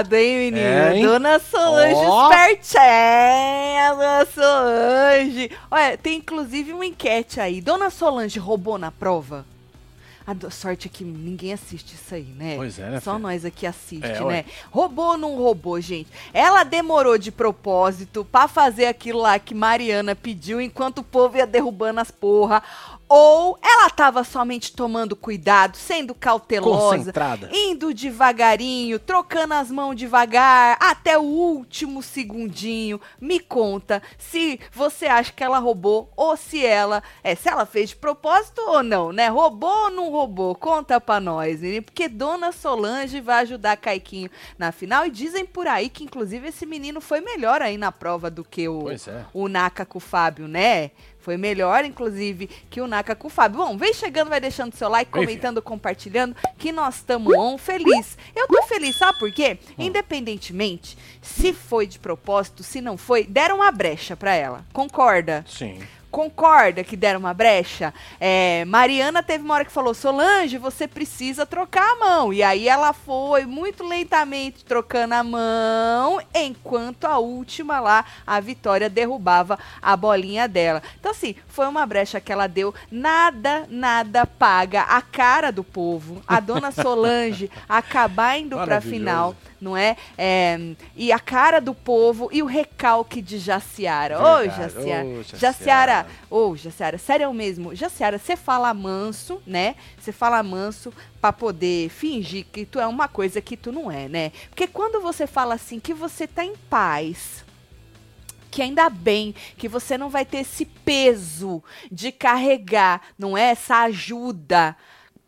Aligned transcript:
babado, 0.00 0.16
hein, 0.16 0.36
menino? 0.38 0.58
É, 0.58 0.96
hein? 0.96 1.06
Dona 1.06 1.38
Solange 1.38 1.94
Ó. 1.94 2.30
espertinha, 2.30 3.94
Dona 3.94 4.26
Solange. 4.34 5.50
Olha, 5.70 5.98
tem 5.98 6.18
inclusive 6.18 6.72
uma 6.72 6.86
enquete 6.86 7.40
aí. 7.40 7.60
Dona 7.60 7.90
Solange 7.90 8.38
roubou 8.38 8.78
na 8.78 8.90
prova? 8.90 9.44
A 10.26 10.50
sorte 10.50 10.86
é 10.86 10.90
que 10.90 11.02
ninguém 11.02 11.52
assiste 11.52 11.94
isso 11.94 12.14
aí, 12.14 12.22
né? 12.22 12.54
Pois 12.56 12.78
é, 12.78 12.88
né, 12.88 13.00
Só 13.00 13.12
filha? 13.14 13.22
nós 13.22 13.44
aqui 13.44 13.66
assiste, 13.66 14.04
É, 14.06 14.20
né? 14.24 14.44
Roubou 14.70 15.06
ou 15.12 15.18
não 15.18 15.34
roubou, 15.34 15.80
gente? 15.80 16.08
Ela 16.32 16.62
demorou 16.62 17.18
de 17.18 17.32
propósito 17.32 18.24
pra 18.30 18.46
fazer 18.46 18.86
aquilo 18.86 19.18
lá 19.20 19.38
que 19.40 19.54
Mariana 19.54 20.14
pediu 20.14 20.60
enquanto 20.60 20.98
o 20.98 21.02
povo 21.02 21.36
ia 21.36 21.46
derrubando 21.46 21.98
as 22.00 22.12
porra. 22.12 22.62
Ou 23.12 23.58
ela 23.60 23.90
tava 23.90 24.22
somente 24.22 24.72
tomando 24.72 25.16
cuidado, 25.16 25.76
sendo 25.76 26.14
cautelosa, 26.14 27.12
indo 27.52 27.92
devagarinho, 27.92 29.00
trocando 29.00 29.54
as 29.54 29.68
mãos 29.68 29.96
devagar, 29.96 30.76
até 30.78 31.18
o 31.18 31.22
último 31.22 32.04
segundinho. 32.04 33.00
Me 33.20 33.40
conta 33.40 34.00
se 34.16 34.60
você 34.72 35.06
acha 35.06 35.32
que 35.32 35.42
ela 35.42 35.58
roubou 35.58 36.08
ou 36.14 36.36
se 36.36 36.64
ela, 36.64 37.02
é, 37.24 37.34
se 37.34 37.48
ela 37.48 37.66
fez 37.66 37.88
de 37.88 37.96
propósito 37.96 38.60
ou 38.60 38.80
não, 38.80 39.10
né? 39.10 39.26
Roubou 39.26 39.86
ou 39.86 39.90
não 39.90 40.08
roubou? 40.12 40.54
Conta 40.54 41.00
pra 41.00 41.18
nós, 41.18 41.62
menino, 41.62 41.82
porque 41.82 42.08
Dona 42.08 42.52
Solange 42.52 43.20
vai 43.20 43.42
ajudar 43.42 43.76
Caiquinho 43.76 44.30
na 44.56 44.70
final 44.70 45.04
e 45.04 45.10
dizem 45.10 45.44
por 45.44 45.66
aí 45.66 45.88
que 45.88 46.04
inclusive 46.04 46.46
esse 46.46 46.64
menino 46.64 47.00
foi 47.00 47.20
melhor 47.20 47.60
aí 47.60 47.76
na 47.76 47.90
prova 47.90 48.30
do 48.30 48.44
que 48.44 48.68
o 48.68 48.88
é. 48.88 49.24
o 49.34 49.48
Naka 49.48 49.84
com 49.84 49.98
o 49.98 50.00
Fábio, 50.00 50.46
né? 50.46 50.92
Foi 51.20 51.36
melhor, 51.36 51.84
inclusive, 51.84 52.48
que 52.68 52.80
o 52.80 52.86
Naka 52.86 53.14
com 53.14 53.28
o 53.28 53.30
Fábio. 53.30 53.58
Bom, 53.58 53.76
vem 53.76 53.92
chegando, 53.92 54.28
vai 54.28 54.40
deixando 54.40 54.74
seu 54.74 54.88
like, 54.88 55.10
comentando, 55.10 55.60
compartilhando, 55.60 56.34
que 56.58 56.72
nós 56.72 56.96
estamos 56.96 57.34
on, 57.36 57.58
feliz. 57.58 58.16
Eu 58.34 58.46
tô 58.48 58.62
feliz, 58.62 58.96
sabe 58.96 59.18
por 59.18 59.30
quê? 59.30 59.58
Hum. 59.70 59.84
Independentemente 59.84 60.96
se 61.22 61.52
foi 61.52 61.86
de 61.86 61.98
propósito, 61.98 62.62
se 62.62 62.80
não 62.80 62.96
foi, 62.96 63.24
deram 63.24 63.56
uma 63.56 63.70
brecha 63.70 64.16
pra 64.16 64.34
ela. 64.34 64.64
Concorda? 64.72 65.44
Sim. 65.46 65.80
Concorda 66.10 66.82
que 66.82 66.96
deram 66.96 67.20
uma 67.20 67.32
brecha? 67.32 67.94
É, 68.18 68.64
Mariana 68.64 69.22
teve 69.22 69.44
uma 69.44 69.54
hora 69.54 69.64
que 69.64 69.70
falou: 69.70 69.94
Solange, 69.94 70.58
você 70.58 70.88
precisa 70.88 71.46
trocar 71.46 71.92
a 71.92 71.94
mão. 71.96 72.32
E 72.32 72.42
aí 72.42 72.68
ela 72.68 72.92
foi 72.92 73.46
muito 73.46 73.84
lentamente 73.84 74.64
trocando 74.64 75.14
a 75.14 75.22
mão, 75.22 76.20
enquanto 76.34 77.04
a 77.04 77.18
última 77.18 77.78
lá, 77.78 78.04
a 78.26 78.40
Vitória, 78.40 78.90
derrubava 78.90 79.58
a 79.80 79.96
bolinha 79.96 80.48
dela. 80.48 80.82
Então, 80.98 81.12
assim, 81.12 81.36
foi 81.46 81.66
uma 81.66 81.86
brecha 81.86 82.20
que 82.20 82.32
ela 82.32 82.46
deu. 82.46 82.74
Nada, 82.90 83.66
nada 83.68 84.26
paga 84.26 84.82
a 84.82 85.00
cara 85.00 85.52
do 85.52 85.62
povo. 85.62 86.22
A 86.26 86.40
dona 86.40 86.72
Solange 86.72 87.50
acabar 87.68 88.38
indo 88.38 88.56
pra 88.58 88.80
final 88.80 89.36
não 89.60 89.76
é? 89.76 89.96
É, 90.16 90.58
E 90.96 91.12
a 91.12 91.18
cara 91.18 91.60
do 91.60 91.74
povo 91.74 92.28
e 92.32 92.42
o 92.42 92.46
recalque 92.46 93.20
de 93.20 93.38
Jaciara. 93.38 94.18
Ô, 94.20 94.38
Verdade. 94.38 94.56
Jaciara. 94.74 95.04
Ô, 95.06 95.22
Jaciara, 95.22 95.38
Jaciara. 95.38 96.06
ô, 96.30 96.56
Jaciara, 96.56 96.98
sério 96.98 97.32
mesmo. 97.34 97.74
Jaciara, 97.74 98.18
você 98.18 98.36
fala 98.36 98.72
manso, 98.72 99.42
né? 99.46 99.74
Você 99.98 100.12
fala 100.12 100.42
manso 100.42 100.92
pra 101.20 101.32
poder 101.32 101.90
fingir 101.90 102.46
que 102.50 102.64
tu 102.64 102.80
é 102.80 102.86
uma 102.86 103.08
coisa 103.08 103.40
que 103.40 103.56
tu 103.56 103.70
não 103.70 103.90
é, 103.90 104.08
né? 104.08 104.32
Porque 104.48 104.66
quando 104.66 105.00
você 105.02 105.26
fala 105.26 105.54
assim 105.54 105.78
que 105.78 105.92
você 105.92 106.26
tá 106.26 106.44
em 106.44 106.56
paz, 106.68 107.44
que 108.50 108.62
ainda 108.62 108.88
bem 108.90 109.34
que 109.56 109.68
você 109.68 109.96
não 109.96 110.08
vai 110.08 110.24
ter 110.24 110.38
esse 110.38 110.64
peso 110.64 111.62
de 111.90 112.10
carregar, 112.10 113.00
não 113.18 113.36
é? 113.36 113.50
Essa 113.50 113.82
ajuda 113.82 114.76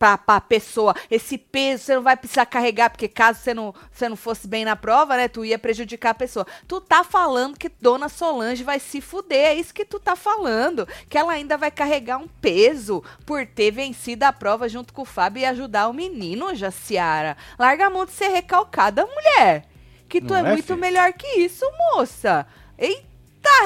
pra, 0.03 0.19
pra 0.19 0.41
pessoa. 0.41 0.97
Esse 1.09 1.39
peso 1.39 1.85
você 1.85 1.95
não 1.95 2.03
vai 2.03 2.17
precisar 2.17 2.45
carregar, 2.45 2.91
porque 2.91 3.07
caso 3.07 3.39
você 3.39 3.55
não, 3.55 3.73
você 3.93 4.09
não 4.09 4.17
fosse 4.17 4.49
bem 4.49 4.65
na 4.65 4.75
prova, 4.75 5.17
né? 5.17 5.29
Tu 5.29 5.45
ia 5.45 5.57
prejudicar 5.57 6.11
a 6.11 6.15
pessoa. 6.15 6.45
Tu 6.67 6.81
tá 6.81 7.05
falando 7.05 7.57
que 7.57 7.69
Dona 7.69 8.09
Solange 8.09 8.65
vai 8.65 8.81
se 8.81 9.01
fuder. 9.01 9.51
É 9.51 9.55
isso 9.55 9.73
que 9.73 9.85
tu 9.85 10.01
tá 10.01 10.17
falando. 10.17 10.89
Que 11.09 11.17
ela 11.17 11.33
ainda 11.33 11.57
vai 11.57 11.71
carregar 11.71 12.19
um 12.19 12.27
peso 12.27 13.05
por 13.25 13.47
ter 13.47 13.71
vencido 13.71 14.25
a 14.25 14.33
prova 14.33 14.69
junto 14.69 14.93
com 14.93 15.03
o 15.03 15.05
Fábio 15.05 15.43
e 15.43 15.45
ajudar 15.45 15.87
o 15.87 15.95
menino, 15.95 16.53
Jaciara. 16.53 17.37
Larga 17.57 17.87
a 17.87 17.91
mão 17.91 18.05
de 18.05 18.11
ser 18.11 18.29
recalcada, 18.29 19.07
mulher. 19.07 19.67
Que 20.09 20.21
tu 20.21 20.35
é, 20.35 20.41
é, 20.41 20.43
muito 20.43 20.67
filho? 20.67 20.81
melhor 20.81 21.13
que 21.13 21.29
isso, 21.39 21.65
moça. 21.95 22.45
Eita 22.77 23.12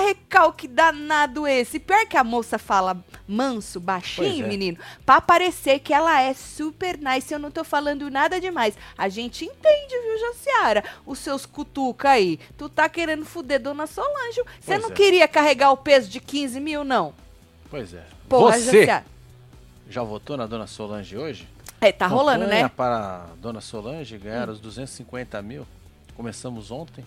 recalque 0.06 0.68
danado 0.68 1.46
esse. 1.46 1.78
Pior 1.78 2.06
que 2.06 2.16
a 2.16 2.24
moça 2.24 2.58
fala 2.58 2.96
manso, 3.26 3.80
baixinho, 3.80 4.44
é. 4.44 4.48
menino, 4.48 4.78
pra 5.04 5.20
parecer 5.20 5.80
que 5.80 5.92
ela 5.92 6.20
é 6.20 6.32
super 6.34 6.98
nice. 6.98 7.32
Eu 7.32 7.38
não 7.38 7.50
tô 7.50 7.64
falando 7.64 8.10
nada 8.10 8.40
demais. 8.40 8.76
A 8.96 9.08
gente 9.08 9.44
entende, 9.44 9.94
viu, 9.98 10.18
Jaciara? 10.18 10.84
Os 11.04 11.18
seus 11.18 11.44
cutuca 11.44 12.10
aí. 12.10 12.38
Tu 12.56 12.68
tá 12.68 12.88
querendo 12.88 13.24
fuder 13.24 13.60
Dona 13.60 13.86
Solange. 13.86 14.42
Você 14.60 14.78
não 14.78 14.90
é. 14.90 14.92
queria 14.92 15.28
carregar 15.28 15.70
o 15.72 15.76
peso 15.76 16.08
de 16.08 16.20
15 16.20 16.60
mil, 16.60 16.84
não? 16.84 17.14
Pois 17.70 17.92
é. 17.92 18.04
Porra, 18.28 18.58
Você 18.58 18.80
Jaciara. 18.80 19.06
já 19.88 20.02
votou 20.02 20.36
na 20.36 20.46
Dona 20.46 20.66
Solange 20.66 21.16
hoje? 21.16 21.48
É, 21.80 21.92
tá 21.92 22.06
rolando, 22.06 22.46
né? 22.46 22.68
para 22.68 22.96
a 22.96 23.26
Dona 23.36 23.60
Solange 23.60 24.16
ganhar 24.16 24.48
os 24.48 24.58
250 24.60 25.40
mil. 25.42 25.66
Começamos 26.14 26.70
ontem 26.70 27.04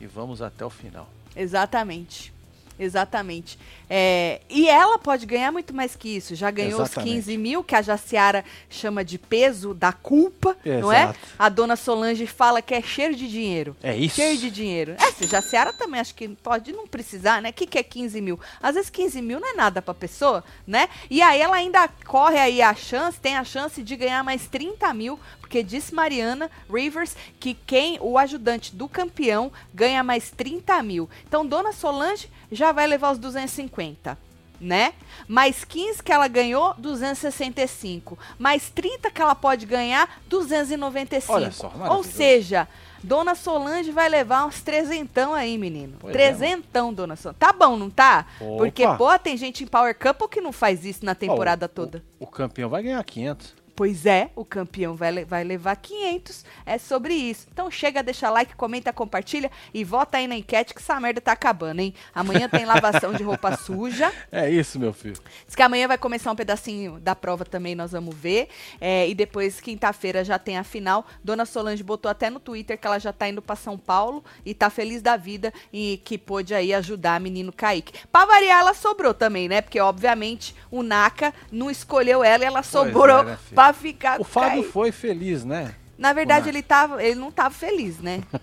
e 0.00 0.06
vamos 0.06 0.42
até 0.42 0.64
o 0.64 0.70
final. 0.70 1.08
Exatamente. 1.34 2.32
Exatamente. 2.78 3.58
É, 3.88 4.40
e 4.48 4.68
ela 4.68 4.98
pode 4.98 5.26
ganhar 5.26 5.52
muito 5.52 5.74
mais 5.74 5.94
que 5.94 6.16
isso. 6.16 6.34
Já 6.34 6.50
ganhou 6.50 6.80
Exatamente. 6.80 7.10
os 7.10 7.24
15 7.26 7.38
mil, 7.38 7.62
que 7.62 7.74
a 7.74 7.82
Jaciara 7.82 8.44
chama 8.68 9.04
de 9.04 9.18
peso 9.18 9.74
da 9.74 9.92
culpa, 9.92 10.56
não 10.64 10.90
é? 10.92 11.04
Exato. 11.04 11.18
A 11.38 11.48
dona 11.48 11.76
Solange 11.76 12.26
fala 12.26 12.62
que 12.62 12.74
é 12.74 12.82
cheiro 12.82 13.14
de 13.14 13.28
dinheiro. 13.28 13.76
É 13.82 13.94
isso. 13.96 14.16
Cheio 14.16 14.38
de 14.38 14.50
dinheiro. 14.50 14.96
É, 14.98 15.12
se 15.12 15.26
Jaciara 15.26 15.72
também 15.72 16.00
acho 16.00 16.14
que 16.14 16.28
pode 16.28 16.72
não 16.72 16.86
precisar, 16.86 17.42
né? 17.42 17.50
O 17.50 17.52
que, 17.52 17.66
que 17.66 17.78
é 17.78 17.82
15 17.82 18.20
mil? 18.20 18.40
Às 18.62 18.74
vezes 18.74 18.90
15 18.90 19.20
mil 19.22 19.38
não 19.38 19.50
é 19.50 19.54
nada 19.54 19.82
pra 19.82 19.94
pessoa, 19.94 20.42
né? 20.66 20.88
E 21.10 21.20
aí 21.22 21.40
ela 21.40 21.56
ainda 21.56 21.88
corre 22.06 22.38
aí 22.38 22.62
a 22.62 22.74
chance, 22.74 23.20
tem 23.20 23.36
a 23.36 23.44
chance 23.44 23.82
de 23.82 23.96
ganhar 23.96 24.24
mais 24.24 24.46
30 24.46 24.92
mil, 24.94 25.20
porque 25.52 25.62
disse 25.62 25.94
Mariana 25.94 26.50
Rivers 26.72 27.14
que 27.38 27.52
quem, 27.52 27.98
o 28.00 28.16
ajudante 28.16 28.74
do 28.74 28.88
campeão, 28.88 29.52
ganha 29.74 30.02
mais 30.02 30.30
30 30.30 30.82
mil. 30.82 31.10
Então, 31.28 31.44
Dona 31.44 31.72
Solange 31.72 32.30
já 32.50 32.72
vai 32.72 32.86
levar 32.86 33.10
os 33.12 33.18
250. 33.18 34.16
Né? 34.58 34.94
Mais 35.28 35.64
15 35.64 36.02
que 36.02 36.10
ela 36.12 36.26
ganhou, 36.28 36.72
265. 36.78 38.16
Mais 38.38 38.70
30 38.70 39.10
que 39.10 39.20
ela 39.20 39.34
pode 39.34 39.66
ganhar, 39.66 40.22
295. 40.26 41.32
Olha 41.34 41.50
só, 41.50 41.70
Ou 41.90 42.02
seja, 42.02 42.66
Dona 43.02 43.34
Solange 43.34 43.90
vai 43.90 44.08
levar 44.08 44.46
uns 44.46 44.62
trezentão 44.62 45.34
aí, 45.34 45.58
menino. 45.58 45.96
Pois 45.98 46.14
é, 46.14 46.16
trezentão, 46.16 46.94
Dona 46.94 47.16
Solange. 47.16 47.40
Tá 47.40 47.52
bom, 47.52 47.76
não 47.76 47.90
tá? 47.90 48.24
Opa. 48.40 48.56
Porque, 48.56 48.86
pô, 48.96 49.18
tem 49.18 49.36
gente 49.36 49.64
em 49.64 49.66
Power 49.66 49.98
Couple 49.98 50.28
que 50.28 50.40
não 50.40 50.52
faz 50.52 50.86
isso 50.86 51.04
na 51.04 51.14
temporada 51.14 51.66
Ó, 51.66 51.66
o- 51.66 51.68
toda. 51.68 52.02
O, 52.18 52.24
o 52.24 52.26
campeão 52.26 52.70
vai 52.70 52.84
ganhar 52.84 53.04
500. 53.04 53.61
Pois 53.74 54.04
é, 54.04 54.30
o 54.36 54.44
campeão 54.44 54.94
vai, 54.94 55.24
vai 55.24 55.42
levar 55.42 55.74
500. 55.76 56.44
É 56.66 56.76
sobre 56.76 57.14
isso. 57.14 57.46
Então 57.50 57.70
chega, 57.70 58.02
deixa 58.02 58.28
like, 58.28 58.54
comenta, 58.54 58.92
compartilha 58.92 59.50
e 59.72 59.82
vota 59.82 60.18
aí 60.18 60.26
na 60.26 60.36
enquete 60.36 60.74
que 60.74 60.80
essa 60.80 61.00
merda 61.00 61.20
tá 61.20 61.32
acabando, 61.32 61.80
hein? 61.80 61.94
Amanhã 62.14 62.48
tem 62.48 62.66
lavação 62.66 63.14
de 63.14 63.22
roupa 63.22 63.56
suja. 63.56 64.12
É 64.30 64.48
isso, 64.48 64.78
meu 64.78 64.92
filho. 64.92 65.16
Diz 65.46 65.54
que 65.54 65.62
amanhã 65.62 65.86
vai 65.86 65.98
começar 65.98 66.30
um 66.30 66.36
pedacinho 66.36 66.98
da 66.98 67.14
prova 67.14 67.44
também, 67.44 67.74
nós 67.74 67.92
vamos 67.92 68.14
ver. 68.14 68.48
É, 68.80 69.08
e 69.08 69.14
depois, 69.14 69.60
quinta-feira, 69.60 70.24
já 70.24 70.38
tem 70.38 70.56
a 70.56 70.64
final. 70.64 71.06
Dona 71.22 71.44
Solange 71.44 71.82
botou 71.82 72.10
até 72.10 72.30
no 72.30 72.40
Twitter 72.40 72.78
que 72.78 72.86
ela 72.86 72.98
já 72.98 73.12
tá 73.12 73.28
indo 73.28 73.42
pra 73.42 73.54
São 73.56 73.76
Paulo 73.76 74.24
e 74.44 74.54
tá 74.54 74.70
feliz 74.70 75.02
da 75.02 75.16
vida 75.16 75.52
e 75.72 76.00
que 76.04 76.16
pôde 76.16 76.54
aí 76.54 76.72
ajudar 76.72 77.16
a 77.16 77.20
menino 77.20 77.52
Kaique. 77.52 77.92
Pra 78.10 78.24
variar, 78.24 78.60
ela 78.60 78.74
sobrou 78.74 79.12
também, 79.12 79.48
né? 79.48 79.60
Porque, 79.60 79.80
obviamente, 79.80 80.54
o 80.70 80.82
Naka 80.82 81.34
não 81.50 81.70
escolheu 81.70 82.24
ela 82.24 82.44
e 82.44 82.46
ela 82.46 82.62
sobrou 82.62 83.20
é, 83.20 83.24
né, 83.24 83.38
pra 83.64 83.72
ficar 83.72 84.20
O 84.20 84.24
Fábio 84.24 84.62
foi 84.62 84.92
feliz, 84.92 85.44
né? 85.44 85.74
Na 85.96 86.12
verdade, 86.12 86.48
ele, 86.48 86.62
tava, 86.62 87.02
ele 87.02 87.14
não 87.14 87.30
tava 87.30 87.54
feliz, 87.54 87.98
né? 87.98 88.22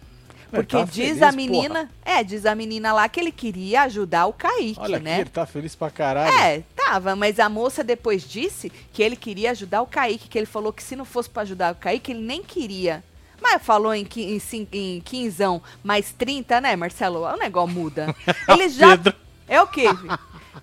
Porque 0.50 0.83
diz 0.86 0.95
feliz, 0.95 1.21
a 1.21 1.31
menina, 1.31 1.89
é, 2.04 2.24
diz 2.24 2.45
a 2.45 2.56
menina 2.56 2.92
lá 2.92 3.07
que 3.07 3.19
ele 3.19 3.31
queria 3.31 3.83
ajudar 3.83 4.25
o 4.25 4.33
Kaique, 4.33 4.80
Olha 4.80 4.95
aqui, 4.95 5.06
né? 5.06 5.19
ele 5.19 5.30
tá 5.30 5.45
feliz 5.45 5.75
pra 5.75 5.92
caralho. 5.92 6.36
É, 6.39 6.63
tava, 6.75 7.16
mas 7.16 7.39
a 7.39 7.48
moça 7.48 7.83
depois 7.83 8.24
disse 8.27 8.71
que 8.92 9.04
ele 9.04 9.16
queria 9.16 9.51
ajudar 9.51 9.81
o 9.83 9.86
Kaique, 9.86 10.27
que 10.27 10.38
ele 10.38 10.48
falou 10.48 10.74
que 10.74 10.81
se 10.81 10.95
não 10.95 11.06
fosse 11.06 11.30
pra 11.30 11.44
ajudar 11.44 11.74
o 11.74 11.75
Kaique, 11.75 12.12
ele 12.12 12.22
nem 12.22 12.42
queria. 12.42 13.04
Mas 13.39 13.62
falou 13.62 13.94
em, 13.94 14.07
em, 14.18 14.42
em 14.72 15.01
quinzão 15.01 15.62
mais 15.83 16.12
30, 16.12 16.60
né, 16.62 16.75
Marcelo? 16.75 17.22
O 17.22 17.38
negócio 17.38 17.74
muda. 17.74 18.13
Ele 18.50 18.68
já. 18.68 18.98
Pedro. 18.98 19.15
É 19.48 19.62
o 19.62 19.68
quê? 19.68 19.86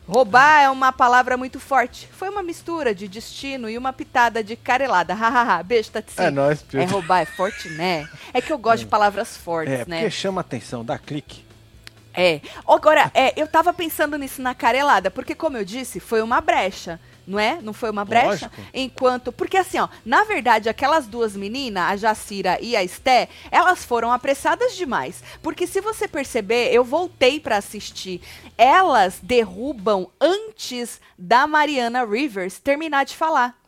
Roubar 0.07 0.61
é 0.63 0.71
uma 0.71 0.93
palavra 0.93 1.37
muito 1.37 1.59
forte. 1.61 2.09
Foi 2.13 2.29
uma 2.29 2.43
mistura 2.43 2.95
de 2.95 3.07
destino 3.09 3.69
e 3.71 3.79
uma 3.79 3.93
pitada 3.93 4.43
de 4.43 4.57
carelada. 4.57 5.15
Hahaha. 5.15 5.63
Beijo, 5.63 5.91
Tati. 5.91 6.13
É 6.19 6.31
nóis, 6.31 6.61
É 6.61 6.65
Pedro. 6.71 6.95
roubar, 6.95 7.21
é 7.21 7.25
forte, 7.25 7.69
né? 7.71 8.09
É 8.35 8.41
que 8.41 8.53
eu 8.53 8.59
gosto 8.59 8.81
de 8.81 8.87
palavras 8.87 9.37
fortes, 9.37 9.73
É, 9.73 9.85
né? 9.87 10.01
porque 10.01 10.11
chama 10.11 10.41
atenção, 10.41 10.85
dá 10.85 10.99
clique. 10.99 11.46
É. 12.17 12.41
Agora, 12.67 13.11
é, 13.15 13.39
eu 13.41 13.47
tava 13.47 13.73
pensando 13.75 14.17
nisso 14.17 14.41
na 14.41 14.55
carelada, 14.55 15.11
porque, 15.11 15.35
como 15.35 15.57
eu 15.57 15.65
disse, 15.65 16.01
foi 16.01 16.23
uma 16.23 16.41
brecha. 16.41 16.99
Não 17.27 17.41
é? 17.41 17.59
Não 17.61 17.73
foi 17.73 17.91
uma 17.91 18.05
brecha? 18.05 18.29
Lógico. 18.47 18.63
Enquanto. 18.73 19.33
Porque 19.33 19.57
assim, 19.57 19.79
ó, 19.81 19.89
na 20.05 20.23
verdade, 20.23 20.69
aquelas 20.69 21.09
duas 21.09 21.35
meninas, 21.35 21.83
a 21.91 21.97
Jacira 21.97 22.59
e 22.61 22.77
a 22.77 22.85
Esté, 22.85 23.29
elas 23.51 23.85
foram 23.85 24.13
apressadas 24.13 24.77
demais. 24.77 25.25
Porque 25.43 25.67
se 25.67 25.81
você 25.81 26.07
perceber, 26.07 26.73
eu 26.73 26.85
voltei 26.85 27.41
pra 27.41 27.57
assistir. 27.57 28.21
Elas 28.57 29.19
derrubam 29.21 30.09
antes 30.21 31.01
da 31.19 31.49
Mariana 31.49 32.05
Rivers 32.05 32.61
terminar 32.61 33.05
de 33.05 33.17
falar. 33.17 33.59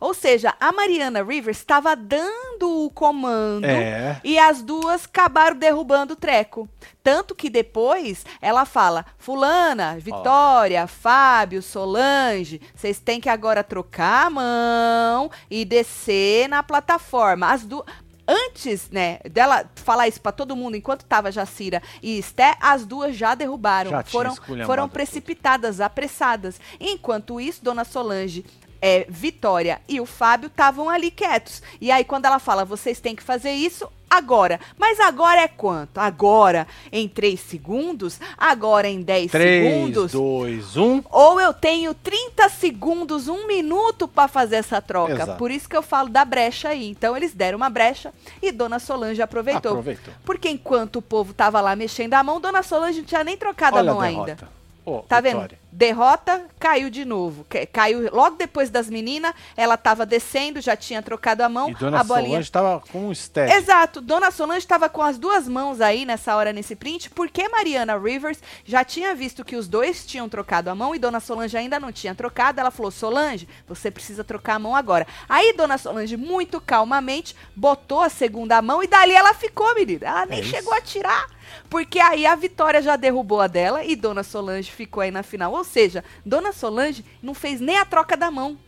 Ou 0.00 0.14
seja, 0.14 0.54
a 0.60 0.72
Mariana 0.72 1.22
Rivers 1.22 1.58
estava 1.58 1.94
dando 1.96 2.84
o 2.84 2.90
comando 2.90 3.64
É. 3.64 4.20
e 4.24 4.38
as 4.38 4.62
duas 4.62 5.04
acabaram 5.04 5.56
derrubando 5.56 6.14
o 6.14 6.16
treco. 6.16 6.68
Tanto 7.02 7.34
que 7.34 7.48
depois 7.48 8.24
ela 8.40 8.64
fala: 8.64 9.04
Fulana, 9.16 9.96
Vitória, 9.98 10.86
Fábio, 10.86 11.62
Solange, 11.62 12.60
vocês 12.74 12.98
têm 13.00 13.20
que 13.20 13.28
agora 13.28 13.64
trocar 13.64 14.26
a 14.26 14.30
mão 14.30 15.30
e 15.50 15.64
descer 15.64 16.48
na 16.48 16.62
plataforma. 16.62 17.50
As 17.52 17.64
duas. 17.64 17.86
Antes, 18.30 18.90
né, 18.90 19.20
dela 19.30 19.64
falar 19.74 20.06
isso 20.06 20.20
pra 20.20 20.30
todo 20.30 20.54
mundo, 20.54 20.76
enquanto 20.76 21.02
tava 21.06 21.32
Jacira 21.32 21.82
e 22.02 22.18
Esté, 22.18 22.58
as 22.60 22.84
duas 22.84 23.16
já 23.16 23.34
derrubaram. 23.34 23.90
Já 23.90 24.02
foram 24.04 24.36
foram 24.66 24.86
precipitadas, 24.86 25.80
apressadas. 25.80 26.60
Enquanto 26.78 27.40
isso, 27.40 27.64
Dona 27.64 27.84
Solange 27.86 28.44
é, 28.80 29.06
Vitória 29.08 29.80
e 29.88 30.00
o 30.00 30.06
Fábio 30.06 30.46
estavam 30.48 30.88
ali 30.88 31.10
quietos. 31.10 31.62
E 31.80 31.90
aí, 31.90 32.04
quando 32.04 32.26
ela 32.26 32.38
fala, 32.38 32.64
vocês 32.64 33.00
têm 33.00 33.14
que 33.16 33.22
fazer 33.22 33.52
isso 33.52 33.88
agora. 34.10 34.58
Mas 34.78 34.98
agora 35.00 35.42
é 35.42 35.48
quanto? 35.48 35.98
Agora 35.98 36.66
em 36.90 37.08
3 37.08 37.38
segundos? 37.38 38.18
Agora 38.36 38.88
em 38.88 39.02
10 39.02 39.30
3, 39.30 39.72
segundos? 39.72 40.12
2, 40.12 40.76
1. 40.76 41.02
Ou 41.10 41.40
eu 41.40 41.52
tenho 41.52 41.92
30 41.94 42.48
segundos, 42.48 43.28
um 43.28 43.46
minuto 43.46 44.08
para 44.08 44.28
fazer 44.28 44.56
essa 44.56 44.80
troca. 44.80 45.12
Exato. 45.12 45.38
Por 45.38 45.50
isso 45.50 45.68
que 45.68 45.76
eu 45.76 45.82
falo 45.82 46.08
da 46.08 46.24
brecha 46.24 46.70
aí. 46.70 46.88
Então 46.88 47.16
eles 47.16 47.34
deram 47.34 47.56
uma 47.58 47.68
brecha 47.70 48.12
e 48.42 48.50
Dona 48.50 48.78
Solange 48.78 49.20
aproveitou. 49.20 49.72
Aproveitou. 49.72 50.14
Porque 50.24 50.48
enquanto 50.48 50.96
o 50.96 51.02
povo 51.02 51.34
tava 51.34 51.60
lá 51.60 51.76
mexendo 51.76 52.14
a 52.14 52.22
mão, 52.22 52.40
Dona 52.40 52.62
Solange 52.62 53.00
não 53.00 53.06
tinha 53.06 53.24
nem 53.24 53.36
trocado 53.36 53.76
Olha 53.76 53.90
a 53.90 53.94
mão 53.94 54.00
a 54.00 54.06
ainda. 54.06 54.36
Ô, 54.84 55.00
Tá 55.02 55.20
Vitória. 55.20 55.48
vendo? 55.48 55.58
Derrota, 55.70 56.46
caiu 56.58 56.88
de 56.90 57.04
novo. 57.04 57.44
Ca- 57.48 57.66
Caiu 57.66 58.08
logo 58.14 58.36
depois 58.36 58.70
das 58.70 58.88
meninas, 58.88 59.34
ela 59.56 59.76
tava 59.76 60.06
descendo, 60.06 60.60
já 60.60 60.74
tinha 60.76 61.02
trocado 61.02 61.42
a 61.42 61.48
mão, 61.48 61.70
E 61.70 61.74
Dona 61.74 62.00
a 62.00 62.04
bolinha. 62.04 62.28
Solange 62.30 62.50
tava 62.50 62.82
com 62.90 63.08
um 63.08 63.14
step. 63.14 63.52
Exato, 63.52 64.00
Dona 64.00 64.30
Solange 64.30 64.60
estava 64.60 64.88
com 64.88 65.02
as 65.02 65.18
duas 65.18 65.46
mãos 65.46 65.80
aí 65.80 66.04
nessa 66.06 66.34
hora 66.34 66.52
nesse 66.52 66.74
print, 66.74 67.10
porque 67.10 67.48
Mariana 67.48 67.98
Rivers 67.98 68.38
já 68.64 68.82
tinha 68.82 69.14
visto 69.14 69.44
que 69.44 69.56
os 69.56 69.68
dois 69.68 70.06
tinham 70.06 70.28
trocado 70.28 70.70
a 70.70 70.74
mão 70.74 70.94
e 70.94 70.98
Dona 70.98 71.20
Solange 71.20 71.56
ainda 71.56 71.78
não 71.78 71.92
tinha 71.92 72.14
trocado. 72.14 72.60
Ela 72.60 72.70
falou: 72.70 72.90
Solange, 72.90 73.46
você 73.66 73.90
precisa 73.90 74.24
trocar 74.24 74.54
a 74.54 74.58
mão 74.58 74.74
agora. 74.74 75.06
Aí 75.28 75.52
Dona 75.52 75.76
Solange, 75.78 76.16
muito 76.16 76.60
calmamente, 76.60 77.36
botou 77.54 78.00
a 78.00 78.08
segunda 78.08 78.60
mão 78.62 78.82
e 78.82 78.86
dali 78.86 79.12
ela 79.12 79.34
ficou, 79.34 79.74
menina. 79.74 80.06
Ela 80.06 80.26
nem 80.26 80.40
É 80.40 80.42
chegou 80.44 80.72
a 80.72 80.80
tirar. 80.80 81.26
Porque 81.70 81.98
aí 81.98 82.26
a 82.26 82.34
Vitória 82.34 82.82
já 82.82 82.94
derrubou 82.94 83.40
a 83.40 83.46
dela 83.46 83.82
e 83.82 83.96
Dona 83.96 84.22
Solange 84.22 84.70
ficou 84.70 85.02
aí 85.02 85.10
na 85.10 85.22
final. 85.22 85.50
Ou 85.52 85.64
seja, 85.68 86.02
Dona 86.26 86.52
Solange 86.52 87.04
não 87.22 87.34
fez 87.34 87.60
nem 87.60 87.78
a 87.78 87.84
troca 87.84 88.16
da 88.16 88.30
mão. 88.30 88.58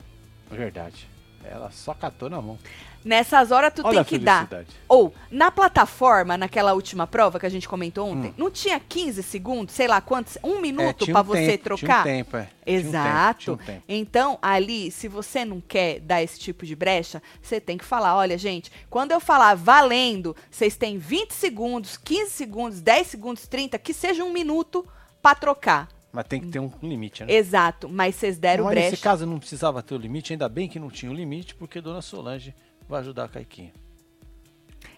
Verdade. 0.51 1.09
Ela 1.45 1.71
só 1.71 1.95
catou 1.95 2.29
na 2.29 2.41
mão. 2.41 2.59
Nessas 3.03 3.51
horas 3.51 3.73
tu 3.75 3.81
Olha 3.83 4.05
tem 4.05 4.19
que 4.19 4.23
dar. 4.23 4.47
Ou, 4.87 5.15
na 5.31 5.51
plataforma, 5.51 6.37
naquela 6.37 6.75
última 6.75 7.07
prova 7.07 7.41
que 7.41 7.47
a 7.47 7.49
gente 7.49 7.67
comentou 7.67 8.07
ontem, 8.11 8.29
Hum. 8.29 8.35
não 8.37 8.51
tinha 8.51 8.79
15 8.79 9.23
segundos, 9.23 9.75
sei 9.75 9.89
lá 9.89 10.03
quantos, 10.03 10.37
um 10.45 10.59
É, 10.59 10.61
minuto 10.61 11.05
tinha 11.07 11.15
pra 11.15 11.23
um 11.23 11.25
você 11.25 11.47
tempo, 11.53 11.65
trocar? 11.65 12.03
Tinha 12.03 12.15
um 12.15 12.17
tempo, 12.19 12.37
é. 12.37 12.43
Tinha 12.43 12.79
um 12.79 12.83
tempo, 12.83 12.89
Exato. 12.89 13.41
tinha 13.41 13.55
um 13.55 13.57
tempo. 13.57 13.83
Então, 13.89 14.39
ali, 14.43 14.91
se 14.91 15.09
você 15.09 15.47
não 15.47 15.63
quer 15.63 16.01
dar 16.01 16.23
esse 16.23 16.39
tipo 16.39 16.67
de 16.67 16.77
brecha, 16.77 17.23
você 17.41 17.59
tem 17.59 17.79
que 17.79 17.87
falar: 17.87 18.15
olha, 18.17 18.37
gente, 18.37 18.71
quando 18.91 19.13
eu 19.13 19.19
falar 19.21 19.55
valendo, 19.57 20.37
vocês 20.51 20.77
têm 20.77 20.99
20 20.99 21.33
segundos, 21.33 21.97
15 21.97 22.31
segundos, 22.33 22.83
10 22.83 23.07
segundos, 23.07 23.47
30, 23.47 23.79
que 23.79 23.95
seja 23.95 24.23
um 24.23 24.31
minuto 24.31 24.87
pra 25.23 25.35
trocar. 25.35 25.89
Mas 26.13 26.27
tem 26.27 26.41
que 26.41 26.49
ter 26.49 26.59
um 26.59 26.71
limite, 26.83 27.25
né? 27.25 27.33
Exato, 27.33 27.89
mas 27.89 28.17
vocês 28.17 28.37
deram 28.37 28.65
Mas 28.65 28.75
brecha. 28.75 28.91
nesse 28.91 29.03
caso 29.03 29.25
não 29.27 29.39
precisava 29.39 29.81
ter 29.83 29.95
o 29.95 29.99
limite, 29.99 30.33
ainda 30.33 30.49
bem 30.49 30.69
que 30.69 30.79
não 30.81 30.91
tinha 30.91 31.11
o 31.11 31.15
limite, 31.15 31.55
porque 31.55 31.81
Dona 31.81 32.03
Solange 32.03 32.53
vai 32.89 33.01
ajudar 33.01 33.25
a 33.25 33.29
Caiquinha. 33.29 33.73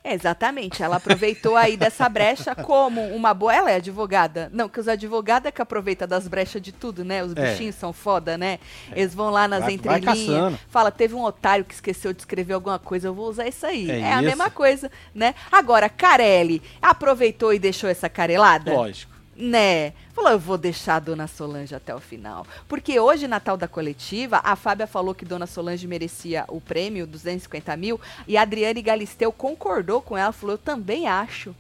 Exatamente, 0.05 0.83
ela 0.83 0.97
aproveitou 0.97 1.55
aí 1.57 1.77
dessa 1.77 2.09
brecha 2.09 2.57
como 2.57 3.01
uma 3.15 3.33
boa. 3.33 3.55
Ela 3.55 3.71
é 3.71 3.77
advogada. 3.77 4.51
Não, 4.53 4.69
que 4.69 4.81
os 4.81 4.89
advogados 4.89 5.47
é 5.47 5.53
que 5.53 5.63
aproveitam 5.63 6.09
das 6.09 6.27
brechas 6.27 6.61
de 6.61 6.73
tudo, 6.73 7.05
né? 7.05 7.23
Os 7.23 7.37
É. 7.37 7.51
bichinhos 7.53 7.77
são 7.77 7.93
foda, 7.93 8.37
né? 8.37 8.59
Eles 8.91 9.15
vão 9.15 9.31
lá 9.31 9.47
nas 9.47 9.61
Vai- 9.61 9.77
vai 9.79 9.99
entrelinhas. 9.99 10.27
caçando. 10.41 10.59
Fala, 10.69 10.91
teve 10.91 11.15
um 11.15 11.23
otário 11.23 11.65
que 11.65 11.75
esqueceu 11.75 12.13
de 12.13 12.21
escrever 12.21 12.55
alguma 12.55 12.81
coisa, 12.81 13.07
eu 13.07 13.15
vou 13.15 13.29
usar 13.29 13.47
isso 13.47 13.65
aí. 13.65 13.89
É 13.89 14.01
É, 14.01 14.13
a 14.13 14.17
isso. 14.17 14.25
mesma 14.25 14.51
coisa, 14.51 14.91
né? 15.15 15.37
Agora, 15.53 15.89
Carelli 15.89 16.61
aproveitou 16.81 17.55
e 17.55 17.59
deixou 17.61 17.89
essa 17.89 18.09
carelada? 18.09 18.73
Lógico. 18.75 19.12
Né? 19.35 19.95
Falou, 20.13 20.31
eu 20.33 20.39
vou 20.39 20.59
deixar 20.59 20.97
a 20.97 21.01
Dona 21.01 21.27
Solange 21.27 21.75
até 21.75 21.95
o 21.95 22.01
final. 22.01 22.47
Porque 22.69 23.01
hoje, 23.01 23.27
na 23.27 23.41
tal 23.41 23.57
da 23.57 23.67
coletiva, 23.67 24.41
a 24.45 24.55
Fábia 24.55 24.87
falou 24.87 25.15
que 25.15 25.25
Dona 25.25 25.47
Solange 25.47 25.87
merecia 25.87 26.45
o 26.49 26.61
prêmio, 26.61 27.07
250 27.07 27.75
mil, 27.77 28.01
e 28.29 28.37
a 28.37 28.43
Adriane 28.43 28.83
Galisteu 28.83 29.33
concordou 29.33 30.03
com 30.03 30.17
ela, 30.17 30.33
falou, 30.33 30.55
eu 30.55 30.59
também 30.59 31.09
acho. 31.09 31.55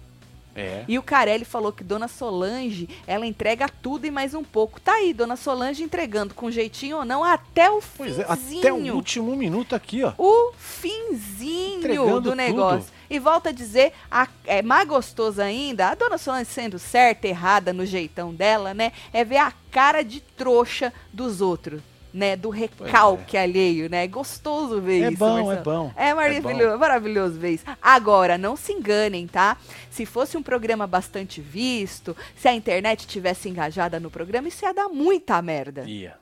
É. 0.54 0.84
E 0.86 0.98
o 0.98 1.02
Carelli 1.02 1.44
falou 1.44 1.72
que 1.72 1.82
Dona 1.82 2.08
Solange, 2.08 2.88
ela 3.06 3.26
entrega 3.26 3.69
tudo 3.69 4.06
e 4.06 4.10
mais 4.10 4.34
um 4.34 4.44
pouco. 4.44 4.80
Tá 4.80 4.92
aí, 4.94 5.14
Dona 5.14 5.36
Solange 5.36 5.82
entregando 5.82 6.34
com 6.34 6.50
jeitinho 6.50 6.98
ou 6.98 7.04
não, 7.04 7.24
até 7.24 7.70
o 7.70 7.80
Pois 7.96 8.19
é, 8.19 8.24
finzinho. 8.24 8.60
até 8.60 8.72
o 8.72 8.94
último 8.94 9.34
minuto 9.34 9.74
aqui, 9.74 10.04
ó. 10.04 10.12
O 10.19 10.52
finzinho 10.58 11.78
Entregando 11.78 12.20
do 12.20 12.36
tudo. 12.36 12.84
E 13.12 13.19
volta 13.19 13.50
a 13.50 13.53
dizer, 13.53 13.93
a- 14.11 14.26
é 14.47 14.62
mais 14.62 14.88
gostoso 14.88 15.41
ainda, 15.43 15.88
a 15.88 15.94
dona 15.94 16.17
Solange 16.17 16.47
sendo 16.50 16.79
certa, 16.79 17.29
errada 17.29 17.72
no 17.72 17.84
jeitão 17.84 18.32
dela, 18.34 18.72
né? 18.72 18.91
É 19.13 19.22
ver 19.25 19.36
a 19.36 19.53
cara 19.70 20.03
de 20.03 20.20
trouxa 20.20 20.91
dos 21.13 21.43
outros, 21.43 21.82
né? 22.13 22.36
Do 22.36 22.48
recalque 22.48 23.36
alheio, 23.36 23.91
né? 23.91 24.05
É 24.05 24.06
gostoso 24.06 24.81
ver 24.81 25.03
É 25.03 25.08
isso. 25.08 25.19
bom, 25.19 25.44
Marcelo. 25.44 25.53
é 25.53 25.63
bom. 25.63 25.93
É 25.94 26.15
maravilhoso, 26.15 26.79
maravilhoso 26.79 27.39
ver 27.39 27.51
isso. 27.51 27.65
Agora, 27.82 28.39
não 28.39 28.56
se 28.56 28.72
enganem, 28.72 29.27
tá? 29.27 29.58
Se 29.91 30.06
fosse 30.06 30.36
um 30.39 30.43
programa 30.43 30.86
bastante 30.86 31.41
visto, 31.41 32.17
se 32.34 32.48
a 32.48 32.55
internet 32.55 33.06
tivesse 33.06 33.46
engajada 33.48 34.01
no 34.01 34.10
programa, 34.10 34.48
isso 34.48 34.65
ia 34.65 34.72
dar 34.72 34.89
muita 34.89 35.41
merda. 35.43 35.84
Ia. 35.86 36.21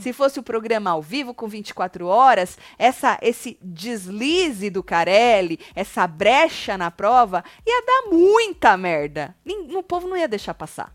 Se 0.00 0.12
fosse 0.12 0.38
o 0.38 0.42
programa 0.42 0.90
ao 0.90 1.00
vivo 1.00 1.32
com 1.32 1.48
24 1.48 2.06
horas, 2.06 2.58
essa 2.78 3.18
esse 3.22 3.58
deslize 3.62 4.68
do 4.68 4.82
Carelli, 4.82 5.58
essa 5.74 6.06
brecha 6.06 6.76
na 6.76 6.90
prova, 6.90 7.42
ia 7.66 7.82
dar 7.86 8.10
muita 8.10 8.76
merda. 8.76 9.34
O 9.74 9.82
povo 9.82 10.06
não 10.06 10.16
ia 10.16 10.28
deixar 10.28 10.54
passar. 10.54 10.92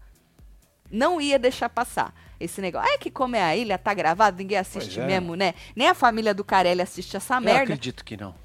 Não 0.91 1.19
ia 1.21 1.39
deixar 1.39 1.69
passar 1.69 2.13
esse 2.39 2.61
negócio. 2.61 2.91
É 2.91 2.97
que 2.97 3.09
como 3.09 3.35
é 3.35 3.41
a 3.41 3.55
ilha, 3.55 3.77
tá 3.77 3.93
gravado, 3.93 4.37
ninguém 4.37 4.57
assiste 4.57 4.99
é. 4.99 5.05
mesmo, 5.05 5.35
né? 5.35 5.53
Nem 5.75 5.87
a 5.87 5.93
família 5.93 6.33
do 6.33 6.43
Carelli 6.43 6.81
assiste 6.81 7.15
essa 7.15 7.35
Eu 7.35 7.41
merda. 7.41 7.63
acredito 7.63 8.03
que 8.03 8.17
não. 8.17 8.35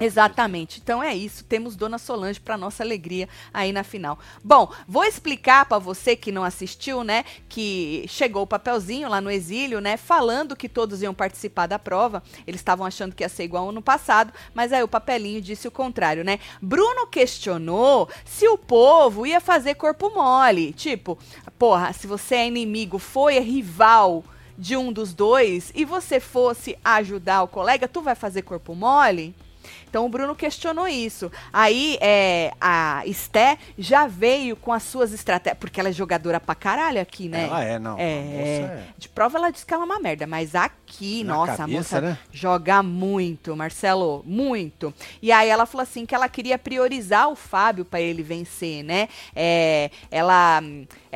Exatamente. 0.00 0.80
Então 0.82 1.02
é 1.02 1.14
isso. 1.14 1.44
Temos 1.44 1.76
Dona 1.76 1.98
Solange 1.98 2.40
para 2.40 2.56
nossa 2.56 2.82
alegria 2.82 3.28
aí 3.52 3.72
na 3.72 3.82
final. 3.82 4.18
Bom, 4.42 4.70
vou 4.86 5.04
explicar 5.04 5.66
para 5.66 5.78
você 5.78 6.16
que 6.16 6.32
não 6.32 6.44
assistiu, 6.44 7.02
né, 7.02 7.24
que 7.48 8.04
chegou 8.08 8.42
o 8.42 8.46
papelzinho 8.46 9.08
lá 9.08 9.20
no 9.20 9.30
exílio, 9.30 9.80
né, 9.80 9.96
falando 9.96 10.56
que 10.56 10.68
todos 10.68 11.02
iam 11.02 11.14
participar 11.14 11.66
da 11.66 11.78
prova. 11.78 12.22
Eles 12.46 12.60
estavam 12.60 12.86
achando 12.86 13.14
que 13.14 13.22
ia 13.22 13.28
ser 13.28 13.44
igual 13.44 13.64
ao 13.64 13.70
ano 13.70 13.82
passado, 13.82 14.32
mas 14.54 14.72
aí 14.72 14.82
o 14.82 14.88
papelinho 14.88 15.40
disse 15.40 15.68
o 15.68 15.70
contrário, 15.70 16.24
né? 16.24 16.38
Bruno 16.60 17.06
questionou 17.06 18.08
se 18.24 18.48
o 18.48 18.58
povo 18.58 19.26
ia 19.26 19.40
fazer 19.40 19.74
corpo 19.74 20.10
mole, 20.10 20.72
tipo, 20.72 21.18
porra, 21.58 21.92
se 21.92 22.06
você 22.06 22.36
é 22.36 22.46
inimigo, 22.46 22.98
foi 22.98 23.38
rival 23.38 24.24
de 24.58 24.76
um 24.76 24.92
dos 24.92 25.12
dois 25.12 25.70
e 25.74 25.84
você 25.84 26.18
fosse 26.18 26.78
ajudar 26.84 27.42
o 27.42 27.48
colega, 27.48 27.86
tu 27.88 28.00
vai 28.00 28.14
fazer 28.14 28.42
corpo 28.42 28.74
mole? 28.74 29.34
Então 29.88 30.04
o 30.04 30.08
Bruno 30.08 30.34
questionou 30.34 30.86
isso. 30.86 31.30
Aí 31.52 31.98
é, 32.00 32.52
a 32.60 33.02
Esté 33.06 33.58
já 33.78 34.06
veio 34.06 34.56
com 34.56 34.72
as 34.72 34.82
suas 34.82 35.12
estratégias. 35.12 35.58
Porque 35.58 35.80
ela 35.80 35.88
é 35.88 35.92
jogadora 35.92 36.38
pra 36.38 36.54
caralho 36.54 37.00
aqui, 37.00 37.28
né? 37.28 37.44
Ela 37.44 37.64
é, 37.64 37.78
não. 37.78 37.96
É, 37.98 38.22
moça 38.22 38.72
é. 38.72 38.84
de 38.98 39.08
prova 39.08 39.38
ela 39.38 39.50
diz 39.50 39.64
que 39.64 39.72
ela 39.72 39.84
é 39.84 39.86
uma 39.86 39.98
merda, 39.98 40.26
mas 40.26 40.54
aqui, 40.54 41.24
Na 41.24 41.34
nossa, 41.34 41.56
cabeça, 41.56 41.64
a 41.64 41.78
moça 41.78 42.00
né? 42.00 42.18
joga 42.30 42.82
muito, 42.82 43.56
Marcelo, 43.56 44.22
muito. 44.26 44.92
E 45.22 45.32
aí 45.32 45.48
ela 45.48 45.66
falou 45.66 45.82
assim 45.82 46.04
que 46.04 46.14
ela 46.14 46.28
queria 46.28 46.58
priorizar 46.58 47.28
o 47.28 47.36
Fábio 47.36 47.84
pra 47.84 48.00
ele 48.00 48.22
vencer, 48.22 48.82
né? 48.82 49.08
É, 49.34 49.90
ela, 50.10 50.62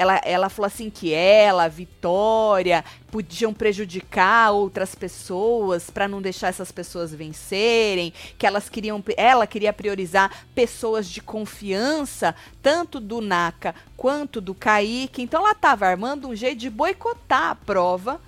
ela, 0.00 0.19
ela 0.25 0.49
falou 0.49 0.66
assim 0.66 0.88
que 0.88 1.12
ela, 1.12 1.69
Vitória, 1.69 2.83
podiam 3.11 3.52
prejudicar 3.52 4.50
outras 4.50 4.95
pessoas 4.95 5.90
pra 5.90 6.09
não 6.09 6.23
deixar 6.23 6.49
essas 6.49 6.73
pessoas 6.73 7.12
vencerem, 7.12 8.11
que 8.38 8.47
elas 8.47 8.71
queriam, 8.71 9.04
ela 9.14 9.47
queria 9.47 9.75
priorizar 9.75 10.47
pessoas 10.54 11.07
de 11.07 11.21
confiança, 11.21 12.35
tanto 12.62 12.99
do 12.99 13.21
Naka 13.21 13.75
quanto 13.95 14.40
do 14.40 14.54
Kaique. 14.54 15.21
Então 15.21 15.42
ela 15.42 15.52
estava 15.52 15.87
armando 15.87 16.28
um 16.28 16.35
jeito 16.35 16.61
de 16.61 16.71
boicotar 16.71 17.50
a 17.50 17.54
prova 17.54 18.19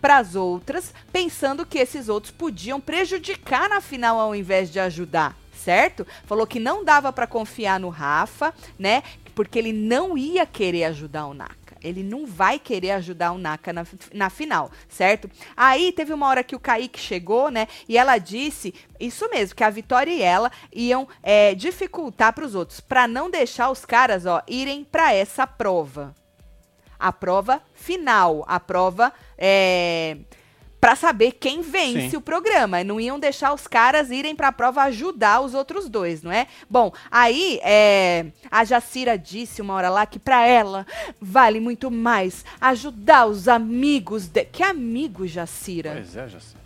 para 0.00 0.16
as 0.16 0.34
outras, 0.34 0.94
pensando 1.12 1.66
que 1.66 1.76
esses 1.76 2.08
outros 2.08 2.32
podiam 2.32 2.80
prejudicar 2.80 3.68
na 3.68 3.82
final 3.82 4.18
ao 4.18 4.34
invés 4.34 4.72
de 4.72 4.80
ajudar, 4.80 5.36
certo? 5.54 6.06
Falou 6.24 6.46
que 6.46 6.58
não 6.58 6.82
dava 6.82 7.12
para 7.12 7.26
confiar 7.26 7.78
no 7.78 7.90
Rafa, 7.90 8.54
né? 8.78 9.02
Porque 9.34 9.58
ele 9.58 9.72
não 9.72 10.16
ia 10.16 10.46
querer 10.46 10.84
ajudar 10.84 11.26
o 11.26 11.34
Naka. 11.34 11.76
Ele 11.82 12.02
não 12.02 12.26
vai 12.26 12.58
querer 12.58 12.92
ajudar 12.92 13.32
o 13.32 13.38
Naka 13.38 13.72
na, 13.72 13.84
na 14.12 14.30
final, 14.30 14.70
certo? 14.88 15.28
Aí 15.56 15.92
teve 15.92 16.12
uma 16.12 16.28
hora 16.28 16.44
que 16.44 16.54
o 16.54 16.60
Kaique 16.60 17.00
chegou, 17.00 17.50
né? 17.50 17.66
E 17.88 17.98
ela 17.98 18.18
disse 18.18 18.72
isso 19.00 19.28
mesmo, 19.28 19.56
que 19.56 19.64
a 19.64 19.70
Vitória 19.70 20.12
e 20.12 20.22
ela 20.22 20.50
iam 20.72 21.08
é, 21.22 21.54
dificultar 21.54 22.32
para 22.32 22.44
os 22.44 22.54
outros, 22.54 22.80
para 22.80 23.08
não 23.08 23.30
deixar 23.30 23.70
os 23.70 23.84
caras, 23.84 24.26
ó, 24.26 24.42
irem 24.46 24.84
para 24.84 25.12
essa 25.12 25.46
prova. 25.46 26.14
A 26.98 27.12
prova 27.12 27.60
final, 27.74 28.44
a 28.46 28.60
prova 28.60 29.12
é, 29.36 30.18
para 30.82 30.96
saber 30.96 31.36
quem 31.38 31.62
vence 31.62 32.10
Sim. 32.10 32.16
o 32.16 32.20
programa. 32.20 32.82
Não 32.82 33.00
iam 33.00 33.16
deixar 33.16 33.54
os 33.54 33.68
caras 33.68 34.10
irem 34.10 34.34
para 34.34 34.48
a 34.48 34.52
prova 34.52 34.82
ajudar 34.82 35.40
os 35.40 35.54
outros 35.54 35.88
dois, 35.88 36.24
não 36.24 36.32
é? 36.32 36.48
Bom, 36.68 36.92
aí 37.08 37.60
é, 37.62 38.26
a 38.50 38.64
Jacira 38.64 39.16
disse 39.16 39.62
uma 39.62 39.74
hora 39.74 39.88
lá 39.88 40.04
que 40.06 40.18
para 40.18 40.44
ela 40.44 40.84
vale 41.20 41.60
muito 41.60 41.88
mais 41.88 42.44
ajudar 42.60 43.26
os 43.26 43.46
amigos. 43.46 44.26
De... 44.26 44.44
Que 44.44 44.64
amigo, 44.64 45.24
Jacira? 45.24 45.92
Pois 45.92 46.16
é, 46.16 46.28
Jacira. 46.28 46.60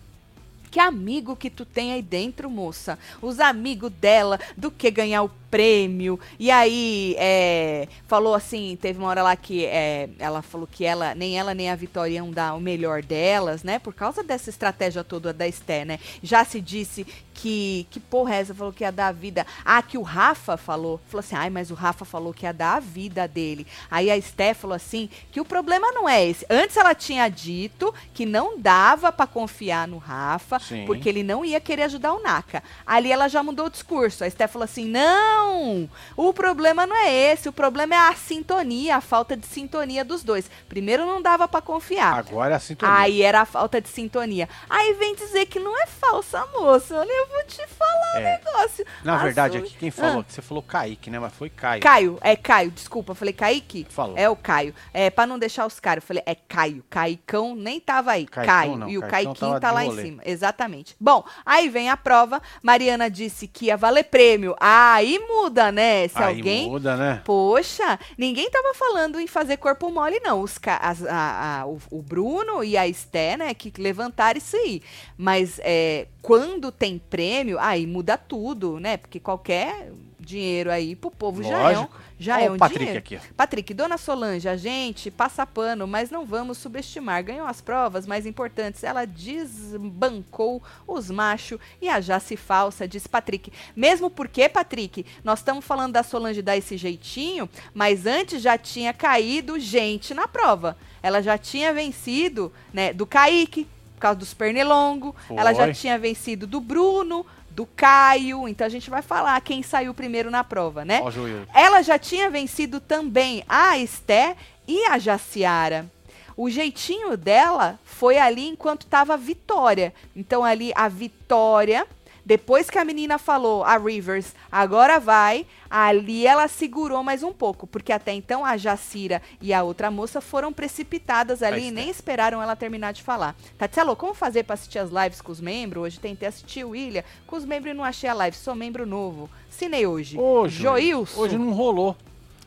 Que 0.71 0.79
amigo 0.79 1.35
que 1.35 1.51
tu 1.51 1.63
tem 1.63 1.93
aí 1.93 2.01
dentro, 2.01 2.49
moça? 2.49 2.97
Os 3.21 3.39
amigos 3.39 3.91
dela, 3.91 4.39
do 4.57 4.71
que 4.71 4.89
ganhar 4.89 5.21
o 5.21 5.29
prêmio. 5.49 6.19
E 6.39 6.51
aí, 6.51 7.15
é, 7.17 7.87
falou 8.07 8.33
assim, 8.33 8.77
teve 8.81 8.99
uma 8.99 9.09
hora 9.09 9.23
lá 9.23 9.35
que 9.35 9.65
é, 9.65 10.09
ela 10.19 10.41
falou 10.41 10.67
que 10.69 10.85
ela, 10.85 11.15
nem 11.15 11.37
ela 11.37 11.53
nem 11.53 11.69
a 11.69 11.75
Vitória 11.75 12.15
iam 12.15 12.31
dar 12.31 12.53
o 12.53 12.59
melhor 12.59 13.01
delas, 13.01 13.63
né? 13.63 13.79
Por 13.79 13.93
causa 13.93 14.23
dessa 14.23 14.49
estratégia 14.49 15.03
toda 15.03 15.33
da 15.33 15.47
Esté, 15.47 15.85
né? 15.85 15.99
Já 16.21 16.43
se 16.43 16.59
disse 16.61 17.05
que, 17.37 17.85
que 17.91 17.99
porra 17.99 18.35
é 18.35 18.39
essa? 18.39 18.55
Falou 18.55 18.73
que 18.73 18.83
ia 18.83 18.91
dar 18.91 19.07
a 19.07 19.11
vida. 19.11 19.45
Ah, 19.63 19.81
que 19.81 19.97
o 19.97 20.01
Rafa 20.01 20.57
falou. 20.57 20.99
Falou 21.07 21.19
assim, 21.19 21.35
ai, 21.35 21.49
mas 21.51 21.69
o 21.69 21.75
Rafa 21.75 22.03
falou 22.03 22.33
que 22.33 22.45
ia 22.45 22.51
dar 22.51 22.77
a 22.77 22.79
vida 22.79 23.27
dele. 23.27 23.67
Aí 23.91 24.09
a 24.09 24.17
Esté 24.17 24.55
falou 24.55 24.75
assim, 24.75 25.07
que 25.31 25.39
o 25.39 25.45
problema 25.45 25.91
não 25.91 26.09
é 26.09 26.25
esse. 26.25 26.45
Antes 26.49 26.75
ela 26.75 26.95
tinha 26.95 27.29
dito 27.29 27.93
que 28.13 28.25
não 28.25 28.57
dava 28.59 29.11
para 29.11 29.27
confiar 29.27 29.87
no 29.87 29.99
Rafa, 29.99 30.59
Sim. 30.59 30.85
porque 30.85 31.07
ele 31.07 31.21
não 31.21 31.45
ia 31.45 31.59
querer 31.59 31.83
ajudar 31.83 32.13
o 32.13 32.21
Naka. 32.23 32.63
Ali 32.85 33.11
ela 33.11 33.27
já 33.27 33.43
mudou 33.43 33.67
o 33.67 33.69
discurso. 33.69 34.23
A 34.23 34.27
Esté 34.27 34.47
falou 34.47 34.65
assim, 34.65 34.85
não, 34.85 35.36
não! 35.37 35.89
O 36.15 36.33
problema 36.33 36.85
não 36.85 36.95
é 36.95 37.31
esse, 37.31 37.47
o 37.49 37.53
problema 37.53 37.95
é 37.95 37.97
a 37.97 38.15
sintonia, 38.15 38.97
a 38.97 39.01
falta 39.01 39.35
de 39.35 39.45
sintonia 39.45 40.03
dos 40.03 40.23
dois. 40.23 40.49
Primeiro 40.67 41.05
não 41.05 41.21
dava 41.21 41.47
para 41.47 41.61
confiar. 41.61 42.13
Agora 42.13 42.53
é 42.53 42.57
a 42.57 42.59
sintonia. 42.59 42.95
Aí 42.95 43.21
era 43.21 43.41
a 43.41 43.45
falta 43.45 43.79
de 43.79 43.89
sintonia. 43.89 44.49
Aí 44.69 44.93
vem 44.93 45.15
dizer 45.15 45.45
que 45.45 45.59
não 45.59 45.79
é 45.81 45.85
falsa, 45.85 46.45
moça. 46.53 46.95
Olha, 46.95 47.11
eu 47.11 47.27
vou 47.27 47.43
te 47.45 47.65
falar 47.67 48.15
é. 48.15 48.19
um 48.19 48.23
negócio. 48.23 48.85
Na 49.03 49.17
verdade, 49.17 49.57
aqui 49.57 49.75
quem 49.77 49.91
falou, 49.91 50.21
ah. 50.21 50.23
que 50.23 50.33
você 50.33 50.41
falou 50.41 50.63
Kaique, 50.63 51.09
né? 51.09 51.19
Mas 51.19 51.33
foi 51.33 51.49
Caio. 51.49 51.81
Caio, 51.81 52.17
é 52.21 52.35
Caio, 52.35 52.71
desculpa, 52.71 53.11
eu 53.11 53.15
falei 53.15 53.33
Kaique? 53.33 53.85
Falou. 53.89 54.17
É 54.17 54.29
o 54.29 54.35
Caio. 54.35 54.73
É, 54.93 55.09
pra 55.09 55.25
não 55.25 55.37
deixar 55.37 55.65
os 55.65 55.79
caras, 55.79 56.03
eu 56.03 56.07
falei, 56.07 56.23
é 56.25 56.35
Caio. 56.35 56.83
Caicão 56.89 57.55
nem 57.55 57.79
tava 57.79 58.11
aí. 58.11 58.25
Caicão, 58.25 58.53
Caio. 58.53 58.77
Não, 58.77 58.89
e 58.89 58.97
o 58.97 59.01
Caiquinho 59.01 59.59
tá 59.59 59.71
lá 59.71 59.85
em 59.85 59.95
cima. 59.95 60.21
Exatamente. 60.25 60.95
Bom, 60.99 61.23
aí 61.45 61.69
vem 61.69 61.89
a 61.89 61.97
prova. 61.97 62.41
Mariana 62.61 63.09
disse 63.09 63.47
que 63.47 63.65
ia 63.65 63.77
valer 63.77 64.05
prêmio. 64.05 64.55
Aí 64.59 65.19
muda, 65.27 65.71
né? 65.71 66.07
Se 66.07 66.17
Aí 66.17 66.37
alguém. 66.37 66.69
muda, 66.69 66.95
né? 66.95 67.21
Poxa, 67.23 67.99
ninguém 68.17 68.49
tava 68.49 68.73
falando 68.73 69.19
em 69.19 69.27
fazer 69.27 69.57
corpo 69.57 69.89
mole, 69.89 70.19
não. 70.21 70.41
Os, 70.41 70.57
as, 70.79 71.05
a, 71.05 71.61
a, 71.61 71.67
o, 71.67 71.79
o, 71.91 72.01
Bruno 72.01 72.63
e 72.63 72.77
a 72.77 72.87
Esté, 72.87 73.37
né, 73.37 73.53
que 73.53 73.71
levantaram 73.81 74.37
isso 74.37 74.55
aí. 74.55 74.81
Mas 75.17 75.59
é, 75.63 76.07
quando 76.21 76.71
tem 76.71 76.97
prêmio, 76.97 77.57
aí 77.59 77.85
muda 77.85 78.17
tudo, 78.17 78.79
né? 78.79 78.97
Porque 78.97 79.19
qualquer 79.19 79.91
dinheiro 80.19 80.71
aí 80.71 80.95
pro 80.95 81.11
povo 81.11 81.41
Lógico. 81.41 81.57
já 81.59 81.71
é 81.71 81.79
um, 81.79 81.87
já 82.19 82.41
é 82.41 82.49
um 82.49 82.57
Patrick 82.57 82.79
dinheiro. 82.79 82.99
Aqui. 82.99 83.19
Patrick, 83.35 83.73
Dona 83.73 83.97
Solange, 83.97 84.49
a 84.49 84.57
gente 84.57 85.11
passa 85.11 85.45
pano, 85.45 85.87
mas 85.87 86.09
não 86.09 86.25
vamos 86.25 86.57
subestimar. 86.57 87.23
Ganhou 87.23 87.47
as 87.47 87.61
provas 87.61 88.07
mais 88.07 88.25
importantes. 88.25 88.83
Ela 88.83 89.05
desbancou 89.05 90.61
os 90.87 91.11
machos 91.11 91.59
e 91.81 91.87
a 91.87 91.99
Jace 91.99 92.35
falsa, 92.35 92.87
diz 92.87 93.05
Patrick. 93.05 93.51
Mesmo 93.75 94.09
porque, 94.09 94.49
Patrick, 94.49 95.05
nós 95.23 95.39
estamos 95.39 95.63
falando 95.63 95.93
da 95.93 96.03
Solange 96.03 96.41
dar 96.41 96.57
esse 96.57 96.75
jeitinho, 96.77 97.49
mas 97.73 98.05
antes 98.05 98.41
já 98.41 98.57
tinha 98.57 98.93
caído 98.93 99.59
gente 99.59 100.13
na 100.13 100.27
prova. 100.27 100.77
Ela 101.03 101.21
já 101.21 101.37
tinha 101.37 101.71
vencido, 101.71 102.51
né, 102.73 102.91
do 102.93 103.05
Kaique, 103.05 103.67
por 103.97 104.01
causa 104.01 104.19
dos 104.19 104.33
pernilongo. 104.33 105.15
Foi. 105.27 105.37
Ela 105.37 105.53
já 105.53 105.73
tinha 105.73 105.97
vencido 105.97 106.45
do 106.45 106.61
Bruno, 106.61 107.25
do 107.57 107.65
Caio. 107.65 108.47
Então 108.47 108.67
a 108.67 108.69
gente 108.69 108.87
vai 108.87 109.01
falar 109.01 109.41
quem 109.41 109.63
saiu 109.63 109.91
primeiro 109.91 110.29
na 110.29 110.43
prova, 110.43 110.85
né? 110.85 111.01
Ó, 111.03 111.09
Ela 111.55 111.81
já 111.81 111.97
tinha 111.97 112.29
vencido 112.29 112.79
também 112.79 113.43
a 113.49 113.75
Esté 113.79 114.37
e 114.67 114.85
a 114.85 114.99
Jaciara. 114.99 115.89
O 116.35 116.51
jeitinho 116.51 117.17
dela 117.17 117.79
foi 117.83 118.19
ali 118.19 118.47
enquanto 118.47 118.83
estava 118.83 119.15
a 119.15 119.17
Vitória. 119.17 119.91
Então 120.15 120.43
ali 120.45 120.71
a 120.75 120.87
Vitória 120.87 121.87
depois 122.27 122.69
que 122.69 122.77
a 122.77 122.83
menina 122.83 123.17
falou, 123.17 123.63
a 123.63 123.77
Rivers, 123.77 124.35
agora 124.51 124.99
vai, 124.99 125.45
ali 125.69 126.27
ela 126.27 126.49
segurou 126.49 127.01
mais 127.01 127.23
um 127.23 127.31
pouco, 127.31 127.65
porque 127.65 127.93
até 127.93 128.11
então 128.11 128.43
a 128.43 128.57
Jacira 128.57 129.21
e 129.41 129.53
a 129.53 129.63
outra 129.63 129.89
moça 129.89 130.19
foram 130.19 130.51
precipitadas 130.51 131.41
ali 131.41 131.69
e 131.69 131.71
nem 131.71 131.89
esperaram 131.89 132.43
ela 132.43 132.53
terminar 132.53 132.91
de 132.91 133.01
falar. 133.01 133.33
Tatielo, 133.57 133.95
como 133.95 134.13
fazer 134.13 134.43
para 134.43 134.55
assistir 134.55 134.77
as 134.77 134.89
lives 134.89 135.21
com 135.21 135.31
os 135.31 135.39
membros? 135.39 135.83
Hoje 135.83 136.01
tentei 136.01 136.27
assistir 136.27 136.65
o 136.65 136.71
William, 136.71 137.03
com 137.25 137.37
os 137.37 137.45
membros 137.45 137.73
e 137.73 137.77
não 137.77 137.85
achei 137.85 138.09
a 138.09 138.13
live, 138.13 138.35
sou 138.35 138.53
membro 138.53 138.85
novo. 138.85 139.29
Sinei 139.49 139.87
hoje. 139.87 140.19
Hoje. 140.19 140.61
Joilson. 140.61 141.21
Hoje 141.21 141.37
não 141.37 141.53
rolou. 141.53 141.95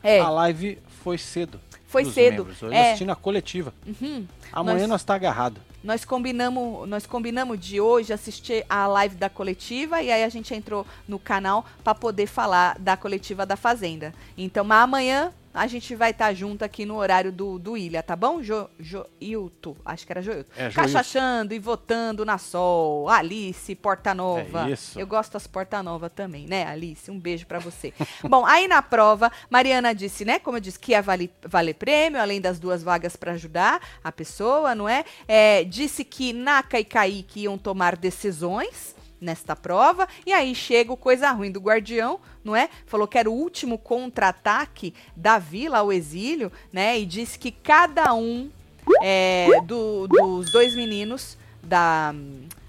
É. 0.03 0.19
A 0.19 0.29
live 0.29 0.77
foi 1.03 1.17
cedo. 1.17 1.59
Foi 1.87 2.05
cedo. 2.05 2.45
Membros. 2.45 2.61
Hoje 2.61 2.75
é. 2.75 2.89
assistindo 2.89 3.11
a 3.11 3.15
coletiva. 3.15 3.73
Uhum. 3.87 4.27
Amanhã 4.53 4.81
nós, 4.81 4.89
nós 4.89 5.03
tá 5.03 5.15
agarrado. 5.15 5.59
Nós 5.83 6.05
combinamos, 6.05 6.87
nós 6.87 7.07
combinamos 7.07 7.59
de 7.59 7.81
hoje 7.81 8.13
assistir 8.13 8.63
a 8.69 8.85
live 8.85 9.15
da 9.15 9.29
coletiva 9.29 10.01
e 10.01 10.11
aí 10.11 10.23
a 10.23 10.29
gente 10.29 10.53
entrou 10.53 10.85
no 11.07 11.17
canal 11.17 11.65
para 11.83 11.95
poder 11.95 12.27
falar 12.27 12.77
da 12.77 12.95
coletiva 12.95 13.45
da 13.45 13.55
Fazenda. 13.55 14.13
Então, 14.37 14.63
mas 14.63 14.83
amanhã 14.83 15.33
a 15.53 15.67
gente 15.67 15.95
vai 15.95 16.11
estar 16.11 16.27
tá 16.27 16.33
junto 16.33 16.63
aqui 16.63 16.85
no 16.85 16.95
horário 16.95 17.31
do, 17.31 17.59
do 17.59 17.77
Ilha, 17.77 18.01
tá 18.01 18.15
bom? 18.15 18.41
Jo, 18.41 18.69
Joilton, 18.79 19.75
acho 19.85 20.05
que 20.05 20.13
era 20.13 20.21
Joilton. 20.21 20.51
É, 20.55 20.69
Cachachando 20.69 21.53
e 21.53 21.59
votando 21.59 22.25
na 22.25 22.37
Sol. 22.37 23.09
Alice, 23.09 23.73
Porta 23.75 24.13
Nova. 24.13 24.69
É 24.69 24.73
isso. 24.73 24.99
Eu 24.99 25.05
gosto 25.05 25.33
das 25.33 25.47
Porta 25.47 25.81
Nova 25.83 26.09
também, 26.09 26.47
né, 26.47 26.65
Alice? 26.65 27.09
Um 27.09 27.19
beijo 27.19 27.45
para 27.45 27.59
você. 27.59 27.93
bom, 28.23 28.45
aí 28.45 28.67
na 28.67 28.81
prova, 28.81 29.31
Mariana 29.49 29.93
disse, 29.93 30.23
né, 30.25 30.39
como 30.39 30.57
eu 30.57 30.61
disse, 30.61 30.79
que 30.79 30.91
ia 30.91 31.01
valer, 31.01 31.29
valer 31.45 31.73
prêmio, 31.73 32.21
além 32.21 32.39
das 32.39 32.59
duas 32.59 32.83
vagas 32.83 33.15
para 33.15 33.33
ajudar 33.33 33.81
a 34.03 34.11
pessoa, 34.11 34.73
não 34.73 34.87
é? 34.87 35.03
é? 35.27 35.63
Disse 35.63 36.03
que 36.03 36.33
Naka 36.33 36.79
e 36.79 36.85
Kaique 36.85 37.41
iam 37.41 37.57
tomar 37.57 37.95
decisões 37.95 38.95
nesta 39.21 39.55
prova. 39.55 40.07
E 40.25 40.33
aí 40.33 40.55
chega 40.55 40.91
o 40.91 40.97
coisa 40.97 41.31
ruim 41.31 41.51
do 41.51 41.61
Guardião, 41.61 42.19
não 42.43 42.55
é? 42.55 42.67
Falou 42.87 43.07
que 43.07 43.17
era 43.17 43.29
o 43.29 43.33
último 43.33 43.77
contra-ataque 43.77 44.93
da 45.15 45.37
vila 45.37 45.77
ao 45.77 45.93
exílio, 45.93 46.51
né? 46.73 46.99
E 46.99 47.05
disse 47.05 47.37
que 47.37 47.51
cada 47.51 48.13
um 48.13 48.49
é, 49.01 49.47
do, 49.63 50.07
dos 50.07 50.51
dois 50.51 50.75
meninos, 50.75 51.37
da 51.61 52.13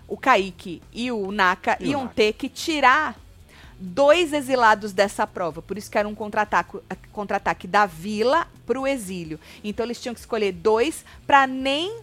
o 0.07 0.17
Kaique 0.17 0.83
e 0.93 1.11
o 1.11 1.33
Naka, 1.33 1.79
e 1.81 1.91
iam 1.91 2.03
Naka. 2.03 2.15
ter 2.15 2.33
que 2.35 2.47
tirar 2.47 3.17
dois 3.79 4.33
exilados 4.35 4.93
dessa 4.93 5.27
prova. 5.27 5.63
Por 5.63 5.79
isso 5.79 5.91
que 5.91 5.97
era 5.97 6.07
um 6.07 6.15
contra-ataque 6.15 6.79
contra 7.11 7.41
da 7.67 7.87
vila 7.87 8.47
para 8.67 8.79
o 8.79 8.87
exílio. 8.87 9.41
Então 9.65 9.87
eles 9.87 10.01
tinham 10.01 10.15
que 10.15 10.21
escolher 10.21 10.53
dois 10.53 11.05
para 11.27 11.47
nem 11.47 12.03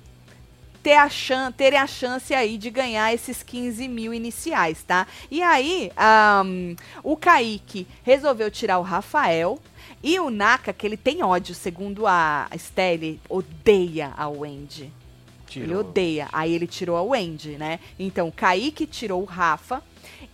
ter 0.81 0.93
a 0.93 1.09
chance, 1.09 1.53
terem 1.53 1.79
a 1.79 1.87
chance 1.87 2.33
aí 2.33 2.57
de 2.57 2.69
ganhar 2.69 3.13
esses 3.13 3.43
15 3.43 3.87
mil 3.87 4.13
iniciais, 4.13 4.83
tá? 4.83 5.07
E 5.29 5.41
aí, 5.41 5.91
um, 6.45 6.75
o 7.03 7.15
Kaique 7.15 7.87
resolveu 8.03 8.49
tirar 8.49 8.79
o 8.79 8.83
Rafael. 8.83 9.59
E 10.01 10.17
o 10.17 10.29
Naka, 10.29 10.71
que 10.71 10.87
ele 10.87 10.95
tem 10.95 11.21
ódio, 11.23 11.53
segundo 11.53 12.07
a 12.07 12.47
Stelle, 12.57 13.19
odeia 13.27 14.13
a 14.15 14.29
Wendy. 14.29 14.91
Tirou. 15.45 15.67
Ele 15.67 15.75
odeia. 15.75 16.29
Aí 16.31 16.53
ele 16.53 16.67
tirou 16.67 16.95
a 16.95 17.01
Wendy, 17.01 17.57
né? 17.57 17.79
Então, 17.99 18.29
o 18.29 18.31
Kaique 18.31 18.85
tirou 18.85 19.21
o 19.21 19.25
Rafa 19.25 19.83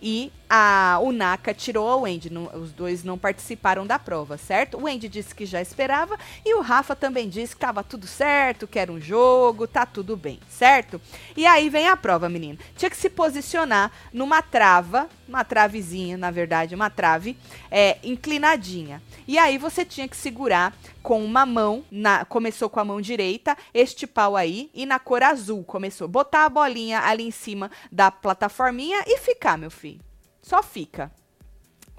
e 0.00 0.30
a, 0.48 0.98
o 1.02 1.12
Naka 1.12 1.52
tirou 1.52 1.88
a 1.88 1.96
Wendy. 1.96 2.30
Não- 2.30 2.50
os 2.54 2.72
dois 2.72 3.02
não 3.04 3.18
participaram 3.18 3.86
da 3.86 3.98
prova, 3.98 4.36
certo? 4.38 4.76
O 4.78 4.84
Wendy 4.84 5.08
disse 5.08 5.34
que 5.34 5.44
já 5.46 5.60
esperava 5.60 6.18
e 6.44 6.54
o 6.54 6.60
Rafa 6.60 6.94
também 6.94 7.28
disse 7.28 7.54
que 7.54 7.60
tava 7.60 7.82
tudo 7.82 8.06
certo, 8.06 8.66
que 8.66 8.78
era 8.78 8.90
um 8.92 9.00
jogo, 9.00 9.66
tá 9.66 9.84
tudo 9.84 10.16
bem, 10.16 10.38
certo? 10.48 11.00
E 11.36 11.46
aí 11.46 11.68
vem 11.68 11.88
a 11.88 11.96
prova, 11.96 12.28
menino. 12.28 12.58
Tinha 12.76 12.90
que 12.90 12.96
se 12.96 13.10
posicionar 13.10 13.90
numa 14.12 14.40
trava, 14.42 15.08
uma 15.28 15.44
travezinha, 15.44 16.16
na 16.16 16.30
verdade, 16.30 16.74
uma 16.74 16.88
trave, 16.90 17.36
é, 17.70 17.98
inclinadinha. 18.04 19.02
E 19.26 19.38
aí 19.38 19.58
você 19.58 19.84
tinha 19.84 20.06
que 20.06 20.16
segurar 20.16 20.72
com 21.02 21.24
uma 21.24 21.44
mão, 21.44 21.84
na- 21.90 22.24
começou 22.24 22.70
com 22.70 22.78
a 22.80 22.84
mão 22.84 23.00
direita, 23.00 23.56
este 23.74 24.06
pau 24.06 24.36
aí, 24.36 24.70
e 24.72 24.86
na 24.86 24.98
cor 24.98 25.22
azul 25.22 25.64
começou. 25.64 26.06
Botar 26.06 26.44
a 26.44 26.48
bolinha 26.48 27.00
ali 27.00 27.24
em 27.26 27.30
cima 27.32 27.70
da 27.90 28.10
plataforminha 28.10 29.02
e 29.06 29.18
ficar, 29.18 29.56
meu 29.58 29.70
filho. 29.70 30.05
Só 30.46 30.62
fica. 30.62 31.10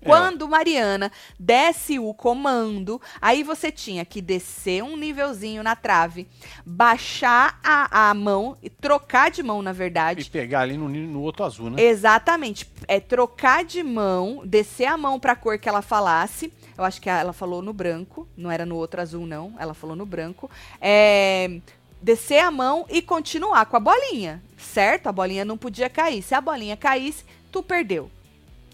É. 0.01 0.05
Quando 0.05 0.47
Mariana 0.47 1.11
desce 1.37 1.99
o 1.99 2.13
comando, 2.13 3.01
aí 3.21 3.43
você 3.43 3.69
tinha 3.73 4.05
que 4.05 4.21
descer 4.21 4.81
um 4.81 4.95
nívelzinho 4.95 5.61
na 5.61 5.75
trave, 5.75 6.29
baixar 6.65 7.59
a, 7.61 8.09
a 8.09 8.13
mão, 8.13 8.55
e 8.63 8.69
trocar 8.69 9.29
de 9.29 9.43
mão, 9.43 9.61
na 9.61 9.71
E 9.71 9.73
verdade. 9.73 10.29
pegar 10.29 10.61
ali 10.61 10.77
no, 10.77 10.87
no 10.87 11.21
outro 11.21 11.43
azul, 11.43 11.69
né? 11.71 11.81
Exatamente. 11.81 12.65
É 12.87 13.01
trocar 13.01 13.65
de 13.65 13.83
mão, 13.83 14.43
descer 14.45 14.85
a 14.85 14.95
mão 14.95 15.19
pra 15.19 15.35
cor 15.35 15.57
que 15.59 15.67
ela 15.67 15.81
falasse. 15.81 16.53
Eu 16.77 16.85
acho 16.85 17.01
que 17.01 17.09
ela 17.09 17.33
falou 17.33 17.61
no 17.61 17.73
branco, 17.73 18.25
não 18.37 18.49
era 18.49 18.65
no 18.65 18.77
outro 18.77 19.01
azul, 19.01 19.25
não. 19.25 19.55
Ela 19.59 19.73
falou 19.73 19.95
no 19.95 20.05
branco. 20.05 20.49
É, 20.79 21.59
descer 22.01 22.39
a 22.39 22.51
mão 22.51 22.85
e 22.89 23.01
continuar 23.01 23.65
com 23.65 23.75
a 23.75 23.79
bolinha, 23.81 24.41
certo? 24.57 25.07
A 25.07 25.11
bolinha 25.11 25.43
não 25.43 25.57
podia 25.57 25.89
cair. 25.89 26.21
Se 26.21 26.33
a 26.33 26.39
bolinha 26.39 26.77
caísse, 26.77 27.25
tu 27.51 27.61
perdeu. 27.61 28.09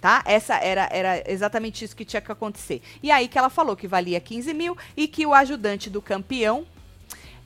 Tá? 0.04 0.22
Essa 0.26 0.56
era, 0.56 0.90
era 0.92 1.32
exatamente 1.32 1.86
isso 1.86 1.96
que 1.96 2.04
tinha 2.04 2.20
que 2.20 2.30
acontecer. 2.30 2.82
E 3.02 3.10
aí 3.10 3.26
que 3.30 3.38
ela 3.38 3.50
falou 3.50 3.74
que 3.74 3.88
valia 3.88 4.20
15 4.20 4.54
mil 4.54 4.78
e 4.98 5.08
que 5.08 5.26
o 5.26 5.34
ajudante 5.34 5.90
do 5.90 6.02
campeão 6.02 6.68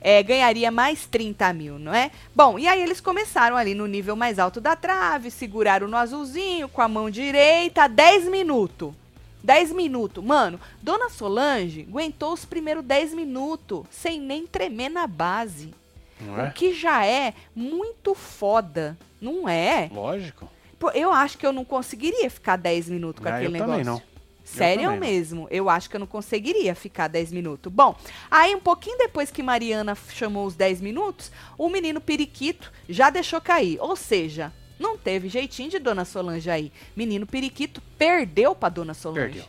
é, 0.00 0.20
ganharia 0.24 0.68
mais 0.68 1.06
30 1.06 1.52
mil, 1.52 1.78
não 1.78 1.94
é? 1.94 2.10
Bom, 2.34 2.58
e 2.58 2.66
aí 2.66 2.82
eles 2.82 3.00
começaram 3.00 3.56
ali 3.56 3.74
no 3.76 3.86
nível 3.86 4.16
mais 4.16 4.40
alto 4.40 4.60
da 4.60 4.74
trave, 4.74 5.30
seguraram 5.30 5.86
no 5.86 5.96
azulzinho 5.96 6.68
com 6.68 6.82
a 6.82 6.88
mão 6.88 7.08
direita, 7.08 7.86
10 7.86 8.24
minutos. 8.24 8.92
10 9.40 9.70
minutos. 9.70 10.24
Mano, 10.24 10.58
Dona 10.82 11.08
Solange 11.10 11.86
aguentou 11.88 12.32
os 12.32 12.44
primeiros 12.44 12.84
10 12.84 13.14
minutos 13.14 13.86
sem 13.88 14.18
nem 14.18 14.48
tremer 14.48 14.88
na 14.88 15.06
base. 15.06 15.72
Não 16.20 16.34
O 16.34 16.40
é? 16.40 16.50
que 16.50 16.74
já 16.74 17.06
é 17.06 17.34
muito 17.54 18.16
foda, 18.16 18.98
não 19.20 19.48
é? 19.48 19.88
Lógico. 19.92 20.57
Eu 20.94 21.12
acho 21.12 21.36
que 21.38 21.46
eu 21.46 21.52
não 21.52 21.64
conseguiria 21.64 22.30
ficar 22.30 22.56
10 22.56 22.88
minutos 22.88 23.22
com 23.22 23.28
Ah, 23.28 23.34
aquele 23.34 23.48
eu 23.48 23.52
negócio. 23.52 23.72
também 23.72 23.84
não. 23.84 24.02
Sério 24.44 24.90
não. 24.90 24.96
mesmo, 24.96 25.46
eu 25.50 25.68
acho 25.68 25.90
que 25.90 25.96
eu 25.96 26.00
não 26.00 26.06
conseguiria 26.06 26.74
ficar 26.74 27.06
10 27.08 27.32
minutos. 27.32 27.70
Bom, 27.70 27.94
aí 28.30 28.54
um 28.54 28.60
pouquinho 28.60 28.96
depois 28.96 29.30
que 29.30 29.42
Mariana 29.42 29.94
chamou 30.10 30.46
os 30.46 30.54
10 30.54 30.80
minutos, 30.80 31.30
o 31.58 31.68
menino 31.68 32.00
periquito 32.00 32.72
já 32.88 33.10
deixou 33.10 33.42
cair. 33.42 33.76
Ou 33.78 33.94
seja, 33.94 34.50
não 34.78 34.96
teve 34.96 35.28
jeitinho 35.28 35.68
de 35.68 35.78
Dona 35.78 36.06
Solange 36.06 36.48
aí. 36.50 36.72
Menino 36.96 37.26
periquito 37.26 37.82
perdeu 37.98 38.54
pra 38.54 38.70
Dona 38.70 38.94
Solange. 38.94 39.20
Perdeu. 39.34 39.44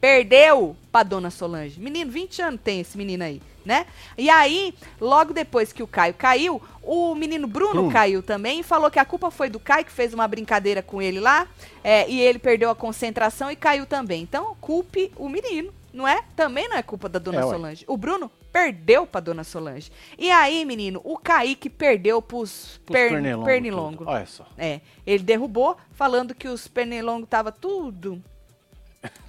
Perdeu 0.00 0.76
pra 0.92 1.02
Dona 1.02 1.30
Solange. 1.30 1.80
Menino, 1.80 2.10
20 2.10 2.42
anos 2.42 2.60
tem 2.62 2.80
esse 2.80 2.98
menino 2.98 3.24
aí, 3.24 3.40
né? 3.64 3.86
E 4.16 4.28
aí, 4.28 4.74
logo 5.00 5.32
depois 5.32 5.72
que 5.72 5.82
o 5.82 5.86
Caio 5.86 6.14
caiu, 6.14 6.60
o 6.82 7.14
menino 7.14 7.46
Bruno, 7.46 7.72
Bruno. 7.72 7.90
caiu 7.92 8.22
também 8.22 8.60
e 8.60 8.62
falou 8.62 8.90
que 8.90 8.98
a 8.98 9.04
culpa 9.04 9.30
foi 9.30 9.48
do 9.48 9.58
Caio, 9.58 9.84
que 9.84 9.92
fez 9.92 10.12
uma 10.12 10.28
brincadeira 10.28 10.82
com 10.82 11.00
ele 11.00 11.18
lá, 11.20 11.46
é, 11.82 12.08
e 12.08 12.20
ele 12.20 12.38
perdeu 12.38 12.70
a 12.70 12.74
concentração 12.74 13.50
e 13.50 13.56
caiu 13.56 13.86
também. 13.86 14.22
Então, 14.22 14.56
culpe 14.60 15.10
o 15.16 15.28
menino, 15.28 15.72
não 15.92 16.06
é? 16.06 16.22
Também 16.36 16.68
não 16.68 16.76
é 16.76 16.82
culpa 16.82 17.08
da 17.08 17.18
Dona 17.18 17.40
É, 17.40 17.44
ué. 17.44 17.50
Solange. 17.52 17.84
O 17.88 17.96
Bruno 17.96 18.30
perdeu 18.52 19.04
pra 19.06 19.20
Dona 19.20 19.42
Solange. 19.42 19.90
E 20.16 20.30
aí, 20.30 20.64
menino, 20.64 21.00
o 21.02 21.16
Kaique 21.18 21.68
perdeu 21.70 22.20
pros, 22.22 22.80
Pros 22.84 22.96
per- 22.96 23.10
pernilongo 23.10 23.44
pernilongo. 23.44 24.04
Olha 24.06 24.26
só. 24.26 24.46
É, 24.58 24.80
ele 25.06 25.22
derrubou, 25.24 25.76
falando 25.92 26.34
que 26.34 26.46
os 26.48 26.68
pernilongos 26.68 27.28
tava 27.28 27.50
tudo 27.50 28.22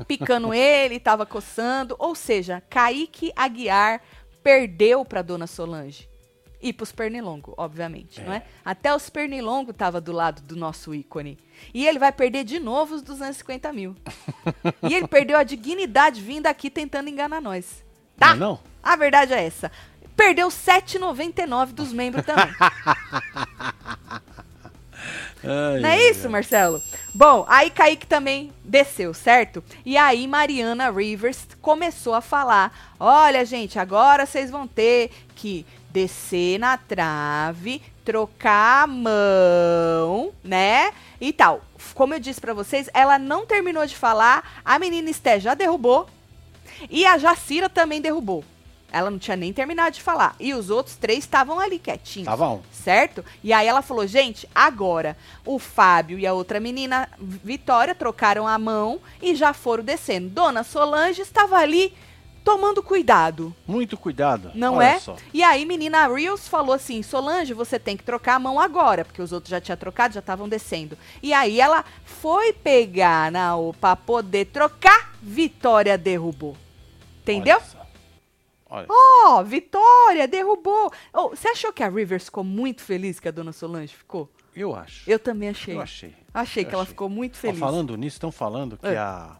picando 0.07 0.53
ele, 0.53 0.99
tava 0.99 1.25
coçando. 1.25 1.95
Ou 1.99 2.13
seja, 2.15 2.61
Kaique 2.69 3.31
Aguiar 3.35 4.01
perdeu 4.45 5.03
pra 5.03 5.23
Dona 5.23 5.47
Solange. 5.47 6.07
E 6.61 6.71
pros 6.71 6.91
pernilongos, 6.91 7.53
obviamente, 7.57 8.21
não 8.21 8.31
é? 8.31 8.43
Até 8.63 8.95
os 8.95 9.09
pernilongos 9.09 9.75
tava 9.75 9.99
do 9.99 10.11
lado 10.11 10.41
do 10.41 10.55
nosso 10.55 10.93
ícone. 10.95 11.37
E 11.73 11.85
ele 11.85 11.99
vai 11.99 12.11
perder 12.11 12.43
de 12.43 12.59
novo 12.59 12.95
os 12.95 13.01
250 13.01 13.73
mil. 13.73 13.95
e 14.87 14.93
ele 14.93 15.07
perdeu 15.07 15.37
a 15.37 15.43
dignidade 15.43 16.21
vindo 16.21 16.47
aqui 16.47 16.69
tentando 16.69 17.09
enganar 17.09 17.41
nós. 17.41 17.83
Tá? 18.17 18.27
Não 18.27 18.33
é 18.33 18.37
não? 18.37 18.59
A 18.81 18.95
verdade 18.95 19.33
é 19.33 19.43
essa. 19.43 19.71
Perdeu 20.15 20.47
7,99 20.47 21.73
dos 21.73 21.91
membros 21.91 22.23
também. 22.25 22.47
Ai, 25.43 25.79
Não 25.79 25.89
é 25.89 26.09
isso, 26.09 26.29
Marcelo? 26.29 26.81
Bom, 27.13 27.45
aí 27.47 27.69
Kaique 27.69 28.07
também 28.07 28.51
desceu, 28.63 29.13
certo? 29.13 29.63
E 29.85 29.95
aí 29.97 30.27
Mariana 30.27 30.89
Rivers 30.91 31.47
começou 31.61 32.13
a 32.13 32.21
falar: 32.21 32.95
olha, 32.99 33.45
gente, 33.45 33.77
agora 33.77 34.25
vocês 34.25 34.49
vão 34.49 34.67
ter 34.67 35.11
que 35.35 35.65
descer 35.91 36.59
na 36.59 36.77
trave, 36.77 37.81
trocar 38.03 38.83
a 38.83 38.87
mão, 38.87 40.31
né? 40.43 40.91
E 41.21 41.31
tal. 41.31 41.61
Como 41.93 42.13
eu 42.13 42.19
disse 42.19 42.41
pra 42.41 42.53
vocês, 42.53 42.89
ela 42.93 43.17
não 43.17 43.45
terminou 43.45 43.85
de 43.85 43.95
falar, 43.95 44.61
a 44.65 44.77
menina 44.77 45.09
Esté 45.09 45.39
já 45.39 45.53
derrubou 45.53 46.07
e 46.89 47.05
a 47.05 47.17
Jacira 47.17 47.69
também 47.69 48.01
derrubou. 48.01 48.43
Ela 48.91 49.11
não 49.11 49.19
tinha 49.19 49.35
nem 49.35 49.51
terminado 49.51 49.95
de 49.95 50.01
falar. 50.01 50.35
E 50.39 50.53
os 50.53 50.69
outros 50.69 50.95
três 50.95 51.19
estavam 51.19 51.59
ali 51.59 51.77
quietinhos 51.79 52.27
Tava 52.27 52.49
um. 52.49 52.61
certo? 52.71 53.25
E 53.43 53.51
aí 53.51 53.67
ela 53.67 53.81
falou, 53.81 54.07
gente, 54.07 54.47
agora 54.55 55.17
o 55.45 55.59
Fábio 55.59 56.17
e 56.17 56.25
a 56.25 56.33
outra 56.33 56.59
menina, 56.59 57.09
Vitória, 57.19 57.93
trocaram 57.93 58.47
a 58.47 58.57
mão 58.57 58.99
e 59.21 59.35
já 59.35 59.53
foram 59.53 59.83
descendo. 59.83 60.29
Dona 60.29 60.63
Solange 60.63 61.21
estava 61.21 61.57
ali 61.57 61.93
tomando 62.43 62.83
cuidado, 62.83 63.53
Muito 63.65 63.97
cuidado. 63.97 64.51
não 64.53 64.75
Olha 64.75 64.85
é? 64.85 64.99
Só. 64.99 65.15
E 65.33 65.41
aí 65.41 65.65
menina 65.65 66.07
Reels 66.07 66.47
falou 66.47 66.75
assim, 66.75 67.01
Solange, 67.01 67.55
você 67.55 67.79
tem 67.79 67.97
que 67.97 68.03
trocar 68.03 68.35
a 68.35 68.39
mão 68.39 68.59
agora, 68.59 69.03
porque 69.03 69.19
os 69.19 69.31
outros 69.31 69.49
já 69.49 69.59
tinham 69.59 69.75
trocado, 69.75 70.13
já 70.13 70.19
estavam 70.19 70.47
descendo. 70.47 70.95
E 71.23 71.33
aí 71.33 71.59
ela 71.59 71.83
foi 72.05 72.53
pegar 72.53 73.31
na 73.31 73.57
O 73.57 73.73
pra 73.73 73.95
poder 73.95 74.45
trocar, 74.45 75.15
Vitória 75.21 75.97
derrubou. 75.97 76.55
Entendeu? 77.23 77.59
Ó, 78.89 79.43
Vitória 79.43 80.27
derrubou. 80.27 80.91
Oh, 81.13 81.29
você 81.29 81.47
achou 81.49 81.71
que 81.71 81.83
a 81.83 81.89
Rivers 81.89 82.25
ficou 82.25 82.43
muito 82.43 82.81
feliz 82.81 83.19
que 83.19 83.27
a 83.27 83.31
dona 83.31 83.51
Solange 83.51 83.95
ficou? 83.95 84.29
Eu 84.55 84.75
acho. 84.75 85.09
Eu 85.09 85.19
também 85.19 85.49
achei. 85.49 85.75
Eu 85.75 85.81
achei. 85.81 86.13
Achei 86.33 86.63
Eu 86.63 86.67
que 86.67 86.73
ela 86.73 86.83
achei. 86.83 86.91
ficou 86.93 87.09
muito 87.09 87.35
Ó, 87.35 87.39
feliz. 87.39 87.59
falando 87.59 87.95
nisso, 87.97 88.15
estão 88.15 88.31
falando 88.31 88.77
que 88.77 88.87
É. 88.87 88.97
a 88.97 89.37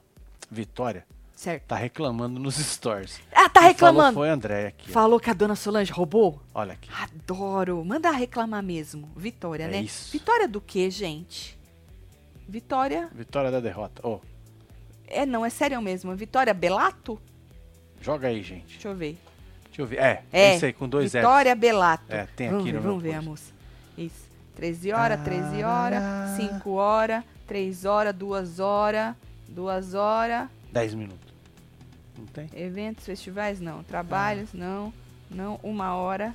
Vitória 0.52 1.06
Certo. 1.36 1.64
tá 1.68 1.76
reclamando 1.76 2.40
nos 2.40 2.56
stories. 2.56 3.22
Ah, 3.34 3.50
tá 3.50 3.62
Quem 3.62 3.70
reclamando. 3.70 4.04
Falou 4.04 4.14
foi 4.14 4.30
a 4.30 4.34
Andréia 4.34 4.68
aqui. 4.70 4.86
ó. 4.90 4.94
Falou 4.94 5.20
que 5.20 5.30
a 5.30 5.34
dona 5.34 5.56
Solange 5.56 5.92
roubou? 5.92 6.42
Olha 6.54 6.74
aqui. 6.74 6.90
Adoro. 7.02 7.84
Manda 7.86 8.12
reclamar 8.12 8.62
mesmo. 8.64 9.10
Vitória, 9.16 9.64
É 9.64 9.68
né? 9.68 9.82
isso. 9.82 10.12
Vitória 10.12 10.48
do 10.48 10.60
quê, 10.62 10.90
gente? 10.90 11.58
Vitória. 12.48 13.10
Vitória 13.14 13.50
da 13.52 13.60
derrota. 13.60 14.06
Ô, 14.08 14.20
É, 15.08 15.26
não, 15.26 15.46
é 15.46 15.50
sério 15.50 15.80
mesmo. 15.82 16.16
Vitória 16.16 16.54
Belato? 16.54 17.20
joga 18.02 18.28
aí, 18.28 18.42
gente. 18.44 18.74
Deixa 18.74 18.88
eu 18.88 18.96
ver. 18.96 19.18
Deixa 19.76 19.82
eu 19.82 19.86
ver. 19.88 20.00
É, 20.00 20.24
É. 20.32 20.56
isso 20.56 20.66
aí, 20.66 20.72
com 20.74 20.88
dois. 20.88 21.12
Vitória 21.12 21.54
Belato. 21.54 22.06
É, 22.08 22.26
tem 22.36 22.48
vamos 22.50 22.64
aqui 22.64 22.72
ver, 22.72 22.78
no 22.78 22.84
Vamos 22.84 23.04
ver 23.04 23.10
a 23.10 23.14
post. 23.16 23.30
moça. 23.30 23.52
Isso. 23.98 24.26
13 24.56 24.92
horas, 24.94 25.22
13 25.22 25.64
horas, 25.64 26.02
Ah. 26.02 26.34
5 26.38 26.72
horas, 26.72 27.24
3 27.46 27.84
horas, 27.84 28.16
2 28.16 28.60
horas, 28.62 29.16
2 29.50 29.94
horas. 29.94 30.48
10 30.72 30.94
minutos. 30.94 31.34
Não 32.18 32.26
tem? 32.28 32.50
Eventos, 32.56 33.06
festivais, 33.06 33.60
não. 33.60 33.84
Trabalhos, 33.84 34.50
Ah. 34.54 34.58
não. 34.58 34.94
Não, 35.30 35.60
uma 35.62 35.94
hora. 35.96 36.34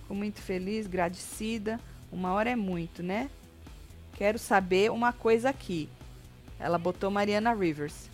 Fico 0.00 0.14
muito 0.14 0.40
feliz, 0.40 0.86
agradecida. 0.86 1.78
Uma 2.10 2.32
hora 2.32 2.48
é 2.48 2.56
muito, 2.56 3.02
né? 3.02 3.28
Quero 4.14 4.38
saber 4.38 4.90
uma 4.90 5.12
coisa 5.12 5.50
aqui. 5.50 5.86
Ela 6.58 6.78
botou 6.78 7.10
Mariana 7.10 7.52
Rivers. 7.52 8.08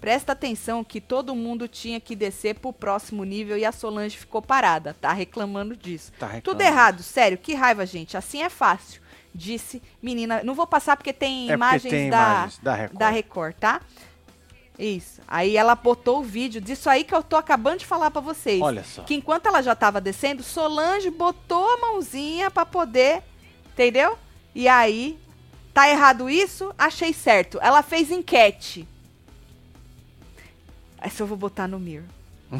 Presta 0.00 0.32
atenção 0.32 0.84
que 0.84 1.00
todo 1.00 1.34
mundo 1.34 1.66
tinha 1.66 1.98
que 1.98 2.14
descer 2.14 2.54
pro 2.56 2.72
próximo 2.72 3.24
nível 3.24 3.56
e 3.56 3.64
a 3.64 3.72
Solange 3.72 4.16
ficou 4.16 4.42
parada, 4.42 4.94
tá 5.00 5.12
reclamando 5.12 5.74
disso. 5.76 6.12
Tá 6.18 6.26
reclamando. 6.26 6.42
Tudo 6.42 6.60
errado, 6.60 7.02
sério, 7.02 7.38
que 7.38 7.54
raiva, 7.54 7.86
gente. 7.86 8.16
Assim 8.16 8.42
é 8.42 8.48
fácil. 8.48 9.00
Disse 9.34 9.82
menina. 10.02 10.42
Não 10.44 10.54
vou 10.54 10.66
passar 10.66 10.96
porque 10.96 11.12
tem 11.12 11.44
É 11.44 11.46
porque 11.46 11.54
imagens 11.54 11.90
tem 11.90 12.10
da, 12.10 12.16
imagens 12.18 12.58
da 12.58 12.74
Record. 12.74 12.98
da 12.98 13.08
Record, 13.10 13.54
tá? 13.56 13.80
Isso. 14.78 15.20
Aí 15.26 15.56
ela 15.56 15.74
botou 15.74 16.20
o 16.20 16.22
vídeo 16.22 16.60
disso 16.60 16.88
aí 16.88 17.02
que 17.02 17.14
eu 17.14 17.22
tô 17.22 17.36
acabando 17.36 17.78
de 17.78 17.86
falar 17.86 18.10
pra 18.10 18.20
vocês. 18.20 18.60
Olha 18.60 18.84
só. 18.84 19.02
Que 19.02 19.14
enquanto 19.14 19.46
ela 19.46 19.62
já 19.62 19.74
tava 19.74 20.00
descendo, 20.00 20.42
Solange 20.42 21.10
botou 21.10 21.66
a 21.68 21.78
mãozinha 21.78 22.50
pra 22.50 22.66
poder, 22.66 23.22
entendeu? 23.72 24.18
E 24.54 24.68
aí 24.68 25.18
Tá 25.76 25.90
errado 25.90 26.30
isso? 26.30 26.74
Achei 26.78 27.12
certo. 27.12 27.58
Ela 27.60 27.82
fez 27.82 28.10
enquete. 28.10 28.88
Essa 31.06 31.22
eu 31.22 31.26
vou 31.26 31.36
botar 31.36 31.68
no 31.68 31.78
Mir. 31.78 32.02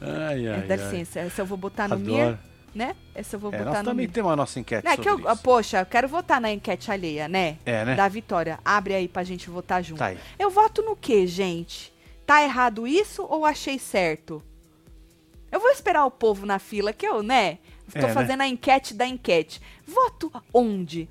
Ai, 0.00 0.46
É, 0.46 0.54
ai, 0.54 0.62
dá 0.66 0.74
ai. 0.74 0.80
licença. 0.80 1.20
Essa 1.20 1.42
eu 1.42 1.46
vou 1.46 1.56
botar 1.58 1.88
no 1.88 1.98
Mir, 1.98 2.38
né? 2.74 2.94
Essa 3.14 3.36
eu 3.36 3.40
vou 3.40 3.52
É, 3.52 3.58
botar 3.58 3.70
nós 3.70 3.78
no 3.80 3.84
também 3.84 4.08
temos 4.08 4.30
a 4.32 4.36
nossa 4.36 4.58
enquete 4.60 4.86
É 4.86 4.96
que 4.96 5.08
eu, 5.08 5.18
isso. 5.18 5.42
poxa, 5.42 5.80
eu 5.80 5.86
quero 5.86 6.08
votar 6.08 6.40
na 6.40 6.50
enquete 6.52 6.90
alheia, 6.90 7.26
né? 7.28 7.56
É, 7.64 7.84
né? 7.84 7.94
Da 7.94 8.06
Vitória. 8.08 8.58
Abre 8.64 8.94
aí 8.94 9.08
pra 9.08 9.22
gente 9.24 9.48
votar 9.50 9.82
junto. 9.82 9.98
Tá 9.98 10.06
aí. 10.06 10.18
Eu 10.38 10.50
voto 10.50 10.82
no 10.82 10.94
quê, 10.96 11.26
gente? 11.26 11.92
Tá 12.26 12.42
errado 12.42 12.86
isso 12.86 13.24
ou 13.28 13.44
achei 13.46 13.78
certo? 13.78 14.42
Eu 15.50 15.60
vou 15.60 15.70
esperar 15.70 16.04
o 16.04 16.10
povo 16.10 16.44
na 16.44 16.58
fila, 16.58 16.92
que 16.92 17.06
eu, 17.06 17.22
né? 17.22 17.58
Tô 17.92 17.98
É, 17.98 18.02
né? 18.08 18.12
fazendo 18.12 18.40
a 18.42 18.48
enquete 18.48 18.92
da 18.94 19.06
enquete. 19.06 19.60
Voto 19.86 20.30
onde? 20.52 21.08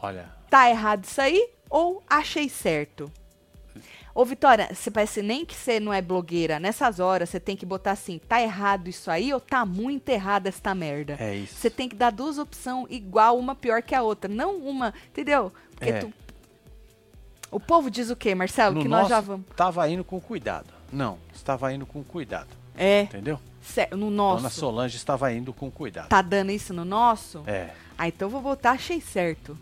Olha, 0.00 0.28
Tá 0.48 0.68
errado 0.70 1.04
isso 1.04 1.20
aí 1.20 1.48
ou 1.70 2.02
achei 2.08 2.48
certo? 2.48 3.10
Ô, 4.14 4.24
Vitória, 4.24 4.68
você 4.74 4.90
parece 4.90 5.22
nem 5.22 5.44
que 5.44 5.54
você 5.54 5.80
não 5.80 5.92
é 5.92 6.02
blogueira. 6.02 6.60
Nessas 6.60 7.00
horas, 7.00 7.30
você 7.30 7.40
tem 7.40 7.56
que 7.56 7.64
botar 7.64 7.92
assim, 7.92 8.18
tá 8.18 8.42
errado 8.42 8.88
isso 8.88 9.10
aí 9.10 9.32
ou 9.32 9.40
tá 9.40 9.64
muito 9.64 10.08
errada 10.10 10.48
esta 10.50 10.74
merda? 10.74 11.16
é 11.18 11.34
isso. 11.36 11.54
Você 11.54 11.70
tem 11.70 11.88
que 11.88 11.96
dar 11.96 12.10
duas 12.12 12.36
opções 12.38 12.86
igual, 12.90 13.38
uma 13.38 13.54
pior 13.54 13.82
que 13.82 13.94
a 13.94 14.02
outra. 14.02 14.30
Não 14.32 14.56
uma, 14.56 14.92
entendeu? 15.08 15.52
Porque 15.74 15.90
É. 15.90 15.98
tu... 16.00 16.12
O 17.50 17.60
povo 17.60 17.90
diz 17.90 18.10
o 18.10 18.16
quê, 18.16 18.34
Marcelo? 18.34 18.76
no 18.76 18.82
que 18.82 18.88
nós 18.88 19.08
já 19.08 19.20
vamos. 19.20 19.46
tava 19.56 19.86
indo 19.88 20.04
com 20.04 20.20
cuidado. 20.20 20.68
Não, 20.90 21.18
estava 21.34 21.72
indo 21.72 21.84
com 21.86 22.02
cuidado. 22.02 22.48
É, 22.76 23.02
Entendeu? 23.02 23.38
sé- 23.62 23.88
no 23.92 24.10
Dona 24.10 24.40
nosso. 24.42 24.60
Solange 24.60 24.96
estava 24.96 25.32
indo 25.32 25.52
com 25.52 25.70
cuidado. 25.70 26.08
Tá 26.08 26.22
dando 26.22 26.50
isso 26.50 26.72
no 26.72 26.84
nosso? 26.84 27.42
É. 27.46 27.70
Ah, 27.98 28.08
então 28.08 28.26
eu 28.26 28.30
vou 28.32 28.40
botar 28.40 28.72
achei 28.72 29.00
certo. 29.00 29.56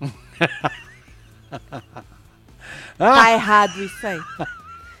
Ah! 3.00 3.14
Tá 3.24 3.32
errado 3.32 3.82
isso 3.82 4.06
aí. 4.06 4.20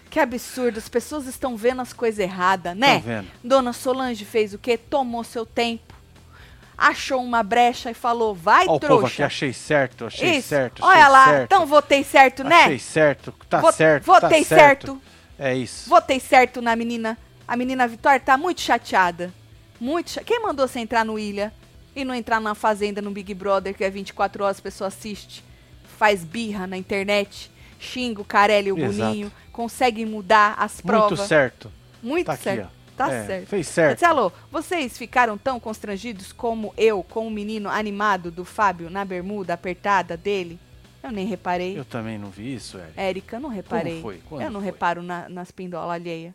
Que 0.08 0.18
absurdo, 0.18 0.78
as 0.78 0.88
pessoas 0.88 1.26
estão 1.26 1.56
vendo 1.56 1.82
as 1.82 1.92
coisas 1.92 2.18
erradas, 2.18 2.76
né? 2.76 2.98
Vendo? 3.04 3.28
Dona 3.44 3.72
Solange 3.72 4.24
fez 4.24 4.52
o 4.52 4.58
quê? 4.58 4.76
Tomou 4.76 5.22
seu 5.22 5.46
tempo. 5.46 5.94
Achou 6.76 7.22
uma 7.22 7.42
brecha 7.42 7.90
e 7.90 7.94
falou, 7.94 8.34
vai, 8.34 8.66
Ó, 8.66 8.76
o 8.76 8.80
povo 8.80 9.06
aqui, 9.06 9.16
trouxa. 9.16 9.26
achei 9.26 9.52
certo, 9.52 10.06
achei 10.06 10.38
Isso. 10.38 10.48
certo. 10.48 10.82
Olha 10.82 11.00
achei 11.02 11.12
lá, 11.12 11.24
certo, 11.26 11.44
então 11.44 11.66
votei 11.66 12.02
certo, 12.02 12.42
né? 12.42 12.62
Achei 12.64 12.78
certo, 12.78 13.34
tá 13.48 13.60
Vo- 13.60 13.70
certo. 13.70 14.04
Votei 14.06 14.40
tá 14.42 14.48
certo. 14.48 14.86
certo. 14.86 15.02
É 15.38 15.54
isso. 15.54 15.88
Votei 15.90 16.18
certo 16.18 16.62
na 16.62 16.74
menina. 16.74 17.18
A 17.46 17.54
menina 17.54 17.86
Vitória 17.86 18.18
tá 18.18 18.36
muito 18.38 18.62
chateada. 18.62 19.32
Muito 19.78 20.10
cha... 20.10 20.24
Quem 20.24 20.40
mandou 20.42 20.66
você 20.66 20.78
entrar 20.80 21.04
no 21.04 21.18
Ilha 21.18 21.52
e 21.94 22.04
não 22.04 22.14
entrar 22.14 22.40
na 22.40 22.54
Fazenda, 22.54 23.02
no 23.02 23.10
Big 23.10 23.34
Brother, 23.34 23.74
que 23.74 23.84
é 23.84 23.90
24 23.90 24.42
horas 24.44 24.58
a 24.58 24.62
pessoa 24.62 24.88
assiste, 24.88 25.44
faz 25.98 26.24
birra 26.24 26.66
na 26.66 26.76
internet, 26.78 27.50
xinga 27.80 28.20
o 28.20 28.24
Carelli 28.24 28.68
e 28.68 28.72
o. 28.72 28.76
Boninho, 28.76 29.32
consegue 29.50 30.04
mudar 30.06 30.54
as 30.58 30.74
Muito 30.74 30.86
provas. 30.86 31.20
certo. 31.26 31.72
Muito 32.02 32.26
Tá 32.26 32.34
aqui, 32.34 32.42
certo. 32.44 32.66
ó. 32.76 32.80
Tá 32.96 33.10
É, 33.12 33.26
certo. 33.26 33.46
Fez 33.48 33.66
certo. 33.66 34.00
Marcelo, 34.02 34.32
vocês 34.52 34.98
ficaram 34.98 35.38
tão 35.38 35.58
constrangidos 35.58 36.32
como 36.32 36.74
eu 36.76 37.02
com 37.02 37.26
o 37.26 37.30
menino 37.30 37.68
animado 37.70 38.30
do 38.30 38.44
Fábio 38.44 38.90
na 38.90 39.04
bermuda 39.06 39.54
apertada 39.54 40.16
dele? 40.18 40.58
Eu 41.02 41.10
nem 41.10 41.26
reparei. 41.26 41.78
Eu 41.78 41.84
também 41.86 42.18
não 42.18 42.28
vi 42.28 42.54
isso. 42.54 42.78
Érica, 42.94 43.36
eu 43.36 43.40
não 43.40 43.48
reparei. 43.48 44.02
foi? 44.02 44.20
Quando 44.28 44.42
eu 44.42 44.50
não 44.50 44.60
foi? 44.60 44.66
reparo 44.66 45.02
na- 45.02 45.30
nas 45.30 45.50
pindolas 45.50 45.94
alheias. 45.94 46.34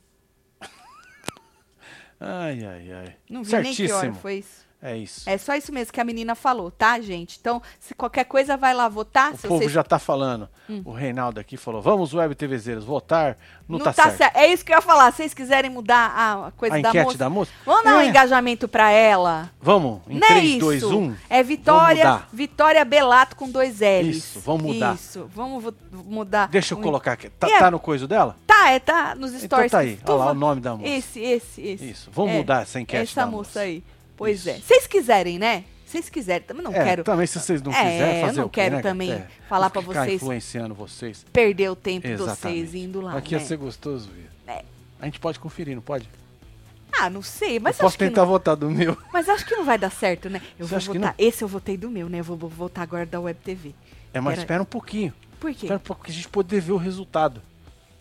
Ai, 2.19 2.63
ai, 2.65 2.91
ai. 2.91 3.15
Não 3.29 3.43
vi 3.43 3.51
nem 3.58 3.73
que 3.75 3.84
hora 3.84 3.91
Certíssimo. 3.93 4.15
foi 4.15 4.36
isso. 4.39 4.64
É 4.88 4.95
isso. 4.95 5.28
É 5.28 5.36
só 5.38 5.56
isso 5.56 5.74
mesmo 5.74 5.91
que 5.91 6.00
a 6.00 6.04
menina 6.04 6.36
falou, 6.36 6.69
tá, 6.69 7.00
gente? 7.02 7.38
Então, 7.41 7.60
se 7.80 7.95
qualquer 7.95 8.26
coisa, 8.26 8.56
vai 8.56 8.71
lá 8.74 8.88
votar. 8.88 9.34
o 9.34 9.38
povo 9.38 9.58
vocês... 9.58 9.71
já 9.71 9.84
tá 9.84 9.98
falando. 9.98 10.48
Hum. 10.69 10.82
O 10.86 10.91
Reinaldo 10.91 11.39
aqui 11.39 11.58
falou: 11.58 11.82
vamos, 11.82 12.13
web 12.13 12.36
TVzeiros, 12.36 12.84
votar. 12.86 13.36
Não 13.67 13.80
tá, 13.80 13.91
tá, 13.91 14.12
certo. 14.12 14.36
É 14.38 14.48
isso 14.48 14.63
que 14.63 14.71
eu 14.71 14.76
ia 14.76 14.82
falar. 14.82 15.10
Se 15.12 15.17
vocês 15.17 15.34
quiserem 15.34 15.71
mudar 15.71 16.13
a 16.15 16.52
coisa 16.52 16.78
A 16.78 16.82
da 16.82 16.89
enquete 16.89 17.06
moça, 17.06 17.17
da 17.17 17.30
moça? 17.32 17.52
vamos 17.65 17.84
dar 17.84 17.95
um 17.98 18.02
É. 18.02 18.06
engajamento 18.08 18.67
pra 18.67 18.91
ela. 18.91 19.50
Vamos, 19.60 20.02
em 20.08 20.19
Não 20.19 20.28
é 20.28 20.32
3, 20.34 20.50
isso. 20.52 20.60
2, 20.60 20.84
1. 20.84 21.15
É 21.30 21.41
Vitória. 21.41 22.21
Vitória 22.32 22.86
Belato 22.86 23.36
com 23.36 23.50
dois 23.50 23.80
L's. 23.80 24.17
Isso, 24.17 24.39
vamos 24.39 24.62
mudar. 24.62 24.93
Isso, 24.93 25.28
vamos 25.34 25.74
mudar. 25.91 26.48
Deixa 26.48 26.76
eu 26.76 26.78
o- 26.78 26.82
colocar 26.82 27.13
aqui. 27.13 27.28
Tá, 27.30 27.50
é- 27.50 27.58
tá 27.58 27.71
no 27.71 27.80
coiso 27.80 28.08
dela? 28.08 28.36
Tá, 28.45 28.69
é, 28.69 28.80
tá 28.80 29.15
nos 29.15 29.32
Então 29.34 29.48
stories. 29.48 29.71
tá 29.71 29.80
aí. 29.80 30.00
Olha 30.06 30.15
lá 30.15 30.32
o 30.32 30.34
nome 30.36 30.62
da 30.62 30.76
moça. 30.76 30.88
Esse, 30.88 31.19
esse, 31.21 31.62
esse. 31.62 31.89
Isso, 31.89 32.10
vamos 32.13 32.34
É, 32.34 32.38
mudar 32.38 32.62
essa 32.62 32.80
enquete 32.80 33.12
Essa 33.12 33.26
moça. 33.26 33.62
aí. 33.62 33.84
Pois 34.17 34.39
Isso. 34.39 34.49
é. 34.49 34.54
Vocês 34.60 34.88
quiserem, 34.88 35.38
né? 35.39 35.63
Vocês 35.86 36.10
quiserem. 36.10 36.45
Também 36.47 36.63
não 36.63 36.73
é, 36.73 36.84
quero 36.84 37.04
também 37.04 37.28
se 37.28 37.39
vocês 37.39 37.62
não 37.62 37.71
É, 37.71 37.75
quiserem 37.75 38.15
eu 38.21 38.25
fazer 38.28 38.39
não 38.39 38.47
o 38.47 38.49
quê, 38.49 38.62
quero 38.62 38.82
também 38.82 39.12
É, 39.13 39.28
falar 39.47 39.69
ficar 39.69 39.82
vocês- 39.82 40.13
influenciando 40.21 40.73
vocês. 40.73 41.25
perder 41.32 41.69
o 41.69 41.75
tempo 41.75 42.08
de 42.08 42.15
vocês 42.15 42.73
indo 42.75 43.01
lá, 43.01 43.17
Aqui 43.17 43.34
ia 43.36 43.39
né? 43.39 43.45
ser 43.45 43.58
gostoso. 43.58 44.10
É. 44.47 44.63
A 44.99 45.06
gente 45.06 45.19
pode 45.19 45.39
conferir, 45.39 45.75
não 45.75 45.82
pode? 45.82 46.10
Ah, 46.97 47.10
não 47.10 47.21
sei, 47.21 47.60
mas 47.60 47.78
eu 47.78 47.84
posso 47.84 47.97
tentar 47.97 48.21
não, 48.21 48.28
votar 48.30 48.56
do 48.56 48.69
meu. 48.71 48.97
mas 49.12 49.28
acho 49.28 49.45
que 49.45 49.54
não 49.56 49.65
vai 49.65 49.78
dar 49.78 49.89
certo, 49.91 50.30
né? 50.30 50.41
Eu 50.58 50.65
Você 50.65 50.86
vou 50.88 50.95
votar. 50.95 51.13
Esse 51.17 51.43
eu 51.43 51.47
votei 51.47 51.75
do 51.78 51.89
meu, 51.89 52.08
né? 52.10 52.19
Eu 52.19 52.23
vou 52.23 52.38
votar 52.38 52.84
agora 52.84 53.06
da 53.06 53.19
Web 53.19 53.39
TV. 53.43 53.73
É, 54.13 54.19
mas 54.21 54.36
Pera- 54.36 54.41
espera 54.43 54.62
um 54.63 54.65
pouquinho. 54.65 55.13
Por 55.39 55.51
quê? 55.51 55.65
Espera 55.65 55.75
um 55.75 55.80
pouco 55.80 56.06
que 56.06 56.12
a 56.12 56.13
gente 56.13 56.30
poder 56.30 56.62
ver 56.62 56.71
o 56.71 56.78
resultado. 56.78 57.41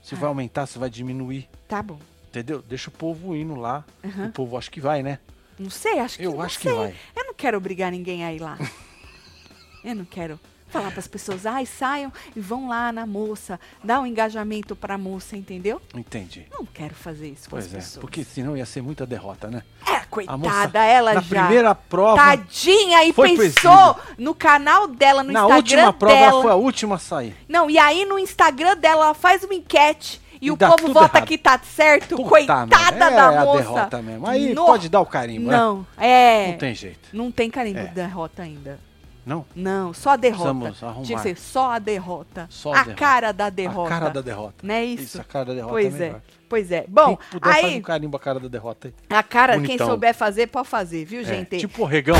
Se 0.03 0.15
Ah. 0.15 0.19
vai 0.19 0.29
aumentar, 0.29 0.67
se 0.67 0.79
vai 0.79 0.89
diminuir. 0.89 1.49
Tá 1.67 1.83
bom. 1.83 1.99
Entendeu? 2.29 2.63
Deixa 2.69 2.89
o 2.89 2.93
povo 2.93 3.35
indo 3.35 3.57
lá. 3.57 3.85
Aham. 4.05 4.27
O 4.29 4.33
povo 4.33 4.57
acho 4.57 4.71
que 4.71 4.81
vai, 4.81 5.03
né? 5.03 5.19
Não 5.59 5.71
sei, 5.71 5.99
acho 5.99 6.19
que 6.19 6.25
Eu 6.25 6.33
não 6.33 6.43
acho 6.43 6.59
que 6.59 6.69
sei. 6.69 6.77
vai. 6.77 6.95
Eu 7.17 7.25
não 7.27 7.35
quero 7.35 7.57
obrigar 7.57 7.91
ninguém 7.93 8.25
a 8.25 8.33
ir 8.33 8.41
lá. 8.41 8.59
eu 9.85 9.95
não 9.95 10.05
quero 10.05 10.39
falar 10.69 10.91
para 10.91 10.99
as 10.99 11.07
pessoas, 11.07 11.47
ai, 11.47 11.65
saiam 11.67 12.13
e 12.35 12.41
vão 12.41 12.67
lá 12.69 12.91
na 12.91 13.07
moça, 13.07 13.61
dá 13.85 14.01
um 14.01 14.07
engajamento 14.07 14.75
pra 14.75 14.99
moça, 14.99 15.37
entendeu? 15.37 15.81
Entendi. 15.95 16.47
Não 16.51 16.67
quero 16.67 16.93
fazer 16.97 17.29
isso 17.29 17.45
com 17.45 17.51
Pois 17.51 17.67
as 17.67 17.73
é, 17.73 17.77
pessoas. 17.77 18.01
porque 18.01 18.25
senão 18.25 18.57
ia 18.57 18.67
ser 18.67 18.83
muita 18.83 19.07
derrota, 19.07 19.49
né? 19.49 19.63
É, 19.87 19.93
A 19.93 20.07
coitada, 20.07 20.37
moça, 20.37 20.79
ela 20.85 21.15
na 21.15 21.21
já. 21.21 21.43
primeira 21.45 21.75
prova, 21.77 22.17
Tadinha, 22.21 23.05
e 23.05 23.13
pensou 23.13 23.97
no 24.19 24.35
canal 24.35 24.89
dela, 24.89 25.23
no 25.23 25.33
na 25.33 25.43
Instagram 25.43 25.57
última 25.59 25.93
prova, 25.93 26.15
dela. 26.17 26.27
ela 26.33 26.43
foi 26.43 26.51
a 26.51 26.57
última 26.57 26.95
a 26.97 26.99
sair. 26.99 27.37
Não, 27.49 27.71
e 27.71 27.79
aí 27.79 28.05
no 28.05 28.19
Instagram 28.19 28.77
dela, 28.77 29.05
ela 29.05 29.15
faz 29.15 29.45
uma 29.45 29.55
enquete 29.55 30.21
e, 30.45 30.49
E 30.49 30.51
o 30.51 30.57
povo 30.57 30.93
vota 30.93 31.19
errado. 31.19 31.29
que 31.29 31.39
tá 31.39 31.59
certo. 31.63 32.17
Puta 32.17 32.29
Coitada 32.29 32.67
da 32.67 33.33
é 33.33 33.45
moça. 33.45 33.51
a 33.53 33.57
derrota 33.63 34.03
mesmo. 34.03 34.27
Aí 34.27 34.55
No- 34.55 34.67
pode 34.67 34.89
dar 34.89 35.01
o 35.01 35.07
carimbo, 35.07 35.51
né? 35.51 35.57
Não, 35.57 35.87
é. 35.99 36.49
Não 36.53 36.59
tem 36.59 36.75
jeito. 36.75 37.09
Não 37.13 37.31
tem 37.33 37.51
carimbo 37.51 37.79
É. 37.79 37.85
de 37.87 37.95
derrota 37.95 38.43
ainda. 38.43 38.79
Não? 39.27 39.47
Não, 39.57 39.95
só 39.95 40.11
a 40.11 40.17
derrota. 40.17 40.75
Tinha 41.03 41.17
que 41.17 41.23
ser 41.23 41.37
só 41.39 41.71
a 41.73 41.79
derrota. 41.79 42.47
Só 42.51 42.73
a 42.75 42.81
a 42.81 42.83
derrota. 42.83 42.95
cara 42.95 43.33
da 43.33 43.49
derrota. 43.49 43.87
A 43.95 43.99
cara 43.99 44.11
da 44.11 44.21
derrota. 44.21 44.55
Não 44.63 44.75
é 44.75 44.85
isso? 44.85 45.19
a 45.19 45.25
cara 45.25 45.47
da 45.47 45.55
derrota 45.55 45.73
Pois 45.73 45.99
é 46.01 46.05
é. 46.09 46.17
Pois 46.47 46.71
é. 46.71 46.85
Bom, 46.87 47.17
Quem 47.17 47.41
puder 47.41 47.53
faz 47.53 47.65
aí 47.65 47.79
um 47.79 47.83
carimbo 47.83 48.17
a 48.19 48.21
cara 48.21 48.39
da 48.39 48.49
derrota 48.49 48.89
aí. 48.89 48.95
a 49.09 49.23
cara, 49.23 49.55
quem 49.55 49.63
Bonitão. 49.63 49.87
souber 49.87 50.15
fazer, 50.15 50.47
pode 50.49 50.69
fazer, 50.69 51.07
viu, 51.07 51.23
É, 51.23 51.25
gente? 51.25 51.57
tipo 51.59 51.83
o 51.83 51.87
regão. 51.87 52.17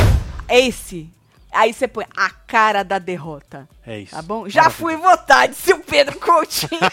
Esse. 0.49 1.11
Aí 1.55 1.73
você 1.73 1.87
põe 1.87 2.05
a 2.17 2.29
cara 2.31 2.83
da 2.83 2.99
derrota. 2.99 3.69
É 3.87 4.01
isso. 4.01 4.15
Tá 4.15 4.21
bom? 4.23 4.49
Já 4.49 4.69
fui 4.71 4.97
votar, 4.97 5.47
disse 5.49 5.73
o 5.73 5.79
Pedro 5.81 6.19
Coutinho. 6.19 6.81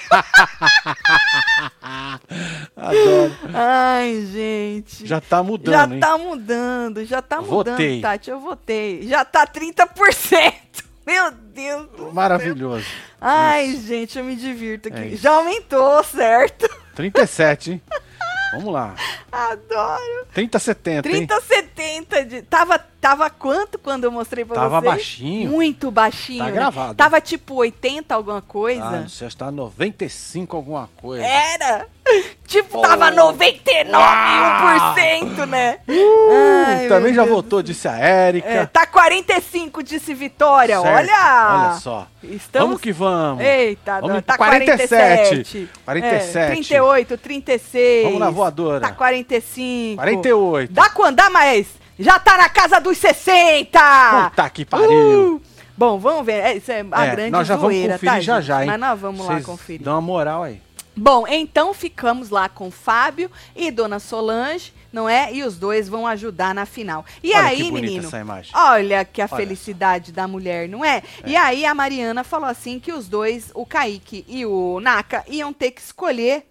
Adoro. 2.75 3.35
Ai, 3.53 4.25
gente. 4.31 5.05
Já 5.07 5.19
tá 5.19 5.37
Já 5.37 5.43
mudando, 5.43 5.93
hein? 5.95 5.99
tá 5.99 6.17
mudando, 6.17 7.05
já 7.05 7.21
tá 7.21 7.41
mudando, 7.41 7.71
Votei. 7.71 8.01
Tati. 8.01 8.29
Eu 8.29 8.39
votei. 8.39 9.07
Já 9.07 9.25
tá 9.25 9.47
30%. 9.47 10.53
Meu 11.05 11.31
Deus. 11.31 11.89
do 11.97 12.13
Maravilhoso. 12.13 12.85
Ai, 13.19 13.75
gente, 13.75 14.17
eu 14.19 14.23
me 14.23 14.35
divirto 14.35 14.87
aqui. 14.89 14.99
É 14.99 15.07
isso. 15.07 15.23
Já 15.23 15.31
aumentou, 15.31 16.03
certo? 16.03 16.69
37, 16.95 17.71
hein? 17.71 17.81
Vamos 18.51 18.73
lá. 18.73 18.95
Adoro. 19.31 20.25
30, 20.33 20.59
70, 20.59 21.07
hein? 21.07 21.27
30, 21.27 21.41
70. 21.41 22.25
De... 22.25 22.41
Tava, 22.43 22.77
tava 22.79 23.29
quanto 23.29 23.79
quando 23.79 24.03
eu 24.05 24.11
mostrei 24.11 24.43
pra 24.43 24.55
Tava 24.55 24.79
vocês? 24.81 24.91
baixinho. 24.93 25.49
Muito 25.51 25.89
baixinho. 25.91 26.39
Tá 26.39 26.45
né? 26.45 26.51
gravado. 26.51 26.95
Tava 26.95 27.21
tipo 27.21 27.55
80 27.55 28.13
alguma 28.13 28.39
Ah, 28.39 28.41
coisa. 28.41 28.89
não 28.91 29.09
sei, 29.09 29.27
acho 29.27 29.35
que 29.35 29.39
tá 29.43 29.51
95 29.51 30.55
alguma 30.57 30.89
coisa. 30.97 31.23
Era. 31.25 31.87
Tipo, 32.47 32.79
Oh. 32.79 32.81
tava 32.81 33.09
99,1%, 33.11 35.45
né? 35.45 35.77
Ai, 35.87 36.85
Uh, 36.85 36.89
Também 36.89 37.13
meu 37.13 37.15
já 37.15 37.23
Deus 37.23 37.35
votou, 37.35 37.61
disse 37.63 37.87
a 37.87 37.97
Érica. 37.97 38.49
É, 38.49 38.65
tá 38.65 38.85
45, 38.85 39.81
disse 39.81 40.13
Vitória. 40.13 40.79
Certo. 40.81 40.93
Olha. 40.95 41.67
Olha 41.69 41.73
só. 41.79 42.07
Estamos... 42.23 42.67
Vamos 42.67 42.81
que 42.81 42.91
vamos. 42.91 43.41
Eita, 43.43 44.01
Vamos 44.01 44.21
tá 44.23 44.33
pro 44.33 44.45
47. 44.45 44.87
47. 44.89 45.69
47. 45.85 46.37
É, 46.37 46.45
38, 46.47 47.17
36. 47.17 48.03
Vamos 48.05 48.19
na 48.19 48.29
voadora. 48.29 48.81
Tá 48.81 48.91
45. 48.91 49.95
48. 50.01 50.73
Dá 50.73 50.89
quando? 50.89 51.15
Dá 51.15 51.29
mais. 51.29 51.67
Já 51.99 52.19
tá 52.19 52.37
na 52.37 52.49
casa 52.49 52.79
dos 52.81 52.97
60. 52.97 53.79
Puta 54.29 54.49
que 54.49 54.65
pariu. 54.65 55.35
Uh! 55.35 55.41
Bom, 55.77 55.97
vamos 55.99 56.25
ver. 56.25 56.41
É, 56.43 56.55
isso 56.57 56.71
é 56.71 56.83
a 56.91 57.05
É, 57.05 57.11
grande 57.11 57.31
nós 57.31 57.47
já 57.47 57.55
vamos 57.55 57.71
zoeira, 57.73 57.93
conferir 57.93 58.13
tá, 58.13 58.19
já 58.19 58.35
gente? 58.39 58.47
já, 58.47 58.61
hein? 58.61 58.67
Mas 58.67 58.79
nós 58.79 58.99
vamos 58.99 59.25
lá 59.25 59.33
Vocês 59.33 59.45
conferir. 59.45 59.81
Dá 59.81 59.91
uma 59.93 60.01
moral 60.01 60.43
aí. 60.43 60.61
Bom, 60.95 61.25
então 61.27 61.73
ficamos 61.73 62.29
lá 62.29 62.49
com 62.49 62.69
Fábio 62.69 63.31
e 63.55 63.71
Dona 63.71 63.99
Solange. 63.99 64.73
não 64.91 65.07
é? 65.07 65.33
E 65.33 65.41
os 65.43 65.57
dois 65.57 65.87
vão 65.87 66.05
ajudar 66.05 66.53
na 66.53 66.65
final. 66.65 67.05
E 67.23 67.29
Olha 67.33 67.45
aí, 67.45 67.71
menino, 67.71 68.09
olha 68.53 69.05
que 69.05 69.21
a 69.21 69.27
Olha 69.31 69.37
felicidade 69.37 70.11
da 70.11 70.27
mulher, 70.27 70.67
não 70.67 70.83
é? 70.83 71.01
E 71.25 71.35
aí 71.35 71.65
a 71.65 71.73
Mariana 71.73 72.25
falou 72.25 72.49
assim 72.49 72.77
que 72.77 72.91
os 72.91 73.07
dois, 73.07 73.51
o 73.53 73.65
Kaique 73.65 74.25
e 74.27 74.45
o 74.45 74.81
Naka, 74.81 75.23
iam 75.29 75.53
ter 75.53 75.71
que 75.71 75.79
escolher 75.81 76.45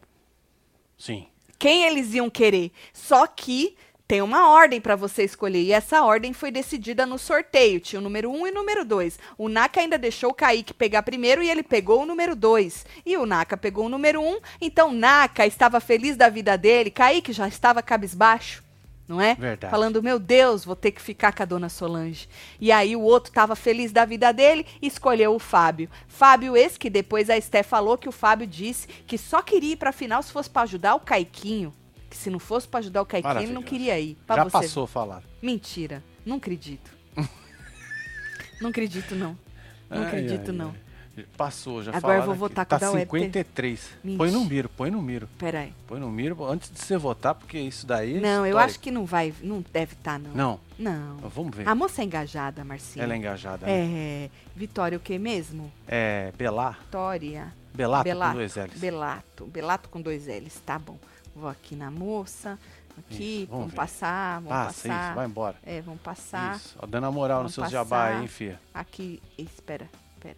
Sim. 0.96 1.26
quem 1.58 1.84
eles 1.84 2.14
iam 2.14 2.30
querer. 2.30 2.72
Só 2.94 3.26
que 3.26 3.76
tem 4.10 4.22
uma 4.22 4.50
ordem 4.50 4.80
para 4.80 4.96
você 4.96 5.22
escolher. 5.22 5.62
E 5.62 5.70
essa 5.70 6.02
ordem 6.02 6.32
foi 6.32 6.50
decidida 6.50 7.06
no 7.06 7.16
sorteio. 7.16 7.78
Tinha 7.78 8.00
o 8.00 8.02
número 8.02 8.28
1 8.28 8.40
um 8.40 8.44
e 8.44 8.50
o 8.50 8.54
número 8.54 8.84
2. 8.84 9.20
O 9.38 9.48
Naka 9.48 9.80
ainda 9.80 9.96
deixou 9.96 10.30
o 10.30 10.34
Kaique 10.34 10.74
pegar 10.74 11.04
primeiro 11.04 11.40
e 11.44 11.48
ele 11.48 11.62
pegou 11.62 12.02
o 12.02 12.06
número 12.06 12.34
2. 12.34 12.86
E 13.06 13.16
o 13.16 13.24
Naka 13.24 13.56
pegou 13.56 13.86
o 13.86 13.88
número 13.88 14.20
1. 14.20 14.28
Um, 14.28 14.40
então 14.60 14.90
Naka 14.90 15.46
estava 15.46 15.78
feliz 15.78 16.16
da 16.16 16.28
vida 16.28 16.58
dele. 16.58 16.90
Kaique 16.90 17.32
já 17.32 17.46
estava 17.46 17.84
cabisbaixo. 17.84 18.64
Não 19.06 19.20
é? 19.20 19.36
Verdade. 19.36 19.70
Falando, 19.70 20.02
meu 20.02 20.18
Deus, 20.18 20.64
vou 20.64 20.74
ter 20.74 20.90
que 20.90 21.00
ficar 21.00 21.32
com 21.32 21.44
a 21.44 21.46
dona 21.46 21.68
Solange. 21.68 22.28
E 22.60 22.72
aí 22.72 22.96
o 22.96 23.02
outro 23.02 23.30
estava 23.30 23.54
feliz 23.54 23.92
da 23.92 24.04
vida 24.04 24.32
dele 24.32 24.66
e 24.82 24.88
escolheu 24.88 25.36
o 25.36 25.38
Fábio. 25.38 25.88
Fábio, 26.08 26.56
esse 26.56 26.76
que 26.76 26.90
depois 26.90 27.30
a 27.30 27.38
Esté 27.38 27.62
falou 27.62 27.96
que 27.96 28.08
o 28.08 28.12
Fábio 28.12 28.48
disse 28.48 28.88
que 29.06 29.16
só 29.16 29.40
queria 29.40 29.74
ir 29.74 29.76
pra 29.76 29.92
final 29.92 30.20
se 30.20 30.32
fosse 30.32 30.50
para 30.50 30.62
ajudar 30.62 30.96
o 30.96 31.00
Caiquinho. 31.00 31.72
Que 32.10 32.16
se 32.16 32.28
não 32.28 32.38
fosse 32.40 32.66
para 32.68 32.80
ajudar 32.80 33.00
o 33.02 33.06
Caiquinho, 33.06 33.38
ele 33.38 33.52
não 33.52 33.62
queria 33.62 33.98
ir. 33.98 34.18
Pra 34.26 34.36
Já 34.36 34.44
você 34.44 34.50
passou 34.50 34.84
a 34.84 34.88
falar. 34.88 35.22
Mentira. 35.40 36.02
Não 36.26 36.36
acredito. 36.36 36.90
não 38.60 38.70
acredito, 38.70 39.14
não. 39.14 39.38
Não 39.88 40.02
Ai, 40.02 40.06
acredito, 40.06 40.50
ai, 40.50 40.56
não. 40.56 40.68
ai. 40.70 41.24
Passou, 41.36 41.82
já 41.82 41.94
Agora 41.94 42.18
eu 42.18 42.22
vou 42.22 42.30
aqui. 42.32 42.38
votar 42.40 42.64
com 42.64 42.70
tá 42.70 42.76
o 42.76 42.80
da 42.80 42.90
Web 42.92 43.10
53. 43.10 43.90
Mentira. 44.02 44.18
Põe 44.18 44.30
no 44.30 44.44
miro, 44.44 44.68
põe 44.70 44.90
no 44.90 45.02
miro. 45.02 45.28
Peraí. 45.36 45.74
Põe 45.86 46.00
no 46.00 46.10
miro 46.10 46.44
antes 46.46 46.70
de 46.70 46.78
você 46.80 46.96
votar, 46.96 47.34
porque 47.34 47.58
isso 47.58 47.86
daí 47.86 48.16
é 48.16 48.20
Não, 48.20 48.46
eu 48.46 48.56
acho 48.56 48.78
que 48.80 48.90
não 48.90 49.04
vai. 49.04 49.34
Não 49.42 49.62
deve 49.72 49.92
estar, 49.94 50.18
não. 50.18 50.30
Não, 50.32 50.60
Não. 50.78 51.16
vamos 51.28 51.54
ver. 51.54 51.68
A 51.68 51.74
moça 51.74 52.00
é 52.00 52.04
engajada, 52.04 52.64
Marcinho. 52.64 53.02
Ela 53.02 53.12
é 53.14 53.16
engajada. 53.16 53.66
né? 53.66 53.72
É. 53.72 54.30
Vitória, 54.56 54.96
o 54.96 55.00
que 55.00 55.18
mesmo? 55.18 55.70
É. 55.86 56.32
Belar? 56.38 56.78
Vitória. 56.84 57.52
Belato, 57.74 58.04
Belato. 58.04 58.32
com 58.32 58.38
dois 58.38 58.56
L's. 58.56 58.78
Belato. 58.80 59.44
Belato 59.46 59.88
com 59.90 60.00
dois 60.00 60.26
L's, 60.26 60.60
tá 60.64 60.78
bom. 60.78 60.98
Vou 61.34 61.48
aqui 61.48 61.74
na 61.76 61.90
moça. 61.90 62.58
Aqui, 62.98 63.42
Isso, 63.42 63.46
vamos 63.50 63.62
vamos, 63.66 63.74
passar, 63.74 64.34
vamos 64.40 64.48
Passa 64.50 64.88
passar. 64.88 65.06
isso, 65.06 65.14
vai 65.14 65.26
embora. 65.26 65.56
É, 65.64 65.80
vamos 65.80 66.00
passar. 66.02 66.56
Isso, 66.56 66.76
ó, 66.78 66.86
dando 66.86 67.06
a 67.06 67.10
moral 67.10 67.42
nos 67.44 67.54
seus 67.54 67.70
jabá 67.70 68.04
aí, 68.04 68.10
passar. 68.12 68.22
hein, 68.22 68.28
fia. 68.28 68.60
Aqui, 68.74 69.22
espera, 69.38 69.88
espera. 70.16 70.36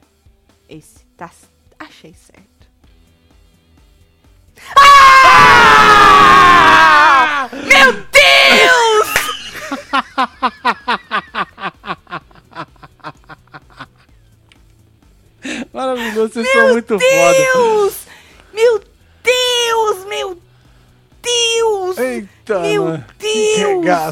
Esse, 0.68 1.04
tá, 1.16 1.30
achei 1.78 2.14
certo. 2.14 2.68
Ah! 6.14 7.48
Meu 7.52 7.92
Deus! 8.12 9.08
Maravilhoso, 15.72 16.32
vocês 16.34 16.52
são 16.52 16.68
muito 16.72 16.98
foda. 16.98 17.00
Deus! 17.00 17.54
Meu 17.54 18.01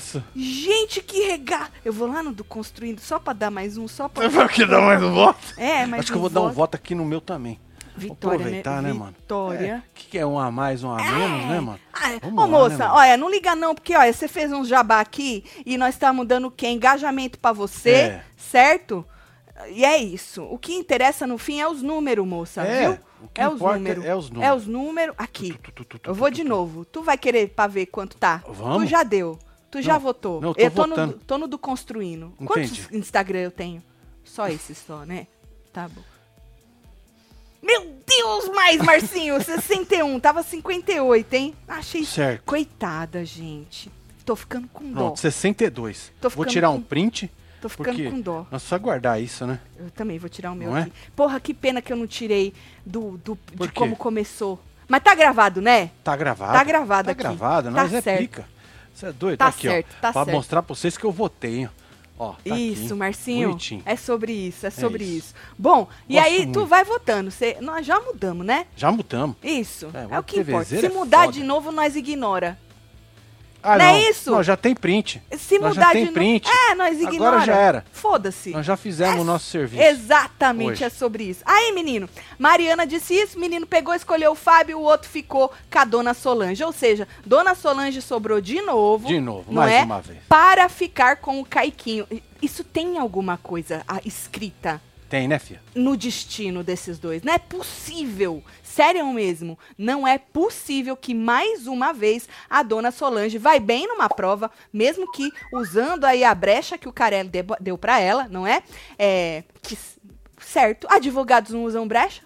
regaço. 0.00 0.24
Gente, 0.34 1.02
que 1.02 1.20
regaço! 1.28 1.70
Eu 1.84 1.92
vou 1.92 2.08
lá 2.08 2.22
no 2.22 2.32
do 2.32 2.42
Construindo 2.42 3.00
só 3.00 3.18
pra 3.18 3.32
dar 3.32 3.50
mais 3.50 3.76
um, 3.76 3.86
só 3.86 4.08
pra... 4.08 4.24
Você 4.28 4.36
vai 4.36 4.48
que 4.48 4.66
dar 4.66 4.80
mais 4.80 5.02
um 5.02 5.12
voto? 5.12 5.38
É, 5.56 5.86
mais 5.86 6.00
Acho 6.00 6.12
que 6.12 6.16
eu 6.18 6.20
vou 6.22 6.30
dar 6.30 6.40
um 6.42 6.50
voto 6.50 6.74
aqui 6.74 6.94
no 6.94 7.04
meu 7.04 7.20
também. 7.20 7.60
Vitória, 7.96 8.38
aproveitar, 8.38 8.80
né, 8.82 8.92
mano? 8.92 9.12
Vitória. 9.12 9.84
O 9.90 9.94
que, 9.94 10.06
que 10.08 10.18
é 10.18 10.24
um 10.24 10.38
a 10.38 10.50
mais, 10.50 10.82
um 10.82 10.90
a 10.90 10.96
menos, 10.96 11.46
né, 11.46 11.60
mano? 11.60 11.80
Ah, 11.92 12.18
Vamos 12.22 12.38
Ô, 12.38 12.40
lá, 12.40 12.46
moça, 12.46 12.78
né, 12.78 12.90
olha, 12.90 13.16
não 13.16 13.30
liga 13.30 13.54
não, 13.54 13.74
porque, 13.74 13.94
olha, 13.94 14.12
você 14.12 14.26
fez 14.26 14.50
um 14.52 14.64
jabá 14.64 15.00
aqui 15.00 15.44
e 15.66 15.76
nós 15.76 15.94
estamos 15.96 16.26
dando 16.26 16.46
o 16.46 16.50
quê? 16.50 16.68
Engajamento 16.68 17.38
pra 17.38 17.52
você, 17.52 17.90
É. 17.90 18.24
certo? 18.36 19.04
E 19.68 19.84
é 19.84 19.98
isso. 19.98 20.42
O 20.44 20.56
que 20.56 20.72
interessa 20.72 21.26
no 21.26 21.36
fim 21.36 21.60
é 21.60 21.68
os 21.68 21.82
números, 21.82 22.26
moça, 22.26 22.62
É, 22.62 22.88
viu? 22.88 22.98
é 23.34 23.48
os 23.48 23.60
números. 23.60 24.04
é 24.04 24.16
os 24.16 24.30
números. 24.30 24.48
É 24.50 24.54
os 24.54 24.66
números. 24.66 25.14
Aqui. 25.18 25.52
Tu, 25.62 25.72
tu, 25.72 25.84
tu, 25.84 25.98
tu, 25.98 26.10
Eu 26.10 26.14
tu, 26.14 26.18
vou 26.18 26.30
tu, 26.30 26.34
de 26.34 26.44
novo. 26.44 26.84
Tu 26.86 27.02
vai 27.02 27.18
querer 27.18 27.48
pra 27.50 27.66
ver 27.66 27.86
quanto 27.86 28.16
tá? 28.16 28.42
Vamos. 28.48 28.84
Tu 28.84 28.88
já 28.88 29.02
deu. 29.02 29.38
Tu 29.70 29.80
já 29.82 29.94
Não, 29.94 30.00
votou. 30.00 30.40
não, 30.40 30.48
eu 30.50 30.54
tô 30.54 30.60
eu 30.62 30.70
tô 30.70 30.82
no, 30.82 30.88
votando. 30.88 31.20
tô 31.26 31.38
no 31.38 31.46
do 31.46 31.58
Construindo. 31.58 32.26
Entendi. 32.40 32.46
Quantos 32.46 32.92
Instagram 32.92 33.38
eu 33.40 33.50
tenho? 33.50 33.82
Só 34.24 34.48
esse 34.48 34.74
só, 34.74 35.04
né? 35.04 35.26
Tá 35.72 35.88
bom. 35.88 36.02
Meu 37.62 37.94
Deus, 38.06 38.48
mais, 38.48 38.78
Marcinho! 38.82 39.40
61. 39.42 40.18
Tava 40.18 40.42
58, 40.42 41.34
hein? 41.34 41.54
Achei. 41.68 42.04
Certo. 42.04 42.42
Coitada, 42.44 43.24
gente. 43.24 43.90
Tô 44.24 44.34
ficando 44.34 44.66
com 44.68 44.84
dó. 44.90 44.94
Pronto, 45.00 45.20
62. 45.20 46.10
Tô 46.20 46.28
Vou 46.30 46.44
tirar 46.44 46.68
com- 46.68 46.76
um 46.76 46.82
print. 46.82 47.30
Tô 47.60 47.68
ficando 47.68 48.10
com 48.10 48.20
dó. 48.20 48.46
Nós 48.50 48.62
só 48.62 48.78
guardar 48.78 49.20
isso, 49.22 49.46
né? 49.46 49.60
Eu 49.78 49.90
também 49.90 50.18
vou 50.18 50.30
tirar 50.30 50.50
o 50.52 50.54
meu 50.54 50.70
Não 50.70 50.76
é? 50.78 50.82
aqui. 50.82 50.92
Porra, 51.14 51.38
que 51.38 51.52
pena 51.52 51.82
que 51.82 51.92
eu 51.92 51.96
não 51.96 52.06
tirei 52.06 52.54
do, 52.86 53.18
do, 53.18 53.38
de 53.54 53.68
como 53.72 53.94
começou. 53.96 54.58
Mas 54.88 55.02
tá 55.02 55.14
gravado, 55.14 55.60
né? 55.60 55.90
Tá 56.02 56.16
gravado. 56.16 56.52
Tá 56.54 56.64
gravado 56.64 57.06
Tá 57.06 57.12
aqui. 57.12 57.22
gravado, 57.22 57.68
Tá 57.70 57.82
nós 57.82 57.92
é 57.92 58.00
certo. 58.00 58.20
pica. 58.20 58.48
Você 58.94 59.06
é 59.06 59.12
doido? 59.12 59.38
Tá 59.38 59.46
aqui, 59.48 59.62
certo, 59.68 59.86
ó. 59.90 60.00
tá 60.00 60.12
pra 60.12 60.24
certo. 60.24 60.36
mostrar 60.36 60.62
pra 60.62 60.74
vocês 60.74 60.96
que 60.98 61.04
eu 61.04 61.12
votei? 61.12 61.68
Ó, 62.18 62.32
tá 62.46 62.54
isso, 62.56 62.84
aqui, 62.84 62.94
Marcinho. 62.94 63.48
Bonitinho. 63.48 63.82
É 63.86 63.96
sobre 63.96 64.32
isso, 64.32 64.66
é 64.66 64.70
sobre 64.70 65.04
isso. 65.04 65.16
isso. 65.28 65.34
Bom, 65.56 65.88
e 66.06 66.14
Gosto 66.16 66.26
aí 66.26 66.38
tu 66.40 66.44
muito. 66.44 66.66
vai 66.66 66.84
votando. 66.84 67.30
Cê, 67.30 67.56
nós 67.62 67.86
já 67.86 67.98
mudamos, 67.98 68.44
né? 68.44 68.66
Já 68.76 68.92
mudamos. 68.92 69.36
Isso. 69.42 69.88
É, 69.94 70.14
É, 70.14 70.18
o 70.18 70.22
que 70.22 70.40
importa. 70.40 70.64
Se 70.66 70.74
TVzeiro 70.74 70.86
é 70.94 70.98
mudar 70.98 71.20
foda. 71.24 71.32
de 71.32 71.42
novo, 71.42 71.72
nós 71.72 71.96
ignora. 71.96 72.58
Ah, 73.62 73.76
Não 73.78 73.84
é 73.84 74.08
isso? 74.10 74.30
Não, 74.30 74.42
já 74.42 74.56
tem 74.56 74.74
print. 74.74 75.22
Se 75.38 75.58
Nós 75.58 75.74
já 75.74 75.80
mudar 75.82 75.92
tem 75.92 76.06
de 76.06 76.12
print. 76.12 76.48
É, 76.48 76.74
nós 76.74 76.96
Agora 76.96 77.14
ignora. 77.14 77.40
já 77.40 77.54
era. 77.56 77.84
Foda-se. 77.92 78.50
Nós 78.50 78.64
já 78.64 78.76
fizemos 78.76 79.16
É 79.16 79.20
o 79.20 79.24
nosso 79.24 79.46
serviço. 79.46 79.82
Exatamente, 79.82 80.70
Hoje. 80.72 80.84
é 80.84 80.88
sobre 80.88 81.24
isso. 81.24 81.42
Aí, 81.44 81.72
menino, 81.72 82.08
Mariana 82.38 82.86
disse 82.86 83.14
isso, 83.14 83.38
menino 83.38 83.66
pegou, 83.66 83.94
escolheu 83.94 84.32
o 84.32 84.34
Fábio, 84.34 84.78
o 84.78 84.82
outro 84.82 85.08
ficou 85.08 85.52
com 85.70 85.78
a 85.78 85.84
dona 85.84 86.14
Solange. 86.14 86.62
Ou 86.64 86.72
seja, 86.72 87.06
dona 87.24 87.54
Solange 87.54 88.00
sobrou 88.02 88.40
de 88.40 88.60
novo. 88.62 89.06
De 89.08 89.20
novo, 89.20 89.44
não 89.52 89.62
mais 89.62 89.72
é? 89.72 89.82
uma 89.82 90.00
vez. 90.00 90.18
Para 90.28 90.68
ficar 90.68 91.16
com 91.16 91.40
o 91.40 91.44
Caiquinho. 91.44 92.06
Isso 92.40 92.64
tem 92.64 92.96
alguma 92.98 93.36
coisa 93.36 93.84
escrita 94.04 94.80
Tem, 95.10 95.28
né, 95.28 95.38
filha? 95.38 95.60
no 95.74 95.96
destino 95.96 96.64
desses 96.64 96.98
dois. 96.98 97.22
Não 97.22 97.34
é 97.34 97.38
possível. 97.38 98.42
Sério 98.74 99.04
mesmo. 99.12 99.58
Não 99.76 100.06
é 100.06 100.16
possível 100.16 100.96
que 100.96 101.12
mais 101.12 101.66
uma 101.66 101.92
vez 101.92 102.28
a 102.48 102.62
dona 102.62 102.92
Solange 102.92 103.36
vai 103.36 103.58
bem 103.58 103.86
numa 103.88 104.08
prova, 104.08 104.50
mesmo 104.72 105.10
que 105.10 105.30
usando 105.52 106.04
aí 106.04 106.22
a 106.22 106.32
brecha 106.34 106.78
que 106.78 106.88
o 106.88 106.92
Carelli 106.92 107.30
deu 107.60 107.76
pra 107.76 107.98
ela, 107.98 108.28
não 108.28 108.46
é? 108.46 108.62
É. 108.96 109.42
que 109.60 109.76
certo. 110.40 110.86
Advogados 110.88 111.50
não 111.52 111.64
usam 111.64 111.86
brecha? 111.86 112.22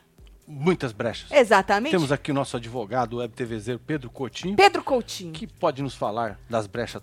Muitas 0.46 0.92
brechas. 0.92 1.30
Exatamente. 1.30 1.92
Temos 1.92 2.12
aqui 2.12 2.30
o 2.30 2.34
nosso 2.34 2.58
advogado, 2.58 3.16
web 3.16 3.32
TVzeiro 3.34 3.80
Pedro 3.80 4.10
Coutinho, 4.10 4.54
Pedro 4.54 4.82
Coutinho. 4.84 5.32
que 5.32 5.46
pode 5.46 5.82
nos 5.82 5.94
falar 5.94 6.38
das 6.50 6.66
brechas. 6.66 7.02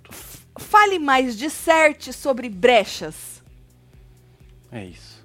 Fale 0.59 0.99
mais 0.99 1.35
de 1.35 1.49
certe 1.49 2.13
sobre 2.13 2.47
brechas. 2.47 3.41
É 4.71 4.85
isso. 4.85 5.21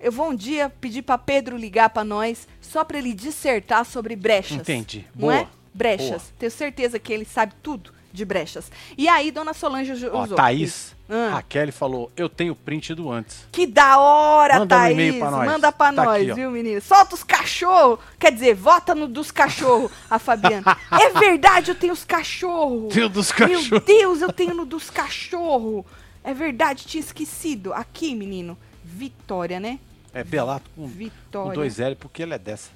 Eu 0.00 0.10
vou 0.10 0.30
um 0.30 0.34
dia 0.34 0.70
pedir 0.80 1.02
pra 1.02 1.18
Pedro 1.18 1.58
ligar 1.58 1.90
pra 1.90 2.02
nós 2.02 2.48
só 2.70 2.84
pra 2.84 2.98
ele 2.98 3.12
dissertar 3.12 3.84
sobre 3.84 4.14
brechas. 4.16 4.58
Entendi. 4.58 5.06
Não 5.14 5.22
Boa. 5.28 5.34
é? 5.40 5.48
Brechas. 5.74 6.08
Boa. 6.22 6.32
Tenho 6.38 6.52
certeza 6.52 6.98
que 6.98 7.12
ele 7.12 7.24
sabe 7.24 7.52
tudo 7.62 7.92
de 8.12 8.24
brechas. 8.24 8.70
E 8.98 9.08
aí, 9.08 9.30
dona 9.30 9.54
Solange 9.54 9.94
ju- 9.94 10.10
Ó, 10.12 10.24
usou. 10.24 10.36
Thaís, 10.36 10.94
Ah. 11.08 11.30
Raquel 11.34 11.72
falou, 11.72 12.10
eu 12.16 12.28
tenho 12.28 12.54
print 12.54 12.94
do 12.94 13.10
antes. 13.10 13.46
Que 13.52 13.66
da 13.66 13.98
hora, 13.98 14.60
Manda 14.60 14.76
um 14.76 14.78
Thaís. 14.78 14.92
e-mail 14.94 15.18
pra 15.18 15.30
nós. 15.30 15.46
Manda 15.46 15.72
pra 15.72 15.92
Tá 15.92 16.04
nós, 16.04 16.22
aqui, 16.22 16.32
viu, 16.34 16.50
menino? 16.52 16.80
Solta 16.80 17.14
os 17.16 17.22
cachorros. 17.24 17.98
Quer 18.18 18.32
dizer, 18.32 18.54
vota 18.54 18.94
no 18.94 19.06
dos 19.08 19.30
cachorros, 19.32 19.90
a 20.08 20.18
Fabiana. 20.20 20.76
é 20.92 21.18
verdade, 21.18 21.70
eu 21.72 21.74
tenho 21.74 21.92
os 21.92 22.04
cachorros. 22.04 22.92
Tenho 22.94 23.08
dos 23.08 23.32
Meu 23.32 23.48
cachorros. 23.48 23.84
Deus, 23.84 24.22
eu 24.22 24.32
tenho 24.32 24.54
no 24.54 24.64
dos 24.64 24.88
cachorros. 24.90 25.84
É 26.22 26.32
verdade, 26.34 26.84
tinha 26.86 27.00
esquecido. 27.00 27.72
Aqui, 27.74 28.14
menino. 28.14 28.56
Vitória, 28.84 29.58
né? 29.60 29.78
É 30.12 30.24
Belato 30.24 30.68
com, 30.74 30.82
com 30.82 30.88
Vitória. 30.88 31.54
dois 31.54 31.78
L, 31.80 31.94
porque 31.96 32.22
ele 32.22 32.34
é 32.34 32.38
dessa. 32.38 32.70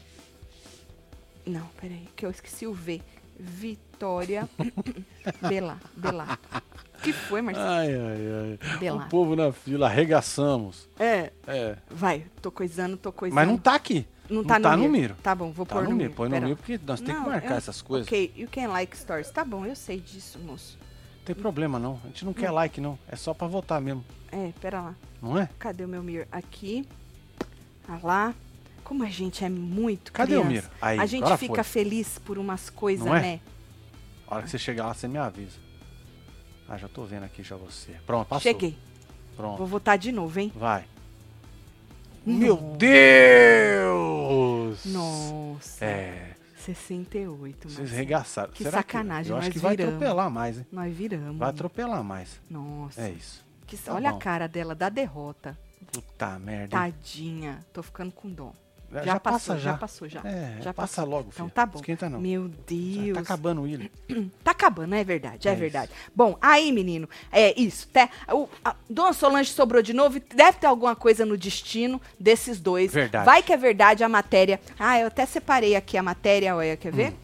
Não, 1.46 1.66
peraí, 1.80 2.08
que 2.16 2.24
eu 2.24 2.30
esqueci 2.30 2.66
o 2.66 2.72
V. 2.72 3.02
Vitória. 3.38 4.48
Bela, 5.48 5.78
Belato. 5.96 6.62
O 6.98 7.02
que 7.02 7.12
foi, 7.12 7.42
Marcelo? 7.42 7.66
Ai, 7.68 7.88
ai, 7.94 8.58
ai. 8.62 8.78
Belato. 8.78 9.06
O 9.06 9.10
povo 9.10 9.36
na 9.36 9.52
fila, 9.52 9.86
arregaçamos. 9.86 10.88
É. 10.98 11.32
É. 11.46 11.76
Vai, 11.90 12.24
tô 12.40 12.50
coisando, 12.50 12.96
tô 12.96 13.12
coisando. 13.12 13.34
Mas 13.34 13.46
não 13.48 13.58
tá 13.58 13.74
aqui. 13.74 14.06
Não 14.30 14.42
tá, 14.42 14.58
tá 14.58 14.70
no, 14.76 14.84
no 14.84 14.88
miro. 14.88 14.92
miro. 15.02 15.16
Tá 15.22 15.34
bom, 15.34 15.52
vou 15.52 15.66
Tá 15.66 15.74
pôr 15.74 15.84
no 15.84 15.90
no 15.90 15.96
miro, 15.96 16.14
põe 16.14 16.28
no 16.30 16.40
miro, 16.40 16.56
porque 16.56 16.80
nós 16.86 16.98
temos 17.00 17.14
que 17.20 17.24
Não, 17.26 17.30
marcar 17.30 17.50
eu- 17.50 17.56
essas 17.58 17.82
coisas. 17.82 18.06
Ok, 18.06 18.32
you 18.34 18.48
can 18.50 18.68
like 18.68 18.96
stories. 18.96 19.30
Tá 19.30 19.44
bom, 19.44 19.66
eu 19.66 19.76
sei 19.76 20.00
disso, 20.00 20.38
moço. 20.38 20.78
Não 21.18 21.24
tem 21.26 21.34
problema 21.34 21.78
não. 21.78 22.00
A 22.04 22.06
gente 22.06 22.24
não 22.24 22.32
quer 22.32 22.50
like 22.50 22.80
não. 22.80 22.98
É 23.06 23.16
só 23.16 23.34
pra 23.34 23.46
votar 23.46 23.80
mesmo. 23.82 24.02
É, 24.32 24.50
pera 24.60 24.80
lá. 24.80 24.94
Não 25.20 25.38
é? 25.38 25.48
Cadê 25.58 25.84
o 25.84 25.88
meu 25.88 26.02
mir? 26.02 26.26
Aqui. 26.32 26.88
Ah 27.88 27.98
lá. 28.02 28.34
Como 28.82 29.02
a 29.02 29.08
gente 29.08 29.44
é 29.44 29.48
muito 29.48 30.12
Cadê 30.12 30.36
o. 30.36 30.44
Miro? 30.44 30.68
Aí, 30.80 30.98
a 30.98 31.06
gente 31.06 31.24
fica 31.38 31.64
foi. 31.64 31.64
feliz 31.64 32.18
por 32.18 32.36
umas 32.38 32.68
coisas, 32.68 33.06
é? 33.06 33.20
né? 33.20 33.40
A 34.26 34.34
hora 34.34 34.44
que 34.44 34.50
você 34.50 34.58
chegar 34.58 34.86
lá, 34.86 34.94
você 34.94 35.08
me 35.08 35.18
avisa. 35.18 35.58
Ah, 36.68 36.76
já 36.76 36.88
tô 36.88 37.04
vendo 37.04 37.24
aqui 37.24 37.42
já 37.42 37.56
você. 37.56 37.92
Pronto, 38.06 38.28
passou. 38.28 38.42
Cheguei. 38.42 38.76
Pronto. 39.36 39.58
Vou 39.58 39.66
votar 39.66 39.98
de 39.98 40.12
novo, 40.12 40.38
hein? 40.38 40.52
Vai. 40.54 40.84
Nossa. 42.26 42.38
Meu 42.38 42.56
Deus! 42.78 44.84
Nossa. 44.86 45.84
É, 45.84 46.34
68, 46.56 47.68
vocês 47.68 47.90
regaçaram. 47.90 48.52
Que 48.52 48.62
Será 48.62 48.78
sacanagem, 48.78 49.26
Que, 49.26 49.32
eu 49.32 49.36
acho 49.36 49.50
que 49.50 49.58
vai 49.58 49.76
viramos. 49.76 49.96
atropelar 49.96 50.30
mais, 50.30 50.58
hein? 50.58 50.66
Nós 50.72 50.94
viramos. 50.94 51.36
Vai 51.36 51.50
atropelar 51.50 52.02
mais. 52.02 52.40
Nossa. 52.50 53.02
É 53.02 53.10
isso. 53.10 53.44
Que- 53.66 53.76
Tá 53.76 53.94
olha 53.94 54.10
bom. 54.10 54.16
a 54.16 54.20
cara 54.20 54.46
dela, 54.46 54.74
da 54.74 54.88
derrota. 54.88 55.58
Puta 55.92 56.38
merda. 56.38 56.76
Tadinha. 56.76 57.64
Tô 57.72 57.82
ficando 57.82 58.12
com 58.12 58.28
dó. 58.30 58.52
Já, 58.92 59.02
Já, 59.02 59.18
passou, 59.20 59.32
passa 59.32 59.58
já. 59.58 59.72
já. 59.72 59.76
passou, 59.78 60.08
já. 60.08 60.20
É, 60.24 60.58
já 60.62 60.72
passa 60.72 61.00
passou. 61.02 61.10
logo, 61.10 61.30
Então 61.34 61.46
filho. 61.46 61.54
tá 61.54 61.66
bom. 61.66 61.78
Esquenta 61.80 62.08
não. 62.08 62.20
Meu 62.20 62.48
Tá 62.48 62.54
Deus. 62.68 63.18
acabando 63.18 63.60
o 63.62 63.64
William. 63.64 63.88
Tá 64.44 64.52
acabando, 64.52 64.94
é 64.94 65.02
verdade, 65.02 65.48
é, 65.48 65.52
É 65.52 65.54
verdade. 65.56 65.90
Bom, 66.14 66.38
aí, 66.40 66.70
menino, 66.70 67.08
é 67.32 67.58
isso. 67.60 67.88
Tá, 67.88 68.08
o, 68.32 68.48
a, 68.64 68.76
Dona 68.88 69.12
Solange 69.12 69.50
sobrou 69.50 69.82
de 69.82 69.92
novo. 69.92 70.20
Deve 70.32 70.58
ter 70.58 70.66
alguma 70.68 70.94
coisa 70.94 71.26
no 71.26 71.36
destino 71.36 72.00
desses 72.20 72.60
dois. 72.60 72.92
Verdade. 72.92 73.24
Vai 73.24 73.42
que 73.42 73.52
é 73.52 73.56
verdade 73.56 74.04
a 74.04 74.08
matéria. 74.08 74.60
Ah, 74.78 75.00
eu 75.00 75.08
até 75.08 75.26
separei 75.26 75.74
aqui 75.74 75.96
a 75.98 76.02
matéria, 76.02 76.54
olha, 76.54 76.76
quer 76.76 76.92
ver? 76.92 77.12
Hum. 77.12 77.16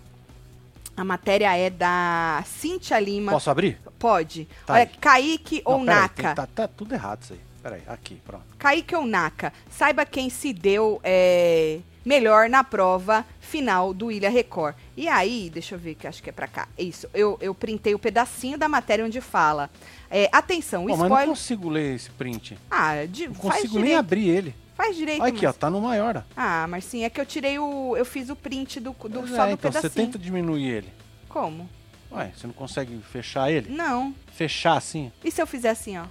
A 0.96 1.04
matéria 1.04 1.56
é 1.56 1.70
da 1.70 2.42
Cintia 2.46 2.98
Lima. 2.98 3.30
Posso 3.30 3.48
abrir? 3.48 3.78
Pode. 3.98 4.48
Tá 4.66 4.74
olha, 4.74 4.82
aí. 4.82 4.88
Kaique 5.00 5.62
ou 5.64 5.78
Não, 5.78 5.84
peraí, 5.86 6.00
Naka. 6.00 6.34
tá, 6.34 6.46
tá 6.46 6.66
tudo 6.68 6.94
errado 6.94 7.22
isso 7.22 7.32
aí. 7.34 7.40
Peraí, 7.62 7.82
aqui, 7.86 8.16
pronto. 8.24 8.44
Kaique 8.58 8.94
ou 8.94 9.04
Naka, 9.06 9.52
saiba 9.70 10.04
quem 10.06 10.30
se 10.30 10.52
deu 10.52 11.00
é, 11.04 11.80
melhor 12.04 12.48
na 12.48 12.64
prova 12.64 13.24
final 13.40 13.92
do 13.92 14.10
Ilha 14.10 14.30
Record. 14.30 14.74
E 14.96 15.08
aí, 15.08 15.50
deixa 15.52 15.74
eu 15.74 15.78
ver 15.78 15.94
que 15.94 16.06
acho 16.06 16.22
que 16.22 16.30
é 16.30 16.32
pra 16.32 16.46
cá. 16.48 16.66
Isso, 16.78 17.08
eu, 17.12 17.36
eu 17.40 17.54
printei 17.54 17.94
o 17.94 17.98
pedacinho 17.98 18.56
da 18.56 18.68
matéria 18.68 19.04
onde 19.04 19.20
fala. 19.20 19.68
É, 20.10 20.28
atenção, 20.32 20.82
Pô, 20.86 20.90
mas 20.90 20.98
não 20.98 21.06
spoiler. 21.06 21.28
consigo 21.28 21.68
ler 21.68 21.94
esse 21.96 22.10
print. 22.10 22.58
Ah, 22.70 23.04
de, 23.06 23.28
Não 23.28 23.34
consigo 23.34 23.78
nem 23.78 23.94
abrir 23.94 24.28
ele. 24.28 24.54
Faz 24.74 24.96
direito. 24.96 25.20
Olha 25.20 25.28
aqui, 25.28 25.44
ó, 25.44 25.48
Marcinho. 25.48 25.60
tá 25.60 25.70
no 25.70 25.80
maior. 25.82 26.16
ó. 26.16 26.22
Ah, 26.34 26.66
Marcinho, 26.66 27.04
é 27.04 27.10
que 27.10 27.20
eu 27.20 27.26
tirei 27.26 27.58
o. 27.58 27.94
Eu 27.96 28.04
fiz 28.06 28.30
o 28.30 28.34
print 28.36 28.80
do, 28.80 28.92
do 28.92 29.28
só 29.28 29.44
é, 29.44 29.48
do 29.48 29.52
então 29.52 29.70
você 29.70 29.82
pedacinho. 29.82 30.06
tenta 30.06 30.18
diminuir 30.18 30.66
ele. 30.70 30.88
Como? 31.28 31.68
Ué, 32.10 32.32
você 32.34 32.46
não 32.46 32.54
consegue 32.54 32.98
fechar 33.02 33.52
ele? 33.52 33.70
Não. 33.70 34.14
Fechar 34.32 34.76
assim? 34.78 35.12
E 35.22 35.30
se 35.30 35.40
eu 35.40 35.46
fizer 35.46 35.68
assim, 35.70 35.98
ó? 35.98 36.06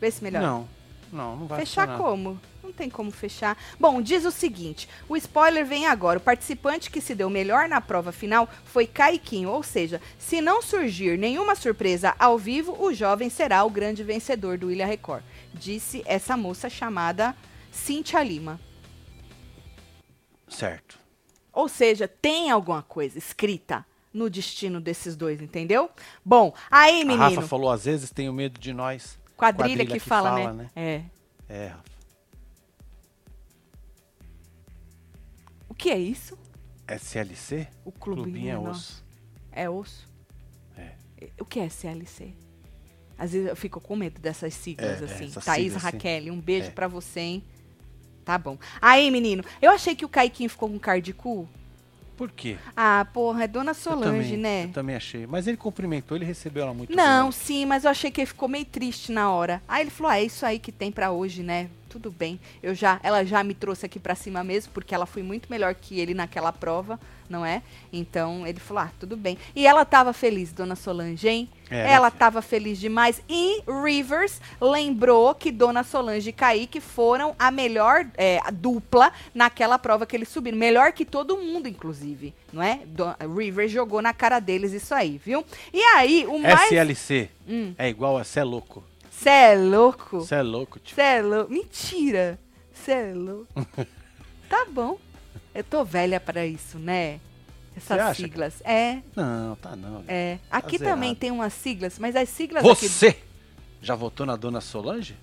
Vê 0.00 0.10
se 0.10 0.22
melhor. 0.22 0.42
Não. 0.42 0.68
Não, 1.12 1.36
não 1.36 1.46
vai 1.46 1.58
Fechar 1.60 1.88
funcionar. 1.88 2.10
como? 2.10 2.40
Não 2.62 2.72
tem 2.72 2.88
como 2.88 3.10
fechar. 3.10 3.58
Bom, 3.80 4.00
diz 4.00 4.24
o 4.24 4.30
seguinte: 4.30 4.88
o 5.08 5.16
spoiler 5.16 5.66
vem 5.66 5.86
agora. 5.86 6.18
O 6.18 6.22
participante 6.22 6.88
que 6.88 7.00
se 7.00 7.16
deu 7.16 7.28
melhor 7.28 7.68
na 7.68 7.80
prova 7.80 8.12
final 8.12 8.48
foi 8.64 8.86
Caiquinho. 8.86 9.50
Ou 9.50 9.62
seja, 9.62 10.00
se 10.18 10.40
não 10.40 10.62
surgir 10.62 11.18
nenhuma 11.18 11.56
surpresa 11.56 12.14
ao 12.16 12.38
vivo, 12.38 12.76
o 12.80 12.94
jovem 12.94 13.28
será 13.28 13.64
o 13.64 13.70
grande 13.70 14.04
vencedor 14.04 14.56
do 14.56 14.70
Ilha 14.70 14.86
Record. 14.86 15.24
Disse 15.52 16.02
essa 16.06 16.36
moça 16.36 16.70
chamada 16.70 17.34
Cintia 17.72 18.22
Lima. 18.22 18.60
Certo. 20.48 20.98
Ou 21.52 21.68
seja, 21.68 22.06
tem 22.06 22.50
alguma 22.50 22.82
coisa 22.82 23.18
escrita 23.18 23.84
no 24.12 24.30
destino 24.30 24.80
desses 24.80 25.16
dois, 25.16 25.40
entendeu? 25.40 25.90
Bom, 26.24 26.54
aí, 26.70 27.02
A 27.02 27.04
menino. 27.04 27.22
Rafa 27.22 27.42
falou, 27.42 27.70
às 27.70 27.84
vezes 27.84 28.10
tenho 28.10 28.32
medo 28.32 28.58
de 28.58 28.72
nós. 28.72 29.19
Quadrilha, 29.40 29.68
quadrilha 29.76 29.86
que, 29.86 29.92
que 29.94 30.00
fala, 30.00 30.30
fala, 30.30 30.52
né? 30.52 30.70
né? 30.74 31.04
É. 31.48 31.54
É, 31.64 31.66
Rafa. 31.68 31.90
O 35.68 35.74
que 35.74 35.90
é 35.90 35.98
isso? 35.98 36.38
SLC? 36.86 37.68
O 37.84 37.92
clubinho, 37.92 38.24
Clubinho 38.24 38.50
é 38.50 38.54
nosso. 38.54 38.70
osso. 38.70 39.04
É 39.52 39.70
osso? 39.70 40.08
É. 40.76 40.92
O 41.40 41.44
que 41.44 41.60
é 41.60 41.68
CLC? 41.68 42.34
Às 43.18 43.32
vezes 43.32 43.48
eu 43.48 43.56
fico 43.56 43.80
com 43.80 43.94
medo 43.96 44.20
dessas 44.20 44.54
siglas, 44.54 45.00
É, 45.00 45.04
é, 45.04 45.04
assim. 45.04 45.24
essas 45.26 45.44
Thaís 45.44 45.72
siglas, 45.72 45.82
sim. 45.82 45.88
Raquel, 45.96 46.32
um 46.32 46.40
beijo 46.40 46.68
É. 46.68 46.70
pra 46.70 46.88
você, 46.88 47.20
hein? 47.20 47.44
Tá 48.24 48.38
bom. 48.38 48.58
Aí, 48.80 49.10
menino, 49.10 49.42
eu 49.60 49.70
achei 49.70 49.94
que 49.94 50.04
o 50.04 50.08
Caiquinho 50.08 50.48
ficou 50.50 50.68
com 50.68 51.00
de 51.00 51.12
cu. 51.12 51.48
Por 52.20 52.30
quê? 52.30 52.58
Ah, 52.76 53.06
porra, 53.14 53.44
é 53.44 53.48
Dona 53.48 53.70
Eu 53.70 53.74
Solange, 53.74 54.32
também, 54.32 54.36
né? 54.36 54.64
Eu 54.64 54.72
também 54.72 54.94
achei. 54.94 55.26
Mas 55.26 55.46
ele 55.46 55.56
cumprimentou, 55.56 56.18
ele 56.18 56.26
recebeu 56.26 56.64
ela 56.64 56.74
muito 56.74 56.94
Não, 56.94 57.30
bem. 57.30 57.32
sim, 57.32 57.64
mas 57.64 57.84
eu 57.84 57.90
achei 57.90 58.10
que 58.10 58.20
ele 58.20 58.26
ficou 58.26 58.46
meio 58.46 58.66
triste 58.66 59.10
na 59.10 59.32
hora. 59.32 59.62
Aí 59.66 59.82
ele 59.84 59.90
falou: 59.90 60.12
ah, 60.12 60.18
é 60.18 60.24
isso 60.24 60.44
aí 60.44 60.58
que 60.58 60.70
tem 60.70 60.92
pra 60.92 61.10
hoje, 61.12 61.42
né? 61.42 61.70
Tudo 61.88 62.10
bem. 62.10 62.38
Eu 62.62 62.74
já, 62.74 63.00
ela 63.02 63.24
já 63.24 63.42
me 63.42 63.54
trouxe 63.54 63.86
aqui 63.86 63.98
pra 63.98 64.14
cima 64.14 64.44
mesmo, 64.44 64.70
porque 64.74 64.94
ela 64.94 65.06
foi 65.06 65.22
muito 65.22 65.46
melhor 65.50 65.74
que 65.74 65.98
ele 65.98 66.12
naquela 66.12 66.52
prova, 66.52 67.00
não 67.30 67.46
é? 67.46 67.62
Então 67.92 68.46
ele 68.46 68.58
falou: 68.60 68.82
ah, 68.82 68.90
tudo 68.98 69.16
bem. 69.16 69.38
E 69.56 69.66
ela 69.66 69.84
tava 69.84 70.12
feliz, 70.12 70.52
Dona 70.52 70.74
Solange, 70.76 71.28
hein? 71.28 71.48
É, 71.70 71.92
ela 71.92 72.06
né, 72.06 72.10
filha? 72.10 72.18
tava 72.18 72.42
feliz 72.42 72.78
demais. 72.78 73.22
E 73.28 73.62
Rivers 73.84 74.40
lembrou 74.60 75.34
que 75.34 75.52
Dona 75.52 75.84
Solange 75.84 76.28
e 76.30 76.32
Kaique 76.32 76.80
foram 76.80 77.34
a 77.38 77.50
melhor 77.50 78.04
é, 78.16 78.40
dupla 78.52 79.12
naquela 79.32 79.78
prova 79.78 80.04
que 80.04 80.16
eles 80.16 80.28
subiram. 80.28 80.58
Melhor 80.58 80.92
que 80.92 81.04
todo 81.04 81.36
mundo, 81.38 81.68
inclusive, 81.68 82.34
não 82.52 82.60
é? 82.62 82.80
Do- 82.84 83.14
Rivers 83.38 83.70
jogou 83.70 84.02
na 84.02 84.12
cara 84.12 84.40
deles 84.40 84.72
isso 84.72 84.92
aí, 84.92 85.20
viu? 85.24 85.44
E 85.72 85.80
aí, 85.80 86.26
o 86.26 86.38
mais. 86.38 86.70
SLC 86.72 87.30
Hum. 87.48 87.72
é 87.78 87.88
igual 87.88 88.18
a 88.18 88.24
cê 88.24 88.40
é 88.40 88.44
louco. 88.44 88.82
Cê 89.10 89.28
é 89.28 89.54
louco? 89.54 90.20
Cê 90.22 90.34
é 90.36 90.42
louco, 90.42 90.78
tio. 90.80 90.94
Cê 90.96 91.02
é 91.02 91.22
louco? 91.22 91.52
Mentira! 91.52 92.38
Cê 92.72 92.92
é 92.92 93.12
louco. 93.14 93.46
tá 94.48 94.66
bom. 94.70 94.98
Eu 95.54 95.64
tô 95.64 95.84
velha 95.84 96.20
pra 96.20 96.46
isso, 96.46 96.78
né? 96.78 97.18
Essas 97.76 98.16
siglas. 98.16 98.54
É, 98.64 98.98
Não, 99.16 99.56
tá 99.56 99.74
não. 99.76 100.04
é. 100.06 100.38
Aqui 100.50 100.76
zerado. 100.78 100.94
também 100.96 101.14
tem 101.14 101.30
umas 101.30 101.52
siglas, 101.52 101.98
mas 101.98 102.14
as 102.16 102.28
siglas 102.28 102.64
aqui. 102.64 102.88
Você 102.88 103.16
já 103.80 103.94
votou 103.94 104.26
na 104.26 104.36
dona 104.36 104.60
Solange? 104.60 105.16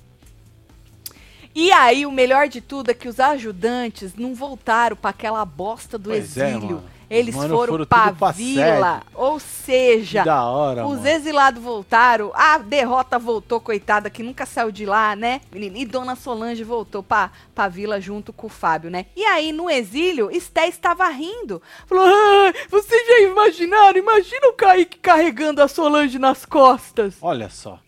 E 1.53 1.71
aí, 1.71 2.05
o 2.05 2.11
melhor 2.11 2.47
de 2.47 2.61
tudo 2.61 2.91
é 2.91 2.93
que 2.93 3.07
os 3.07 3.19
ajudantes 3.19 4.15
não 4.15 4.35
voltaram 4.35 4.95
pra 4.95 5.09
aquela 5.09 5.43
bosta 5.43 5.97
do 5.97 6.09
Pois 6.09 6.37
é, 6.37 6.49
exílio. 6.51 6.67
mano. 6.77 6.83
Eles 7.09 7.35
mano 7.35 7.55
foram, 7.55 7.73
foram 7.73 7.85
pra 7.85 8.31
vila. 8.31 9.01
Ou 9.13 9.39
seja, 9.39 10.23
hora, 10.43 10.85
Os 10.85 10.97
mano. 10.97 11.07
exilados 11.07 11.63
voltaram, 11.63 12.31
a 12.33 12.57
derrota 12.57 13.17
voltou, 13.17 13.61
coitada, 13.61 14.09
que 14.09 14.21
nunca 14.21 14.45
saiu 14.45 14.71
de 14.71 14.85
lá, 14.85 15.15
né? 15.15 15.39
E 15.53 15.85
Dona 15.85 16.15
Solange 16.15 16.63
voltou 16.65 17.01
pra, 17.01 17.31
pra 17.55 17.69
vila 17.69 18.01
junto 18.01 18.33
com 18.33 18.47
o 18.47 18.49
Fábio, 18.49 18.89
né? 18.89 19.05
E 19.15 19.23
aí, 19.23 19.53
no 19.53 19.69
exílio, 19.69 20.29
Esté 20.29 20.67
estava 20.67 21.07
rindo. 21.09 21.61
Falou, 21.85 22.05
ah, 22.05 22.53
vocês 22.69 23.07
já 23.07 23.19
imaginaram? 23.21 23.97
Imagina 23.97 24.47
o 24.49 24.53
Kaique 24.53 24.97
carregando 24.99 25.61
a 25.61 25.67
Solange 25.67 26.19
nas 26.19 26.45
costas. 26.45 27.15
Olha 27.21 27.49
só. 27.49 27.79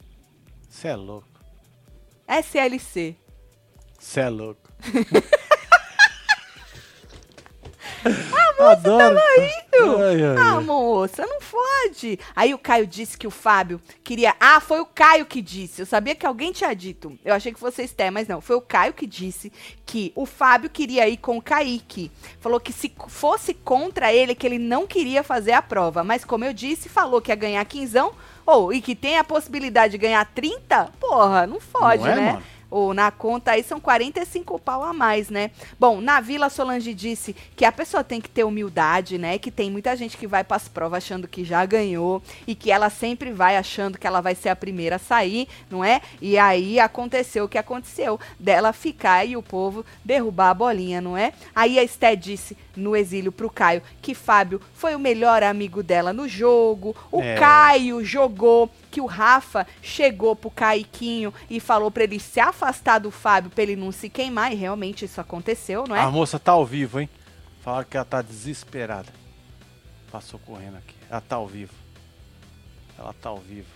Cê 0.69 0.89
é 0.89 0.95
louco. 0.95 1.27
SLC. 2.27 3.15
Cê 3.99 4.21
é 4.21 4.29
louco. 4.29 4.69
A 8.05 8.53
moça 8.63 8.71
Adoro. 8.71 8.97
tava 9.15 9.21
rindo. 9.38 9.97
Ai, 10.03 10.23
ai, 10.23 10.38
Ah, 10.38 10.55
ai. 10.57 10.63
moça, 10.63 11.25
não 11.25 11.39
pode. 11.39 12.19
Aí 12.35 12.53
o 12.53 12.57
Caio 12.57 12.85
disse 12.88 13.17
que 13.17 13.27
o 13.27 13.31
Fábio 13.31 13.79
queria. 14.03 14.35
Ah, 14.39 14.59
foi 14.59 14.79
o 14.79 14.85
Caio 14.85 15.25
que 15.25 15.41
disse. 15.41 15.81
Eu 15.81 15.85
sabia 15.85 16.15
que 16.15 16.25
alguém 16.25 16.51
tinha 16.51 16.73
dito. 16.75 17.17
Eu 17.23 17.33
achei 17.33 17.53
que 17.53 17.59
fosse 17.59 17.81
Esté, 17.83 18.09
mas 18.12 18.27
não. 18.27 18.41
Foi 18.41 18.55
o 18.55 18.62
Caio 18.62 18.93
que 18.93 19.05
disse 19.07 19.51
que 19.85 20.12
o 20.15 20.25
Fábio 20.25 20.69
queria 20.69 21.07
ir 21.07 21.17
com 21.17 21.38
o 21.38 21.41
Kaique. 21.41 22.12
Falou 22.39 22.59
que 22.59 22.71
se 22.73 22.91
fosse 23.07 23.53
contra 23.53 24.13
ele, 24.13 24.35
que 24.35 24.45
ele 24.45 24.59
não 24.59 24.85
queria 24.88 25.23
fazer 25.23 25.53
a 25.53 25.62
prova. 25.62 26.03
Mas 26.03 26.23
como 26.25 26.45
eu 26.45 26.53
disse, 26.53 26.89
falou 26.89 27.21
que 27.21 27.31
ia 27.31 27.35
ganhar 27.35 27.63
quinzão. 27.65 28.12
Ou, 28.45 28.73
e 28.73 28.81
que 28.81 28.95
tem 28.95 29.17
a 29.17 29.23
possibilidade 29.23 29.91
de 29.91 29.97
ganhar 29.99 30.25
30? 30.25 30.91
Porra, 30.99 31.45
não 31.45 31.59
fode, 31.59 32.03
Não 32.03 32.12
é, 32.12 32.15
né? 32.15 32.31
mano? 32.33 32.43
Ou 32.71 32.93
na 32.93 33.10
conta 33.12 33.51
aí 33.51 33.63
são 33.63 33.79
45 33.79 34.60
pau 34.60 34.84
a 34.84 34.93
mais, 34.93 35.29
né? 35.29 35.51
Bom, 35.79 35.99
na 35.99 36.19
Vila 36.21 36.49
Solange 36.49 36.93
disse 36.93 37.36
que 37.55 37.65
a 37.65 37.71
pessoa 37.71 38.03
tem 38.03 38.21
que 38.21 38.29
ter 38.29 38.43
humildade, 38.43 39.17
né? 39.17 39.38
Que 39.38 39.49
tem 39.49 39.71
muita 39.71 39.95
gente 39.95 40.17
que 40.17 40.27
vai 40.27 40.43
para 40.43 40.58
as 40.58 40.67
provas 40.67 41.03
achando 41.03 41.27
que 41.27 41.43
já 41.43 41.65
ganhou 41.65 42.21
e 42.45 42.53
que 42.53 42.71
ela 42.71 42.89
sempre 42.89 43.32
vai 43.32 43.58
achando 43.58 43.97
que 43.97 44.05
ela 44.05 44.21
vai 44.21 44.36
ser 44.36 44.49
a 44.49 44.55
primeira 44.55 44.97
a 44.97 44.99
sair, 44.99 45.47
não 45.70 45.84
é? 45.84 46.01
E 46.22 46.38
aí 46.38 46.80
aconteceu 46.80 47.45
o 47.45 47.49
que 47.49 47.57
aconteceu, 47.57 48.20
dela 48.39 48.72
ficar 48.72 49.26
e 49.26 49.36
o 49.36 49.41
povo 49.41 49.84
derrubar 50.05 50.49
a 50.49 50.53
bolinha, 50.53 51.01
não 51.01 51.17
é? 51.17 51.34
Aí 51.55 51.80
a 51.80 51.84
Esté 51.84 52.15
disse 52.15 52.55
no 52.76 52.95
exílio 52.95 53.32
pro 53.32 53.49
Caio 53.49 53.82
que 54.01 54.13
Fábio 54.13 54.61
foi 54.74 54.95
o 54.95 54.99
melhor 54.99 55.43
amigo 55.43 55.82
dela 55.84 56.13
no 56.13 56.28
jogo. 56.28 56.95
O 57.11 57.22
É. 57.22 57.36
Caio 57.36 58.03
jogou 58.03 58.70
que 58.91 59.01
o 59.01 59.05
Rafa 59.05 59.67
chegou 59.82 60.36
pro 60.36 60.49
Caiquinho 60.49 61.34
e 61.49 61.59
falou 61.59 61.91
pra 61.91 62.03
ele 62.03 62.20
se 62.20 62.39
afastar 62.39 62.59
do 63.01 63.12
Fábio 63.12 63.49
pra 63.51 63.64
ele 63.64 63.76
não 63.76 63.91
se 63.91 64.10
queimar, 64.10 64.51
e 64.51 64.55
realmente 64.55 65.05
isso 65.05 65.20
aconteceu, 65.22 65.86
não 65.88 65.95
é? 65.95 66.01
A 66.01 66.12
moça 66.12 66.38
tá 66.39 66.51
ao 66.51 66.66
vivo, 66.66 66.99
hein? 66.99 67.10
Falaram 67.62 67.88
que 67.88 67.95
ela 67.97 68.05
tá 68.05 68.22
desesperada. 68.22 69.12
Passou 70.12 70.39
correndo 70.39 70.78
aqui. 70.78 70.95
Ela 71.10 71.22
tá 71.22 71.36
ao 71.36 71.47
vivo. 71.47 71.74
Ela 72.97 73.14
tá 73.14 73.30
ao 73.30 73.38
vivo. 73.39 73.68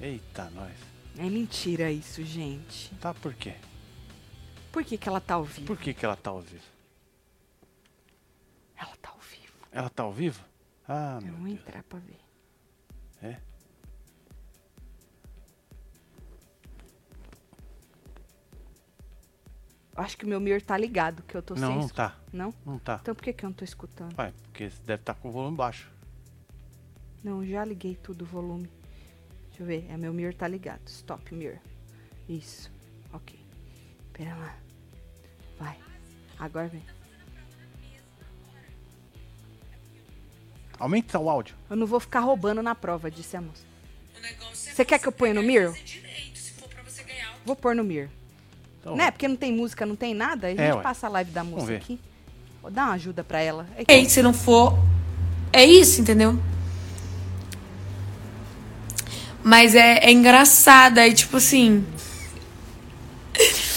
Eita, 0.00 0.50
nós. 0.50 0.72
É 1.18 1.24
mentira 1.28 1.90
isso, 1.90 2.24
gente. 2.24 2.94
Tá 2.96 3.12
por 3.12 3.34
quê? 3.34 3.54
Por 4.72 4.84
que, 4.84 4.96
que 4.96 5.08
ela 5.08 5.20
tá 5.20 5.34
ao 5.34 5.44
vivo? 5.44 5.66
Por 5.66 5.76
que, 5.76 5.92
que 5.92 6.04
ela 6.04 6.16
tá 6.16 6.30
ao 6.30 6.40
vivo? 6.40 6.62
Ela 8.76 8.92
tá 9.02 9.10
ao 9.10 9.18
vivo. 9.18 9.52
Ela 9.72 9.90
tá 9.90 10.02
ao 10.04 10.12
vivo? 10.12 10.44
Ah, 10.88 11.18
Eu 11.20 11.26
meu 11.26 11.34
vou 11.34 11.44
Deus. 11.46 11.58
entrar 11.60 11.82
pra 11.82 11.98
ver. 11.98 12.20
É? 13.22 13.36
Acho 20.00 20.16
que 20.16 20.24
o 20.24 20.28
meu 20.28 20.40
mirror 20.40 20.62
tá 20.62 20.76
ligado, 20.78 21.22
que 21.24 21.36
eu 21.36 21.42
tô 21.42 21.54
Não, 21.54 21.68
sem. 21.68 21.76
não 21.76 21.84
escu- 21.84 21.94
tá. 21.96 22.16
Não? 22.32 22.54
Não 22.64 22.78
tá. 22.78 22.98
Então 23.02 23.14
por 23.14 23.22
que, 23.22 23.32
que 23.34 23.44
eu 23.44 23.48
não 23.50 23.54
tô 23.54 23.64
escutando? 23.64 24.14
Vai, 24.14 24.32
porque 24.44 24.70
você 24.70 24.82
deve 24.84 25.02
estar 25.02 25.14
com 25.14 25.28
o 25.28 25.32
volume 25.32 25.56
baixo. 25.56 25.90
Não, 27.22 27.44
já 27.44 27.62
liguei 27.64 27.94
tudo 27.96 28.22
o 28.22 28.26
volume. 28.26 28.70
Deixa 29.48 29.62
eu 29.62 29.66
ver. 29.66 29.86
É, 29.90 29.96
meu 29.98 30.12
mirror 30.12 30.32
tá 30.34 30.48
ligado. 30.48 30.80
Stop 30.86 31.34
mirror. 31.34 31.58
Isso. 32.26 32.70
Ok. 33.12 33.38
Pera 34.14 34.34
lá. 34.36 34.56
Vai. 35.58 35.78
Agora 36.38 36.68
vem. 36.68 36.82
Aumenta 40.78 41.18
o 41.18 41.28
áudio. 41.28 41.54
Eu 41.68 41.76
não 41.76 41.86
vou 41.86 42.00
ficar 42.00 42.20
roubando 42.20 42.62
na 42.62 42.74
prova, 42.74 43.10
disse 43.10 43.36
a 43.36 43.40
moça. 43.42 43.64
É 44.22 44.34
Você 44.54 44.82
quer 44.84 44.98
que 44.98 45.06
eu 45.08 45.12
ponha 45.12 45.34
no 45.34 45.42
mirror? 45.42 45.74
direito, 45.74 46.40
ganhar 47.06 47.32
um 47.34 47.44
Vou 47.44 47.54
pôr 47.54 47.74
no 47.74 47.84
mirror. 47.84 48.08
Então, 48.80 48.96
Né? 48.96 49.10
Porque 49.10 49.28
não 49.28 49.36
tem 49.36 49.52
música, 49.52 49.84
não 49.84 49.96
tem 49.96 50.14
nada. 50.14 50.46
A 50.46 50.50
gente 50.50 50.60
É, 50.60 50.74
passa 50.76 51.06
a 51.06 51.10
live 51.10 51.30
da 51.30 51.42
ver. 51.42 51.76
aqui. 51.76 51.98
Vou 52.62 52.70
dar 52.70 52.86
uma 52.86 52.94
ajuda 52.94 53.22
pra 53.22 53.40
ela. 53.40 53.66
É 53.76 53.84
Ei, 53.94 54.08
se 54.08 54.22
não 54.22 54.32
for. 54.32 54.78
É 55.52 55.64
isso, 55.64 56.00
entendeu? 56.00 56.38
Mas 59.42 59.74
é, 59.74 59.98
é 59.98 60.12
engraçado, 60.12 60.98
aí 60.98 61.14
tipo 61.14 61.36
assim. 61.38 61.84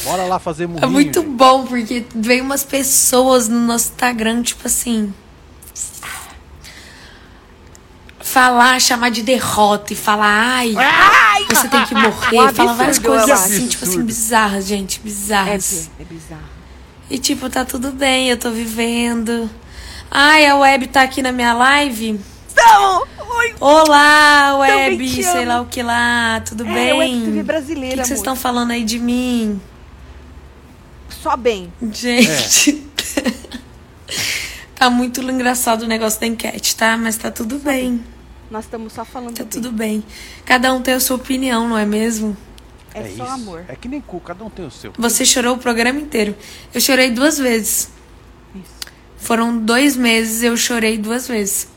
Bora 0.03 0.23
lá 0.23 0.39
fazer 0.39 0.67
murrinho. 0.67 0.83
É 0.85 0.89
muito 0.89 1.21
gente. 1.21 1.31
bom, 1.31 1.65
porque 1.65 2.05
veio 2.15 2.43
umas 2.43 2.63
pessoas 2.63 3.47
no 3.47 3.59
nosso 3.59 3.89
Instagram, 3.91 4.41
tipo 4.43 4.67
assim. 4.67 5.13
Falar, 8.33 8.81
chamar 8.81 9.09
de 9.11 9.21
derrota 9.21 9.93
e 9.93 9.95
falar, 9.95 10.25
ai, 10.25 10.73
você 11.47 11.67
tem 11.67 11.85
que 11.85 11.93
morrer. 11.93 12.39
Um 12.49 12.51
falar 12.51 12.73
várias 12.73 12.97
coisas 12.97 13.29
assim, 13.29 13.67
tipo 13.67 13.85
assim, 13.85 14.01
bizarras, 14.01 14.65
gente, 14.65 14.99
É, 14.99 15.03
bizarras. 15.03 15.91
é 15.99 16.03
bizarro. 16.03 16.41
E 17.11 17.19
tipo, 17.19 17.47
tá 17.47 17.63
tudo 17.63 17.91
bem, 17.91 18.31
eu 18.31 18.37
tô 18.37 18.49
vivendo. 18.49 19.47
Ai, 20.09 20.47
a 20.47 20.55
Web 20.55 20.87
tá 20.87 21.03
aqui 21.03 21.21
na 21.21 21.31
minha 21.31 21.53
live. 21.53 22.19
Não! 22.55 23.03
Oi! 23.19 23.55
Olá, 23.59 24.57
Web, 24.57 25.23
sei 25.23 25.45
lá 25.45 25.61
o 25.61 25.65
que 25.67 25.83
lá, 25.83 26.41
tudo 26.43 26.65
É, 26.65 26.73
bem? 26.73 26.93
Web 26.93 27.25
TV 27.25 27.41
O 27.41 27.43
brasileira, 27.43 27.95
que 27.97 28.01
que 28.01 28.07
vocês 28.07 28.19
estão 28.19 28.35
falando 28.35 28.71
aí 28.71 28.83
de 28.83 28.97
mim? 28.97 29.61
Só 31.21 31.37
bem. 31.37 31.71
Gente. 31.91 32.83
tá 34.73 34.89
muito 34.89 35.21
engraçado 35.21 35.83
o 35.83 35.87
negócio 35.87 36.19
da 36.19 36.25
enquete, 36.25 36.75
tá? 36.75 36.97
Mas 36.97 37.15
tá 37.15 37.29
tudo 37.29 37.59
bem. 37.59 38.03
Nós 38.53 38.65
estamos 38.65 38.93
só 38.93 39.03
falando 39.03 39.33
Tá 39.35 39.41
bem. 39.43 39.49
tudo 39.49 39.71
bem. 39.71 40.03
Cada 40.45 40.71
um 40.71 40.79
tem 40.79 40.93
a 40.93 40.99
sua 40.99 41.15
opinião, 41.15 41.67
não 41.67 41.75
é 41.75 41.87
mesmo? 41.87 42.37
É, 42.93 43.01
só 43.01 43.07
isso. 43.07 43.23
amor. 43.23 43.65
É 43.67 43.75
que 43.75 43.87
nem 43.87 43.99
cu, 43.99 44.19
cada 44.19 44.45
um 44.45 44.49
tem 44.51 44.63
o 44.63 44.69
seu. 44.69 44.93
Você 44.95 45.25
chorou 45.25 45.55
o 45.55 45.57
programa 45.57 45.99
inteiro. 45.99 46.35
Eu 46.71 46.79
chorei 46.79 47.09
duas 47.09 47.39
vezes. 47.39 47.89
Isso. 48.53 48.63
Foram 49.17 49.57
dois 49.57 49.97
meses, 49.97 50.43
eu 50.43 50.55
chorei 50.55 50.99
duas 50.99 51.27
vezes. 51.27 51.67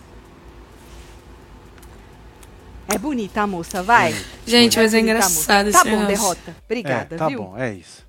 É 2.88 2.98
bonita 2.98 3.40
a 3.40 3.46
moça, 3.46 3.82
vai. 3.82 4.14
Gente, 4.46 4.76
mas 4.78 4.92
é 4.92 4.98
bonita 4.98 5.12
engraçado 5.14 5.68
esse 5.70 5.78
Tá 5.78 5.84
bom, 5.84 5.90
negócio. 5.92 6.08
derrota. 6.08 6.56
Obrigada, 6.66 7.14
é, 7.14 7.18
tá 7.18 7.28
viu? 7.28 7.42
bom, 7.42 7.56
é 7.58 7.72
isso. 7.72 8.05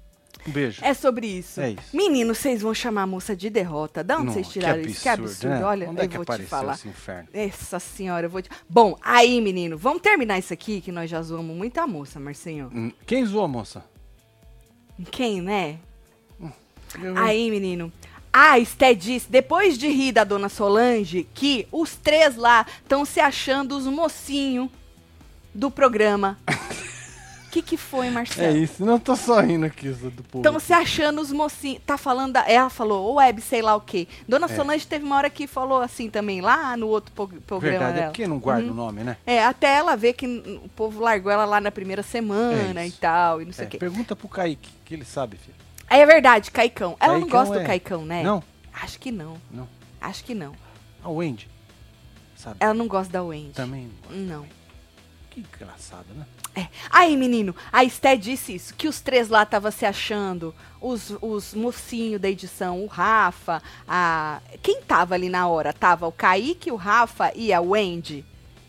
Um 0.48 0.52
beijo. 0.52 0.82
É 0.84 0.93
sobre 0.93 1.28
isso. 1.28 1.60
É 1.60 1.72
isso. 1.72 1.95
Menino, 1.95 2.34
vocês 2.34 2.62
vão 2.62 2.74
chamar 2.74 3.02
a 3.04 3.08
moça 3.08 3.36
de 3.36 3.50
derrota. 3.50 4.04
Da 4.04 4.18
onde 4.18 4.32
vocês 4.34 4.48
tiraram 4.48 4.80
isso? 4.82 5.02
Que 5.02 5.10
absurdo. 5.10 5.50
né? 5.50 5.66
Olha, 5.66 5.89
Onde 5.89 6.00
é 6.02 6.06
eu 6.06 6.10
que 6.10 6.16
vou 6.18 6.26
te 6.26 6.43
falar. 6.43 6.74
esse 6.76 6.88
inferno? 6.88 7.28
Essa 7.34 7.80
senhora, 7.80 8.28
eu 8.28 8.30
vou 8.30 8.41
te... 8.41 8.50
Bom, 8.70 8.95
aí, 9.02 9.41
menino, 9.41 9.78
vamos 9.78 10.02
terminar 10.02 10.39
isso 10.39 10.54
aqui, 10.54 10.80
que 10.80 10.91
nós 10.91 11.10
já 11.10 11.22
zoamos 11.22 11.56
muito 11.56 11.78
a 11.80 11.86
moça, 11.86 12.20
Marcinho. 12.20 12.72
Hum, 12.74 12.91
Quem 13.06 13.26
zoou, 13.26 13.48
moça? 13.48 13.84
Quem, 15.12 15.41
né? 15.41 15.78
Eu- 17.02 17.18
Aí, 17.18 17.52
menino. 17.52 17.91
A 18.32 18.58
Esté 18.60 18.93
disse, 18.93 19.30
depois 19.30 19.78
de 19.78 19.88
rir 19.89 20.12
da 20.14 20.24
dona 20.24 20.48
Solange, 20.48 21.28
que 21.34 21.68
os 21.72 21.95
três 21.95 22.36
lá 22.36 22.66
estão 22.82 23.04
se 23.04 23.20
achando 23.20 23.76
os 23.76 23.86
mocinhos 23.86 24.70
do 25.54 25.70
programa. 25.70 26.38
Que, 27.58 27.62
que 27.64 27.78
foi, 27.78 28.08
É 28.08 28.10
Marcelo? 28.12 28.58
isso, 28.58 28.86
não 28.86 28.99
tô 28.99 29.16
só 29.16 29.39
rindo 29.39 29.66
aqui 29.66 29.89
do 29.89 30.24
povo. 30.24 30.45
Estão 30.45 30.60
se 30.60 30.74
achando 30.74 31.20
os 31.22 31.32
mocinhos. 31.32 31.82
Tá 31.86 31.97
falando 31.97 32.34
da. 32.34 32.47
Ela 32.49 32.70
falou, 32.70 33.12
o 33.12 33.16
web, 33.16 33.41
sei 33.41 33.62
lá 33.62 33.76
o 33.76 33.82
quê. 33.82 34.08
Dona 34.28 34.45
É. 34.45 34.49
Solange 34.55 34.86
teve 34.86 35.03
uma 35.05 35.16
hora 35.16 35.30
que 35.30 35.47
falou 35.47 35.82
assim 35.82 36.10
também, 36.10 36.39
lá 36.41 36.78
no 36.78 36.88
outro 36.88 37.12
programa 37.14 37.60
Verdade, 37.80 37.91
é 37.91 37.99
dela. 38.01 38.12
porque 38.12 38.28
não 38.28 38.38
guarda 38.39 38.66
Uhum. 38.66 38.72
o 38.72 38.76
nome, 38.76 39.03
né? 39.03 39.18
É, 39.26 39.43
até 39.43 39.74
ela 39.76 39.95
ver 39.95 40.14
que 40.14 40.28
o 40.28 40.70
povo 40.76 40.99
largou 41.01 41.32
ela 41.32 41.45
lá 41.45 41.60
na 41.60 41.72
primeira 41.72 42.03
semana 42.03 42.82
É 42.84 42.88
e 42.88 42.91
tal, 42.91 43.41
e 43.41 43.45
não 43.45 43.53
sei 43.53 43.66
É, 43.66 43.68
o 43.68 43.72
quê. 43.72 43.78
pergunta 43.80 44.16
pro 44.16 44.28
Kaique, 44.28 44.70
que 44.86 44.93
ele 44.93 45.05
sabe, 45.05 45.38
filho. 45.38 45.55
É 45.89 46.05
verdade, 46.05 46.51
Caicão. 46.51 46.95
Ela 46.99 47.14
não 47.14 47.22
Caicão 47.22 47.39
gosta 47.39 47.55
é- 47.55 47.60
do 47.62 47.66
Caicão, 47.66 48.05
né? 48.05 48.22
Não, 48.24 48.43
Acho 48.74 48.99
que 48.99 49.12
não. 49.12 49.38
não. 49.49 49.68
Acho 49.99 50.24
que 50.24 50.36
não. 50.36 50.53
A 51.03 51.10
Wendy, 51.10 51.49
sabe? 52.36 52.58
Ela 52.60 52.74
não 52.76 52.88
gosta 52.88 53.12
da 53.12 53.24
Wendy. 53.24 53.53
Também. 53.53 53.89
Não. 54.12 54.45
Que 55.38 55.45
engraçado, 55.63 56.07
né? 56.15 56.25
É. 56.55 56.67
Aí, 56.89 57.15
menino, 57.15 57.55
a 57.71 57.83
Esté 57.83 58.15
disse 58.15 58.55
isso, 58.55 58.73
que 58.73 58.88
os 58.88 59.01
três 59.01 59.29
lá 59.29 59.43
estavam 59.43 59.69
se 59.69 59.85
achando, 59.85 60.53
os, 60.81 61.13
os 61.21 61.53
mocinhos 61.53 62.19
da 62.19 62.27
edição, 62.27 62.83
o 62.83 62.88
Rafa, 62.88 63.61
a... 63.88 64.41
Quem 64.63 64.81
tava 64.81 65.13
ali 65.13 65.29
na 65.29 65.47
hora? 65.47 65.71
Tava 65.71 66.07
o 66.07 66.11
Kaique, 66.11 66.71
o 66.71 66.75
Rafa 66.75 67.31
e 67.35 67.53
a 67.53 67.61
Wendy, 67.61 68.25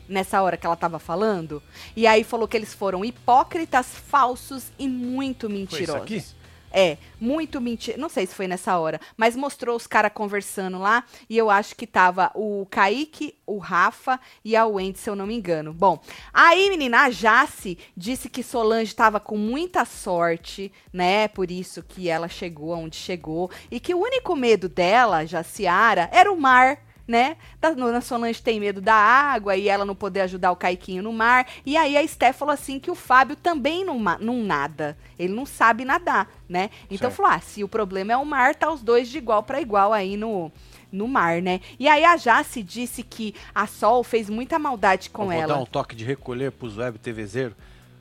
nessa 0.07 0.43
hora 0.43 0.59
que 0.59 0.67
ela 0.67 0.77
tava 0.77 0.99
falando. 0.99 1.63
E 1.97 2.07
aí 2.07 2.23
falou 2.23 2.47
que 2.47 2.57
eles 2.57 2.75
foram 2.75 3.03
hipócritas, 3.03 3.87
falsos 3.87 4.71
e 4.79 4.87
muito 4.87 5.49
Foi 5.49 5.57
isso 5.57 5.71
mentirosos. 5.73 6.03
aqui? 6.03 6.25
É, 6.73 6.99
muito 7.21 7.61
mentira. 7.61 7.97
Não 7.97 8.09
sei 8.09 8.27
se 8.27 8.35
foi 8.35 8.47
nessa 8.47 8.79
hora, 8.79 9.01
mas 9.17 9.35
mostrou 9.35 9.77
os 9.77 9.87
caras 9.87 10.13
conversando 10.13 10.79
lá 10.79 11.05
e 11.29 11.37
eu 11.37 11.51
acho 11.51 11.75
que 11.75 11.87
tava 11.87 12.31
o 12.35 12.67
Kaique, 12.71 13.35
o 13.47 13.59
Rafa 13.59 14.21
e 14.45 14.55
a 14.55 14.67
Wendy, 14.67 14.99
se 14.99 15.09
eu 15.09 15.17
não 15.17 15.27
me 15.27 15.35
engano. 15.35 15.73
Bom, 15.73 16.01
aí, 16.33 16.69
menina, 16.69 17.05
a 17.05 17.11
Jace 17.11 17.79
disse 17.97 18.29
que 18.29 18.43
Solange 18.43 18.95
tava 18.95 19.19
com 19.19 19.37
muita 19.37 19.85
sorte, 19.85 20.71
né? 20.93 21.29
Por 21.29 21.51
isso 21.51 21.83
que 21.83 22.09
ela 22.09 22.29
chegou 22.29 22.73
aonde 22.75 22.97
chegou 22.97 23.51
e 23.71 23.81
que 23.81 23.95
o 23.95 24.01
único 24.01 24.37
medo 24.37 24.69
dela, 24.69 25.25
Jaciara, 25.25 26.09
era 26.13 26.31
o 26.31 26.41
mar. 26.41 26.88
Né? 27.09 27.39
Da 27.59 27.71
Dona 27.73 28.03
Solange 28.03 28.43
tem 28.43 28.61
medo 28.61 28.83
da 28.83 28.95
água 28.95 29.57
e 29.57 29.67
ela 29.67 29.87
não 29.87 29.95
poder 29.95 30.21
ajudar 30.21 30.53
o 30.53 30.57
Caiquinho 30.57 31.03
no 31.03 31.11
mar. 31.11 31.47
E 31.65 31.75
aí 31.75 31.97
a 31.97 32.03
Esté 32.03 32.35
falou 32.35 32.53
assim 32.53 32.79
que 32.79 32.91
o 32.91 32.95
Fábio 32.95 33.35
também 33.35 33.83
não, 33.83 33.99
não 34.21 34.43
nada. 34.43 34.95
Ele 35.19 35.33
não 35.33 35.47
sabe 35.47 35.87
nadar, 35.87 36.29
né? 36.47 36.69
Então 36.91 37.09
Certo. 37.09 37.17
falou: 37.17 37.33
ah, 37.33 37.41
se 37.41 37.65
o 37.65 37.69
problema 37.69 38.13
é 38.13 38.17
o 38.19 38.27
mar, 38.27 38.55
tá 38.55 38.71
os 38.71 38.83
dois 38.83 39.09
de 39.09 39.17
igual 39.17 39.43
para 39.43 39.59
igual 39.59 39.91
aí 39.95 40.19
no, 40.19 40.53
no 40.93 41.09
mar, 41.09 41.41
né? 41.41 41.61
E 41.79 41.89
aí 41.89 42.05
a 42.05 42.15
Jace 42.17 42.63
disse 42.63 43.03
que 43.03 43.35
a 43.55 43.67
Sol 43.67 44.05
fez 44.05 44.29
muita 44.29 44.59
maldade 44.59 45.09
com 45.09 45.23
Eu 45.25 45.29
vou 45.29 45.43
ela. 45.43 45.55
dar 45.55 45.61
um 45.61 45.67
toque 45.67 45.97
de 45.97 46.05
recolher 46.05 46.53
pros 46.53 46.77
web 46.77 46.99
TVzeiros, 46.99 47.57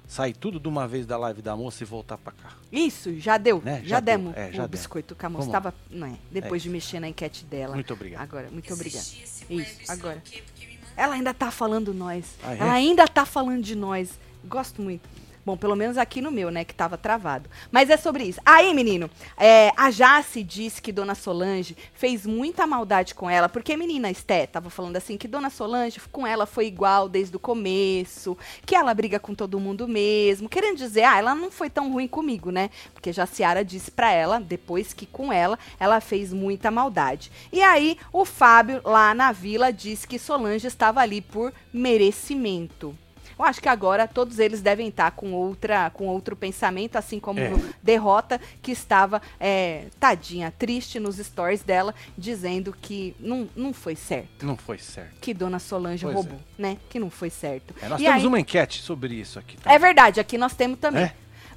sair 0.08 0.34
tudo 0.34 0.60
de 0.60 0.68
uma 0.68 0.88
vez 0.88 1.06
da 1.06 1.18
live 1.18 1.42
da 1.42 1.56
moça 1.56 1.84
e 1.84 1.86
voltar 1.86 2.18
pra 2.18 2.32
cá. 2.32 2.54
Isso, 2.72 3.18
já 3.20 3.38
deu. 3.38 3.62
Né? 3.64 3.82
Já, 3.82 3.88
Já 3.88 4.00
deu, 4.00 4.18
demos 4.18 4.38
é, 4.38 4.48
o 4.50 4.52
já 4.54 4.58
deu. 4.60 4.70
biscoito 4.70 5.16
que 5.16 5.26
a 5.26 5.30
moça 5.30 5.48
Vamos 5.48 5.52
tava. 5.52 5.76
Não 5.92 6.08
é, 6.08 6.18
depois 6.32 6.62
É 6.62 6.64
de 6.64 6.70
mexer 6.70 7.00
na 7.00 7.10
enquete 7.10 7.44
dela. 7.46 7.76
Muito 7.76 7.94
obrigado. 7.94 8.22
Agora, 8.22 8.50
muito 8.50 8.74
obrigada. 8.74 9.06
Isso, 9.50 9.92
agora. 9.92 10.24
o 10.26 11.00
Ela 11.00 11.16
ainda 11.16 11.34
tá 11.34 11.52
falando 11.52 11.94
nós. 11.94 12.36
Ah, 12.44 12.56
é? 12.56 12.58
Ela 12.58 12.74
ainda 12.74 13.08
tá 13.08 13.26
falando 13.26 13.62
de 13.62 13.76
nós. 13.76 14.18
Gosto 14.46 14.82
muito. 14.82 15.08
Bom, 15.48 15.56
pelo 15.56 15.78
menos 15.78 15.98
aqui 15.98 16.20
no 16.20 16.30
meu, 16.30 16.52
né, 16.52 16.66
que 16.66 16.76
tava 16.76 16.98
travado. 16.98 17.50
Mas 17.72 17.90
é 17.90 17.96
sobre 17.96 18.26
isso. 18.26 18.42
Aí, 18.46 18.74
menino, 18.74 19.10
é, 19.38 19.72
a 19.78 19.90
Jace 19.90 20.44
disse 20.44 20.82
que 20.82 20.92
Dona 20.92 21.16
Solange 21.16 21.78
fez 21.94 22.26
muita 22.26 22.68
maldade 22.68 23.16
com 23.16 23.30
ela, 23.30 23.48
porque 23.48 23.78
menina 23.78 24.12
Esté 24.12 24.46
tava 24.46 24.70
falando 24.70 24.98
assim 24.98 25.16
que 25.16 25.26
Dona 25.26 25.50
Solange 25.50 26.02
com 26.12 26.28
ela 26.28 26.46
foi 26.46 26.68
igual 26.68 27.08
desde 27.08 27.34
o 27.38 27.40
começo, 27.40 28.38
que 28.66 28.76
ela 28.76 28.94
briga 28.94 29.22
com 29.22 29.34
todo 29.34 29.58
mundo 29.58 29.88
mesmo, 29.88 30.50
querendo 30.50 30.76
dizer, 30.76 31.06
ah, 31.06 31.18
ela 31.18 31.34
não 31.34 31.50
foi 31.50 31.70
tão 31.70 31.94
ruim 31.94 32.10
comigo, 32.10 32.52
né? 32.52 32.70
Porque 32.94 33.14
Jaciara 33.14 33.64
disse 33.64 33.90
pra 33.90 34.12
ela, 34.12 34.42
depois 34.42 34.92
que 34.92 35.06
com 35.06 35.32
ela, 35.32 35.58
ela 35.80 36.02
fez 36.02 36.34
muita 36.34 36.70
maldade. 36.70 37.32
E 37.54 37.62
aí, 37.62 37.98
o 38.12 38.26
Fábio, 38.26 38.82
lá 38.84 39.14
na 39.14 39.32
vila, 39.32 39.72
disse 39.72 40.06
que 40.06 40.20
Solange 40.20 40.68
estava 40.68 41.00
ali 41.00 41.22
por 41.22 41.54
merecimento. 41.72 42.94
Eu 43.38 43.46
acho 43.46 43.62
que 43.62 43.70
agora 43.70 44.08
todos 44.08 44.40
eles 44.40 44.62
devem 44.62 44.88
estar 44.88 45.12
com 45.12 45.32
outra, 45.34 45.90
com 45.92 46.08
outro 46.08 46.36
pensamento, 46.36 46.96
assim 46.96 47.20
como 47.20 47.40
É. 47.40 47.54
derrota 47.84 48.42
que 48.62 48.72
estava 48.72 49.22
é, 49.40 49.86
tadinha, 50.00 50.52
triste 50.58 51.00
nos 51.00 51.18
stories 51.18 51.62
dela, 51.62 51.94
dizendo 52.18 52.76
que 52.82 53.16
não, 53.20 53.48
não 53.56 53.74
foi 53.74 53.96
certo. 53.96 54.46
Não 54.46 54.58
foi 54.58 54.78
certo. 54.80 55.20
Que 55.22 55.34
Dona 55.34 55.60
Solange 55.60 56.04
Pois 56.04 56.16
roubou, 56.16 56.40
né? 56.58 56.78
Que 56.90 57.00
não 57.00 57.10
foi 57.10 57.30
certo. 57.30 57.76
É, 57.82 57.88
nós 57.88 58.02
E 58.02 58.06
temos 58.06 58.22
aí- 58.22 58.28
uma 58.28 58.40
enquete 58.40 58.82
sobre 58.82 59.14
isso 59.14 59.38
aqui. 59.38 59.58
tá? 59.58 59.72
É 59.72 59.78
verdade, 59.78 60.20
aqui 60.20 60.38
nós 60.38 60.56
temos 60.56 60.80
também. 60.80 61.04
É? 61.04 61.14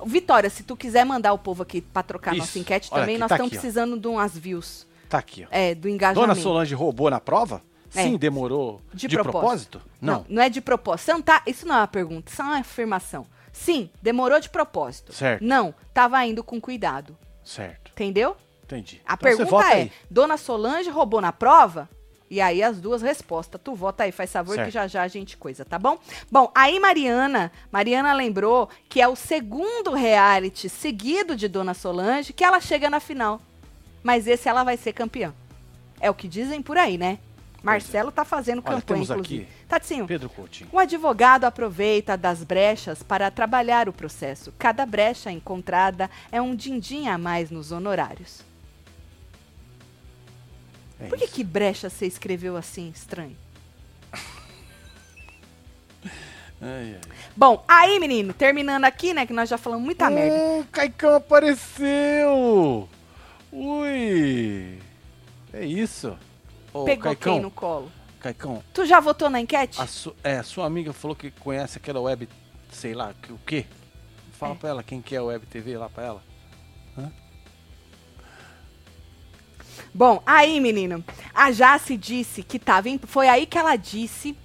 Vitória, 0.07 0.49
se 0.49 0.63
tu 0.63 0.77
quiser 0.77 1.05
mandar 1.05 1.33
o 1.33 1.39
povo 1.39 1.63
aqui 1.63 1.81
pra 1.81 2.03
trocar 2.03 2.33
Isso. 2.33 2.41
nossa 2.41 2.59
enquete 2.59 2.89
Olha 2.91 3.03
também, 3.03 3.15
aqui, 3.17 3.21
nós 3.21 3.29
tá 3.29 3.35
estamos 3.37 3.51
aqui, 3.53 3.57
ó. 3.57 3.61
precisando 3.61 3.99
de 3.99 4.07
umas 4.09 4.37
views. 4.37 4.87
Tá 5.09 5.19
aqui, 5.19 5.45
ó. 5.45 5.49
É, 5.51 5.75
do 5.75 5.89
engajamento. 5.89 6.21
Dona 6.21 6.35
Solange 6.41 6.75
roubou 6.75 7.11
na 7.11 7.21
prova? 7.21 7.63
É. 7.95 8.03
Sim, 8.05 8.17
demorou. 8.17 8.81
De 8.95 9.09
De, 9.09 9.17
propósito. 9.17 9.41
propósito? 9.79 9.83
Não. 10.01 10.25
Não, 10.29 10.43
é 10.43 10.49
de 10.49 10.61
propósito. 10.61 11.09
Não 11.13 11.23
tá, 11.23 11.43
isso 11.47 11.67
não 11.67 11.75
é 11.75 11.79
uma 11.79 11.89
pergunta, 11.89 12.31
isso 12.31 12.41
é 12.41 12.45
uma 12.45 12.59
afirmação. 12.59 13.27
Sim, 13.53 13.91
demorou 14.01 14.39
de 14.41 14.49
propósito. 14.49 15.13
Certo. 15.13 15.43
Não, 15.45 15.75
tava 15.93 16.25
indo 16.25 16.43
com 16.45 16.61
cuidado. 16.61 17.17
Certo. 17.45 17.91
Entendeu? 17.93 18.37
Entendi. 18.65 19.01
A 19.05 19.15
Então 19.15 19.29
pergunta 19.37 19.65
é: 19.71 19.75
aí. 19.75 19.93
Dona 20.09 20.37
Solange 20.37 20.89
roubou 20.91 21.21
na 21.21 21.33
prova? 21.33 21.89
E 22.31 22.41
aí 22.41 22.63
as 22.63 22.81
duas 22.81 23.03
respostas. 23.03 23.61
Tu 23.63 23.75
vota 23.75 24.05
aí, 24.05 24.13
faz 24.13 24.31
favor, 24.31 24.55
Certo. 24.55 24.67
que 24.69 24.73
já 24.73 24.87
já 24.87 25.03
a 25.03 25.09
gente 25.09 25.37
coisa, 25.37 25.65
tá 25.65 25.77
bom? 25.81 25.99
Bom, 26.31 26.49
aí 26.55 26.79
Mariana, 26.79 27.51
Mariana 27.73 28.13
lembrou 28.13 28.69
que 28.89 29.01
é 29.01 29.09
o 29.09 29.17
segundo 29.17 29.93
reality 29.93 30.69
seguido 30.69 31.35
de 31.35 31.49
Dona 31.49 31.75
Solange 31.75 32.33
que 32.33 32.45
ela 32.45 32.61
chega 32.61 32.89
na 32.89 33.01
final. 33.01 33.41
Mas 34.01 34.29
esse 34.29 34.49
ela 34.49 34.63
vai 34.63 34.77
ser 34.77 34.93
campeã. 34.93 35.35
É 36.01 36.09
o 36.09 36.15
que 36.15 36.29
dizem 36.29 36.63
por 36.63 36.79
aí, 36.79 36.97
né? 36.97 37.19
Marcelo 37.63 38.11
tá 38.11 38.25
fazendo 38.25 38.63
Olha, 38.65 38.77
campanha, 38.77 39.03
inclusive. 39.03 39.43
aqui 39.45 39.49
Tatinho, 39.69 40.07
Pedro 40.07 40.29
Coutinho. 40.31 40.69
o 40.73 40.79
advogado 40.79 41.45
aproveita 41.45 42.17
das 42.17 42.43
brechas 42.43 43.03
para 43.03 43.31
trabalhar 43.31 43.89
o 43.89 43.93
processo. 43.93 44.53
Cada 44.59 44.87
brecha 44.87 45.31
encontrada 45.31 46.11
é 46.33 46.41
um 46.41 46.55
din-din 46.55 47.09
a 47.09 47.19
mais 47.19 47.51
nos 47.51 47.71
honorários. 47.71 48.43
É 50.99 51.07
Por 51.07 51.19
que, 51.19 51.27
que 51.27 51.45
brecha 51.45 51.89
você 51.89 52.07
escreveu 52.07 52.57
assim, 52.57 52.91
estranho? 52.95 53.37
Ai, 56.63 56.95
ai. 56.95 57.01
Bom, 57.35 57.65
aí, 57.67 57.99
menino, 57.99 58.35
terminando 58.35 58.85
aqui, 58.85 59.15
né, 59.15 59.25
que 59.25 59.33
nós 59.33 59.49
já 59.49 59.57
falamos 59.57 59.83
muita 59.83 60.11
merda. 60.11 60.37
Hum, 60.37 60.65
Caicão 60.71 61.15
apareceu! 61.15 62.87
Ui! 63.51 64.79
É 65.55 65.65
isso. 65.65 66.19
Ô, 66.73 66.85
Pegou 66.85 67.05
Caicão, 67.05 67.33
quem 67.35 67.43
no 67.43 67.51
colo? 67.51 67.91
Caicão, 68.21 68.63
Tu 68.73 68.85
já 68.87 69.01
votou 69.01 69.29
na 69.31 69.41
enquete? 69.41 69.81
a, 69.81 69.87
su- 69.87 70.15
é, 70.23 70.37
a 70.39 70.43
sua 70.43 70.67
amiga 70.67 70.93
falou 70.93 71.17
que 71.17 71.31
conhece 71.31 71.79
aquela 71.79 72.01
web, 72.01 72.29
sei 72.71 72.95
lá, 72.95 73.13
que, 73.21 73.33
o 73.33 73.39
quê? 73.47 73.65
Fala 74.33 74.53
É. 74.55 74.57
pra 74.57 74.69
ela 74.71 74.83
quem 74.83 75.01
que 75.03 75.15
é 75.15 75.19
a 75.19 75.23
web 75.25 75.45
TV 75.47 75.77
lá 75.79 75.89
pra 75.89 76.05
ela. 76.05 76.23
Bom, 79.93 80.23
aí, 80.25 80.61
menino, 80.61 81.03
a 81.35 81.51
Jace 81.51 81.97
disse 81.97 82.43
que 82.43 82.59
tava 82.59 82.89
em... 82.89 82.99
Foi 82.99 83.29
aí 83.29 83.45
que 83.47 83.59
ela 83.59 83.75
disse 83.77 84.37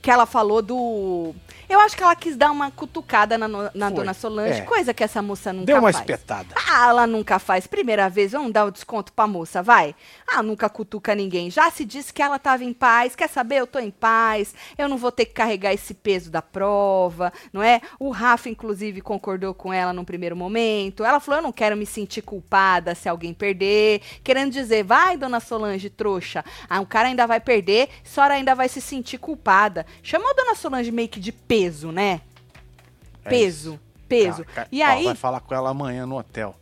que 0.00 0.10
ela 0.10 0.24
falou 0.26 0.62
do... 0.62 1.34
Eu 1.68 1.80
acho 1.80 1.96
que 1.96 2.02
ela 2.02 2.16
quis 2.16 2.36
dar 2.36 2.50
uma 2.50 2.70
cutucada 2.70 3.36
na, 3.36 3.46
no- 3.46 3.70
na 3.74 3.90
Dona 3.90 4.14
Solange, 4.14 4.60
é. 4.60 4.64
coisa 4.64 4.94
que 4.94 5.04
essa 5.04 5.20
moça 5.20 5.52
nunca 5.52 5.66
Deu 5.66 5.76
uma 5.76 5.92
faz. 5.92 5.96
espetada. 5.98 6.54
Ah, 6.70 6.88
ela 6.88 7.06
nunca 7.06 7.38
faz. 7.38 7.66
Primeira 7.66 8.08
vez, 8.08 8.32
vamos 8.32 8.52
dar 8.52 8.64
o 8.64 8.70
desconto 8.70 9.12
pra 9.12 9.26
moça, 9.26 9.62
vai. 9.62 9.94
Ah, 10.26 10.42
nunca 10.42 10.68
cutuca 10.68 11.14
ninguém. 11.14 11.50
Já 11.50 11.70
se 11.70 11.84
disse 11.84 12.12
que 12.12 12.22
ela 12.22 12.38
tava 12.38 12.64
em 12.64 12.72
paz. 12.72 13.14
Quer 13.14 13.28
saber? 13.28 13.56
Eu 13.56 13.66
tô 13.66 13.78
em 13.78 13.90
paz. 13.90 14.54
Eu 14.78 14.88
não 14.88 14.96
vou 14.96 15.12
ter 15.12 15.26
que 15.26 15.32
carregar 15.34 15.72
esse 15.72 15.92
peso 15.94 16.30
da 16.30 16.40
prova, 16.42 17.32
não 17.52 17.62
é? 17.62 17.80
O 17.98 18.10
Rafa, 18.10 18.48
inclusive, 18.48 19.00
concordou 19.00 19.52
com 19.52 19.72
ela 19.72 19.92
num 19.92 20.04
primeiro 20.04 20.36
momento. 20.36 21.04
Ela 21.04 21.20
falou: 21.20 21.38
eu 21.40 21.42
não 21.42 21.52
quero 21.52 21.76
me 21.76 21.84
sentir 21.86 22.22
culpada 22.22 22.94
se 22.94 23.08
alguém 23.08 23.34
perder. 23.34 24.00
Querendo 24.24 24.52
dizer, 24.52 24.84
vai, 24.84 25.16
dona 25.16 25.40
Solange, 25.40 25.90
trouxa. 25.90 26.44
Ah, 26.68 26.80
o 26.80 26.86
cara 26.86 27.08
ainda 27.08 27.26
vai 27.26 27.40
perder, 27.40 27.88
a 28.04 28.08
senhora 28.08 28.34
ainda 28.34 28.54
vai 28.54 28.68
se 28.68 28.80
sentir 28.80 29.18
culpada. 29.18 29.84
Chamou 30.02 30.28
a 30.30 30.32
dona 30.34 30.54
Solange 30.54 30.90
meio 30.90 31.08
que 31.08 31.20
de 31.20 31.32
peso, 31.32 31.57
né? 31.92 32.20
É 33.24 33.28
Peso. 33.30 33.70
isso. 33.72 33.80
Peso. 34.08 34.44
Tá, 34.54 34.66
e 34.72 34.82
ó, 34.82 34.86
aí. 34.86 35.04
Vai 35.04 35.14
falar 35.14 35.40
com 35.40 35.54
ela 35.54 35.70
amanhã 35.70 36.06
no 36.06 36.16
hotel. 36.18 36.54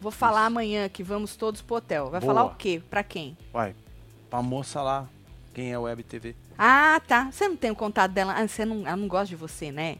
Vou 0.00 0.10
falar 0.12 0.46
amanhã 0.46 0.88
que 0.88 1.02
vamos 1.02 1.36
todos 1.36 1.60
pro 1.62 1.76
hotel. 1.76 2.10
Vai 2.10 2.20
Boa. 2.20 2.34
falar 2.34 2.46
o 2.46 2.54
quê? 2.54 2.82
Pra 2.88 3.02
quem? 3.02 3.36
Vai. 3.52 3.74
Pra 4.30 4.42
moça 4.42 4.80
lá, 4.82 5.06
quem 5.54 5.72
é 5.72 5.78
web 5.78 6.02
TV. 6.02 6.34
Ah, 6.58 7.00
tá. 7.06 7.30
Você 7.30 7.48
não 7.48 7.56
tem 7.56 7.70
o 7.70 7.76
contato 7.76 8.12
dela. 8.12 8.34
Ah, 8.36 8.46
você 8.46 8.64
não, 8.64 8.86
ela 8.86 8.96
não 8.96 9.08
gosta 9.08 9.26
de 9.26 9.36
você, 9.36 9.70
né? 9.70 9.96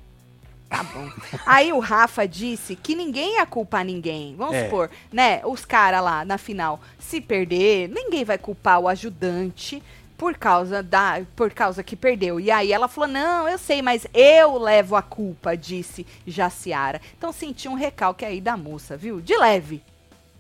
Tá 0.69 0.83
bom. 0.83 1.09
Aí 1.47 1.73
o 1.73 1.79
Rafa 1.79 2.27
disse 2.27 2.75
que 2.77 2.95
ninguém 2.95 3.37
ia 3.37 3.47
culpar 3.47 3.85
ninguém. 3.85 4.35
Vamos 4.37 4.55
É. 4.55 4.65
supor, 4.65 4.91
né? 5.13 5.41
Os 5.45 5.65
caras 5.65 6.03
lá 6.03 6.25
na 6.25 6.39
final, 6.39 6.81
se 6.99 7.21
perder, 7.21 7.89
ninguém 7.89 8.25
vai 8.25 8.39
culpar 8.39 8.81
o 8.81 8.89
ajudante 8.89 9.83
por 10.17 10.37
causa 10.37 10.83
da 10.83 11.21
por 11.35 11.51
causa 11.53 11.83
que 11.83 11.95
perdeu. 11.97 12.41
E 12.41 12.51
aí 12.51 12.73
ela 12.73 12.89
falou: 12.89 13.09
"Não, 13.09 13.49
eu 13.49 13.59
sei, 13.59 13.83
mas 13.83 14.07
eu 14.15 14.59
levo 14.59 14.97
a 14.97 15.03
culpa", 15.03 15.57
disse 15.57 16.07
Jaciara. 16.27 17.01
Então 17.17 17.33
senti 17.33 17.69
um 17.69 17.75
recalque 17.75 18.25
aí 18.25 18.41
da 18.41 18.57
moça, 18.57 18.97
viu? 18.97 19.21
De 19.21 19.37
leve. 19.37 19.83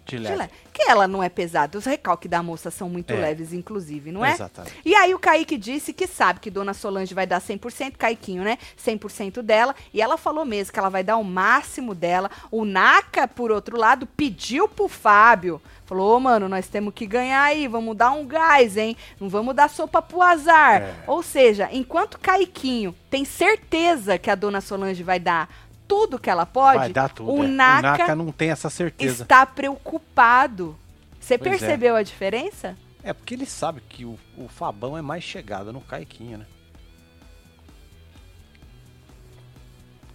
De 0.06 0.18
leva. 0.18 0.36
leve. 0.36 0.50
Que 0.72 0.82
ela 0.88 1.08
não 1.08 1.20
é 1.20 1.28
pesada. 1.28 1.76
Os 1.76 1.84
recalques 1.84 2.30
da 2.30 2.40
moça 2.42 2.70
são 2.70 2.88
muito 2.88 3.12
É. 3.12 3.16
leves, 3.16 3.52
inclusive, 3.52 4.12
não 4.12 4.24
é? 4.24 4.32
Exatamente. 4.34 4.76
E 4.84 4.94
aí 4.94 5.12
o 5.12 5.18
Kaique 5.18 5.56
disse 5.58 5.92
que 5.92 6.06
sabe 6.06 6.38
que 6.38 6.48
Dona 6.50 6.72
Solange 6.74 7.12
vai 7.12 7.26
dar 7.26 7.40
100%, 7.40 7.96
Caiquinho, 7.96 8.44
né? 8.44 8.56
100% 8.76 9.42
dela. 9.42 9.74
E 9.92 10.00
ela 10.00 10.16
falou 10.16 10.44
mesmo 10.44 10.72
que 10.72 10.78
ela 10.78 10.90
vai 10.90 11.02
dar 11.02 11.16
o 11.16 11.24
máximo 11.24 11.92
dela. 11.92 12.30
O 12.52 12.64
Naka, 12.64 13.26
por 13.26 13.50
outro 13.50 13.76
lado, 13.76 14.06
pediu 14.06 14.68
pro 14.68 14.86
Fábio. 14.86 15.60
Falou, 15.86 16.16
ô, 16.16 16.20
mano, 16.20 16.48
nós 16.48 16.66
temos 16.66 16.92
que 16.92 17.06
ganhar 17.06 17.42
aí, 17.44 17.68
vamos 17.68 17.96
dar 17.96 18.10
um 18.10 18.26
gás, 18.26 18.76
hein? 18.76 18.96
Não 19.20 19.28
vamos 19.28 19.54
dar 19.54 19.70
sopa 19.70 20.02
pro 20.02 20.20
azar. 20.20 20.82
É. 20.82 20.94
Ou 21.06 21.22
seja, 21.22 21.68
enquanto 21.72 22.18
Caiquinho 22.18 22.92
tem 23.08 23.24
certeza 23.24 24.18
que 24.18 24.28
a 24.28 24.34
Dona 24.34 24.60
Solange 24.60 25.04
vai 25.04 25.20
dar 25.20 25.48
tudo 25.86 26.18
que 26.18 26.28
ela 26.28 26.44
pode, 26.44 26.92
tudo. 27.14 27.32
o 27.32 27.44
é. 27.44 27.46
Naka, 27.46 27.78
o 27.78 27.98
Naka 27.98 28.16
não 28.16 28.32
tem 28.32 28.50
essa 28.50 28.68
certeza. 28.68 29.22
está 29.22 29.46
preocupado. 29.46 30.76
Você 31.20 31.38
Pois 31.38 31.54
é. 31.54 31.58
percebeu 31.58 31.94
a 31.94 32.02
diferença? 32.02 32.76
É 33.04 33.12
porque 33.12 33.34
ele 33.34 33.46
sabe 33.46 33.80
que 33.88 34.04
o, 34.04 34.18
o 34.36 34.48
Fabão 34.48 34.98
é 34.98 35.02
mais 35.02 35.22
chegado 35.22 35.72
no 35.72 35.80
Caiquinho, 35.80 36.38
né? 36.38 36.46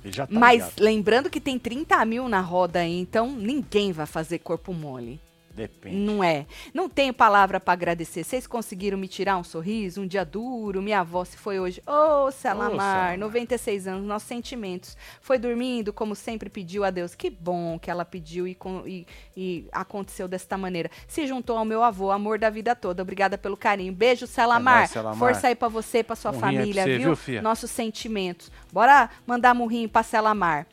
Tá 0.03 0.27
Mas 0.29 0.63
ligado. 0.63 0.79
lembrando 0.81 1.29
que 1.29 1.39
tem 1.39 1.57
30 1.57 2.03
mil 2.05 2.27
na 2.27 2.41
roda 2.41 2.79
aí, 2.79 2.99
então 2.99 3.31
ninguém 3.31 3.91
vai 3.93 4.05
fazer 4.05 4.39
corpo 4.39 4.73
mole. 4.73 5.21
Depende. 5.53 5.95
Não 5.95 6.23
é. 6.23 6.45
Não 6.73 6.87
tenho 6.89 7.13
palavra 7.13 7.59
pra 7.59 7.73
agradecer. 7.73 8.23
Vocês 8.23 8.47
conseguiram 8.47 8.97
me 8.97 9.07
tirar 9.07 9.37
um 9.37 9.43
sorriso, 9.43 10.01
um 10.01 10.07
dia 10.07 10.23
duro. 10.25 10.81
Minha 10.81 11.01
avó 11.01 11.23
se 11.25 11.37
foi 11.37 11.59
hoje. 11.59 11.81
Ô, 11.85 12.31
Selamar, 12.31 12.69
Selamar. 12.71 13.17
96 13.19 13.87
anos, 13.87 14.05
nossos 14.07 14.27
sentimentos. 14.27 14.95
Foi 15.21 15.37
dormindo, 15.37 15.91
como 15.93 16.15
sempre 16.15 16.49
pediu 16.49 16.83
a 16.83 16.89
Deus. 16.89 17.15
Que 17.15 17.29
bom 17.29 17.77
que 17.79 17.89
ela 17.91 18.05
pediu 18.05 18.47
e, 18.47 18.57
e- 18.85 19.05
e 19.35 19.67
aconteceu 19.71 20.27
desta 20.27 20.57
maneira. 20.57 20.89
Se 21.07 21.25
juntou 21.27 21.57
ao 21.57 21.65
meu 21.65 21.83
avô, 21.83 22.11
amor 22.11 22.39
da 22.39 22.49
vida 22.49 22.75
toda. 22.75 23.01
Obrigada 23.01 23.37
pelo 23.37 23.57
carinho. 23.57 23.93
Beijo, 23.93 24.25
Selamar. 24.27 24.83
É. 24.83 24.87
Força 25.19 25.47
aí 25.47 25.55
pra 25.55 25.67
você 25.67 25.99
e 25.99 26.03
pra 26.03 26.15
sua 26.15 26.31
família, 26.33 26.83
você, 26.83 26.97
viu? 26.97 27.07
viu, 27.07 27.15
fia? 27.15 27.41
Nossos 27.41 27.69
sentimentos. 27.71 28.51
Bora 28.71 29.09
mandar 29.27 29.53
murrinho 29.53 29.89
pra 29.89 30.03
Selamar. 30.03 30.65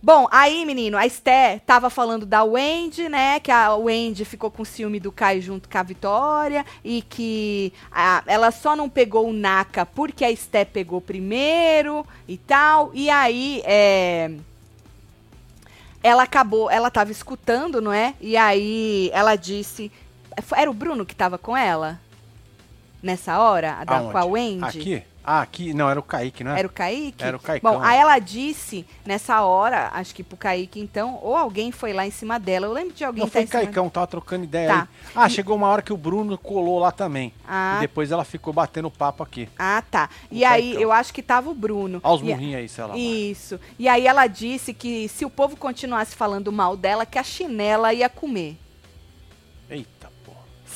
Bom, 0.00 0.28
aí, 0.30 0.64
menino, 0.64 0.96
a 0.96 1.04
Esté 1.06 1.58
tava 1.66 1.90
falando 1.90 2.24
da 2.24 2.44
Wendy, 2.44 3.08
né? 3.08 3.40
Que 3.40 3.50
a 3.50 3.74
Wendy 3.74 4.24
ficou 4.24 4.48
com 4.48 4.64
ciúme 4.64 5.00
do 5.00 5.10
Caio 5.10 5.42
junto 5.42 5.68
com 5.68 5.76
a 5.76 5.82
Vitória 5.82 6.64
e 6.84 7.02
que 7.02 7.72
a- 7.90 8.22
ela 8.26 8.52
só 8.52 8.76
não 8.76 8.88
pegou 8.88 9.28
o 9.28 9.32
Naka 9.32 9.84
porque 9.84 10.24
a 10.24 10.30
Esté 10.30 10.64
pegou 10.64 11.00
primeiro 11.00 12.06
e 12.28 12.36
tal. 12.36 12.92
E 12.94 13.10
aí, 13.10 13.60
é, 13.64 14.30
ela 16.00 16.22
acabou, 16.22 16.70
ela 16.70 16.92
tava 16.92 17.10
escutando, 17.10 17.80
não 17.80 17.92
é? 17.92 18.14
E 18.20 18.36
aí 18.36 19.10
ela 19.12 19.34
disse. 19.34 19.90
Era 20.56 20.70
o 20.70 20.74
Bruno 20.74 21.04
que 21.04 21.16
tava 21.16 21.36
com 21.36 21.56
ela? 21.56 22.00
Nessa 23.02 23.40
hora? 23.40 23.74
a 23.80 23.84
Da, 23.84 23.96
Aonde? 23.98 24.12
com 24.12 24.18
a 24.18 24.24
Wendy? 24.24 24.64
Aqui? 24.64 25.02
Ah, 25.30 25.42
aqui. 25.42 25.74
Não, 25.74 25.90
era 25.90 26.00
o 26.00 26.02
Kaique, 26.02 26.42
não 26.42 26.52
é? 26.52 26.58
Era 26.60 26.66
o 26.66 26.70
Kaique? 26.70 27.22
Era 27.22 27.36
o 27.36 27.40
Caicão. 27.40 27.74
Bom, 27.74 27.82
aí 27.84 27.98
ela 27.98 28.18
disse, 28.18 28.86
nessa 29.04 29.42
hora, 29.42 29.90
acho 29.92 30.14
que 30.14 30.22
pro 30.22 30.38
Kaique 30.38 30.80
então, 30.80 31.18
ou 31.22 31.36
alguém 31.36 31.70
foi 31.70 31.92
lá 31.92 32.06
em 32.06 32.10
cima 32.10 32.40
dela. 32.40 32.64
Eu 32.64 32.72
lembro 32.72 32.94
de 32.94 33.04
alguém 33.04 33.20
Não 33.24 33.28
tá 33.28 33.32
foi 33.34 33.46
cima 33.46 33.62
Caicão, 33.64 33.90
tava 33.90 34.06
trocando 34.06 34.44
ideia 34.44 34.68
Tá. 34.68 34.80
aí. 34.80 34.88
Ah, 35.14 35.26
E- 35.26 35.30
chegou 35.30 35.54
uma 35.54 35.68
hora 35.68 35.82
que 35.82 35.92
o 35.92 35.98
Bruno 35.98 36.38
colou 36.38 36.78
lá 36.78 36.90
também. 36.90 37.34
Ah. 37.46 37.74
E 37.76 37.80
depois 37.80 38.10
ela 38.10 38.24
ficou 38.24 38.54
batendo 38.54 38.90
papo 38.90 39.22
aqui. 39.22 39.50
Ah, 39.58 39.82
tá. 39.90 40.08
E 40.30 40.44
O 40.44 40.46
aí, 40.48 40.62
Caicão. 40.62 40.80
eu 40.80 40.92
acho 40.92 41.12
que 41.12 41.22
tava 41.22 41.50
o 41.50 41.54
Bruno. 41.54 42.00
Olha 42.02 42.14
os 42.14 42.22
E- 42.22 42.24
murrinhos 42.24 42.54
aí, 42.60 42.68
sei 42.70 42.84
lá. 42.84 42.96
Isso. 42.96 43.60
E 43.78 43.86
aí 43.86 44.06
ela 44.06 44.26
disse 44.26 44.72
que 44.72 45.08
se 45.10 45.26
o 45.26 45.30
povo 45.30 45.58
continuasse 45.58 46.16
falando 46.16 46.50
mal 46.50 46.74
dela, 46.74 47.04
que 47.04 47.18
a 47.18 47.22
chinela 47.22 47.92
ia 47.92 48.08
comer. 48.08 48.56
Eita. 49.68 49.97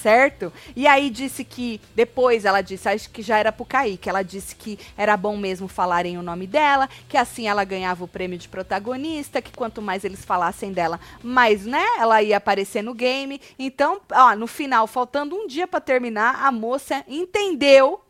Certo? 0.03 0.53
E 0.74 0.84
aí 0.84 1.09
disse 1.11 1.44
que, 1.44 1.80
depois 1.94 2.44
ela 2.44 2.61
disse, 2.61 2.88
acho 2.88 3.09
que 3.09 3.22
já 3.22 3.38
era 3.38 3.53
pro 3.53 3.64
Kaique, 3.64 4.09
ela 4.09 4.24
disse 4.24 4.57
que 4.57 4.76
era 4.96 5.16
bom 5.16 5.36
mesmo 5.36 5.68
falarem 5.68 6.18
o 6.18 6.22
nome 6.22 6.44
dela, 6.44 6.88
que 7.09 7.16
assim 7.16 7.46
ela 7.46 7.62
ganhava 7.62 8.03
o 8.03 8.09
prêmio 8.09 8.36
de 8.36 8.48
protagonista, 8.48 9.40
que 9.40 9.53
quanto 9.53 9.80
mais 9.80 10.03
eles 10.03 10.24
falassem 10.24 10.72
dela, 10.72 10.98
mais, 11.22 11.64
né, 11.64 11.84
ela 12.00 12.20
ia 12.20 12.36
aparecer 12.36 12.82
no 12.82 12.94
game. 12.94 13.40
Então, 13.57 14.00
ó, 14.11 14.34
no 14.34 14.48
final, 14.48 14.88
faltando 14.88 15.36
um 15.36 15.46
dia 15.46 15.68
pra 15.68 15.80
terminar, 15.80 16.44
a 16.44 16.50
moça 16.50 17.05
entendeu 17.07 18.00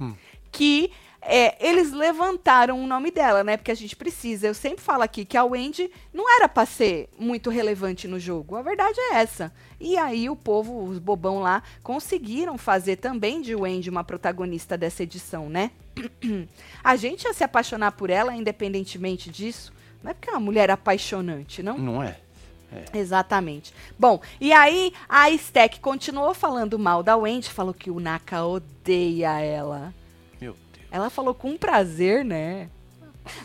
Hum. 0.00 0.14
que 0.50 0.90
é, 1.30 1.56
eles 1.60 1.92
levantaram 1.92 2.82
o 2.82 2.86
nome 2.86 3.10
dela, 3.10 3.44
né? 3.44 3.58
Porque 3.58 3.70
a 3.70 3.76
gente 3.76 3.94
precisa. 3.94 4.46
Eu 4.46 4.54
sempre 4.54 4.82
falo 4.82 5.02
aqui 5.02 5.26
que 5.26 5.36
a 5.36 5.44
Wendy 5.44 5.90
não 6.12 6.28
era 6.34 6.48
pra 6.48 6.64
ser 6.64 7.10
muito 7.18 7.50
relevante 7.50 8.08
no 8.08 8.18
jogo. 8.18 8.56
A 8.56 8.62
verdade 8.62 8.98
é 8.98 9.16
essa. 9.16 9.52
E 9.78 9.98
aí 9.98 10.30
o 10.30 10.34
povo, 10.34 10.84
os 10.84 10.98
bobão 10.98 11.40
lá, 11.40 11.62
conseguiram 11.82 12.56
fazer 12.56 12.96
também 12.96 13.42
de 13.42 13.54
Wendy 13.54 13.90
uma 13.90 14.02
protagonista 14.02 14.76
dessa 14.78 15.02
edição, 15.02 15.50
né? 15.50 15.70
a 16.82 16.96
gente 16.96 17.24
ia 17.24 17.34
se 17.34 17.44
apaixonar 17.44 17.92
por 17.92 18.08
ela, 18.08 18.34
independentemente 18.34 19.30
disso. 19.30 19.70
Não 20.02 20.10
é 20.10 20.14
porque 20.14 20.30
é 20.30 20.32
uma 20.32 20.40
mulher 20.40 20.70
apaixonante, 20.70 21.62
não? 21.62 21.76
Não 21.76 22.02
é? 22.02 22.16
Exatamente. 22.94 23.74
Bom, 23.98 24.20
e 24.40 24.52
aí 24.52 24.92
a 25.08 25.30
Stack 25.30 25.80
continuou 25.80 26.32
falando 26.34 26.78
mal 26.78 27.02
da 27.02 27.16
Wendy, 27.16 27.50
falou 27.50 27.74
que 27.74 27.90
o 27.90 28.00
Naka 28.00 28.44
odeia 28.44 29.40
ela. 29.40 29.92
Ela 30.90 31.10
falou 31.10 31.34
com 31.34 31.56
prazer, 31.56 32.24
né? 32.24 32.68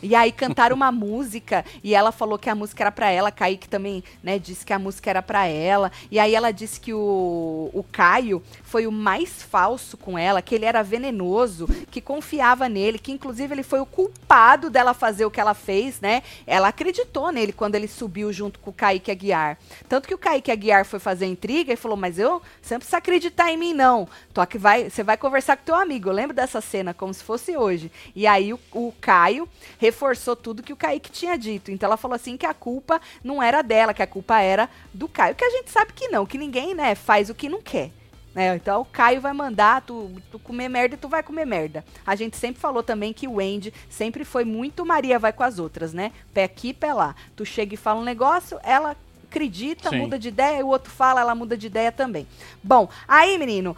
E 0.01 0.15
aí 0.15 0.31
cantaram 0.31 0.75
uma 0.75 0.91
música 0.91 1.65
e 1.83 1.93
ela 1.93 2.11
falou 2.11 2.37
que 2.37 2.49
a 2.49 2.55
música 2.55 2.83
era 2.83 2.91
para 2.91 3.09
ela. 3.09 3.31
Kaique 3.31 3.67
também, 3.67 4.03
né, 4.23 4.39
disse 4.39 4.65
que 4.65 4.73
a 4.73 4.79
música 4.79 5.09
era 5.09 5.21
para 5.21 5.45
ela. 5.45 5.91
E 6.09 6.19
aí 6.19 6.35
ela 6.35 6.51
disse 6.51 6.79
que 6.79 6.93
o, 6.93 7.69
o 7.73 7.83
Caio 7.91 8.41
foi 8.73 8.87
o 8.87 8.91
mais 8.91 9.43
falso 9.43 9.95
com 9.95 10.17
ela, 10.17 10.41
que 10.41 10.55
ele 10.55 10.65
era 10.65 10.81
venenoso, 10.81 11.67
que 11.91 12.01
confiava 12.01 12.67
nele, 12.67 12.97
que 12.97 13.11
inclusive 13.11 13.53
ele 13.53 13.61
foi 13.61 13.79
o 13.79 13.85
culpado 13.85 14.67
dela 14.67 14.95
fazer 14.95 15.27
o 15.27 15.29
que 15.29 15.39
ela 15.39 15.53
fez, 15.53 16.01
né? 16.01 16.23
Ela 16.47 16.69
acreditou 16.69 17.31
nele 17.31 17.53
quando 17.53 17.75
ele 17.75 17.87
subiu 17.87 18.33
junto 18.33 18.57
com 18.57 18.71
o 18.71 18.73
Kaique 18.73 19.11
Aguiar. 19.11 19.59
Tanto 19.87 20.07
que 20.07 20.15
o 20.15 20.17
Kaique 20.17 20.49
Aguiar 20.49 20.85
foi 20.85 20.97
fazer 20.97 21.27
intriga 21.27 21.71
e 21.71 21.75
falou: 21.75 21.95
Mas 21.95 22.17
eu, 22.17 22.41
você 22.59 22.73
não 22.73 22.79
precisa 22.79 22.97
acreditar 22.97 23.51
em 23.51 23.57
mim, 23.57 23.75
não. 23.75 24.09
Tô 24.33 24.43
que 24.47 24.57
vai, 24.57 24.89
você 24.89 25.03
vai 25.03 25.17
conversar 25.17 25.55
com 25.55 25.65
teu 25.65 25.75
amigo. 25.75 26.09
Eu 26.09 26.13
lembro 26.13 26.35
dessa 26.35 26.59
cena 26.59 26.95
como 26.95 27.13
se 27.13 27.23
fosse 27.23 27.55
hoje. 27.55 27.91
E 28.15 28.25
aí 28.25 28.55
o, 28.55 28.59
o 28.71 28.91
Caio 28.99 29.47
reforçou 29.77 30.35
tudo 30.35 30.63
que 30.63 30.73
o 30.73 30.75
Kaique 30.75 31.11
tinha 31.11 31.37
dito. 31.37 31.69
Então 31.69 31.85
ela 31.85 31.95
falou 31.95 32.15
assim 32.15 32.37
que 32.37 32.45
a 32.47 32.55
culpa 32.55 32.99
não 33.23 33.43
era 33.43 33.61
dela, 33.61 33.93
que 33.93 34.01
a 34.01 34.07
culpa 34.07 34.41
era 34.41 34.67
do 34.91 35.07
Caio. 35.07 35.35
Que 35.35 35.45
a 35.45 35.51
gente 35.51 35.69
sabe 35.69 35.93
que 35.93 36.07
não, 36.07 36.25
que 36.25 36.39
ninguém, 36.39 36.73
né, 36.73 36.95
faz 36.95 37.29
o 37.29 37.35
que 37.35 37.47
não 37.47 37.61
quer. 37.61 37.91
Né? 38.33 38.55
Então 38.55 38.81
o 38.81 38.85
Caio 38.85 39.21
vai 39.21 39.33
mandar 39.33 39.81
tu, 39.81 40.11
tu 40.31 40.39
comer 40.39 40.67
merda 40.67 40.95
e 40.95 40.97
tu 40.97 41.07
vai 41.07 41.21
comer 41.21 41.45
merda. 41.45 41.85
A 42.05 42.15
gente 42.15 42.35
sempre 42.35 42.59
falou 42.59 42.81
também 42.81 43.13
que 43.13 43.27
o 43.27 43.35
Wendy 43.35 43.73
sempre 43.89 44.25
foi 44.25 44.43
muito 44.43 44.85
Maria 44.85 45.19
vai 45.19 45.31
com 45.31 45.43
as 45.43 45.59
outras, 45.59 45.93
né? 45.93 46.11
Pé 46.33 46.43
aqui, 46.43 46.73
pé 46.73 46.93
lá. 46.93 47.15
Tu 47.35 47.45
chega 47.45 47.75
e 47.75 47.77
fala 47.77 47.99
um 47.99 48.03
negócio, 48.03 48.59
ela 48.63 48.95
acredita, 49.29 49.89
Sim. 49.89 49.97
muda 49.97 50.19
de 50.19 50.27
ideia, 50.27 50.59
e 50.59 50.63
o 50.63 50.67
outro 50.67 50.91
fala, 50.91 51.21
ela 51.21 51.33
muda 51.33 51.57
de 51.57 51.65
ideia 51.65 51.91
também. 51.91 52.27
Bom, 52.63 52.87
aí, 53.07 53.35
menino, 53.39 53.75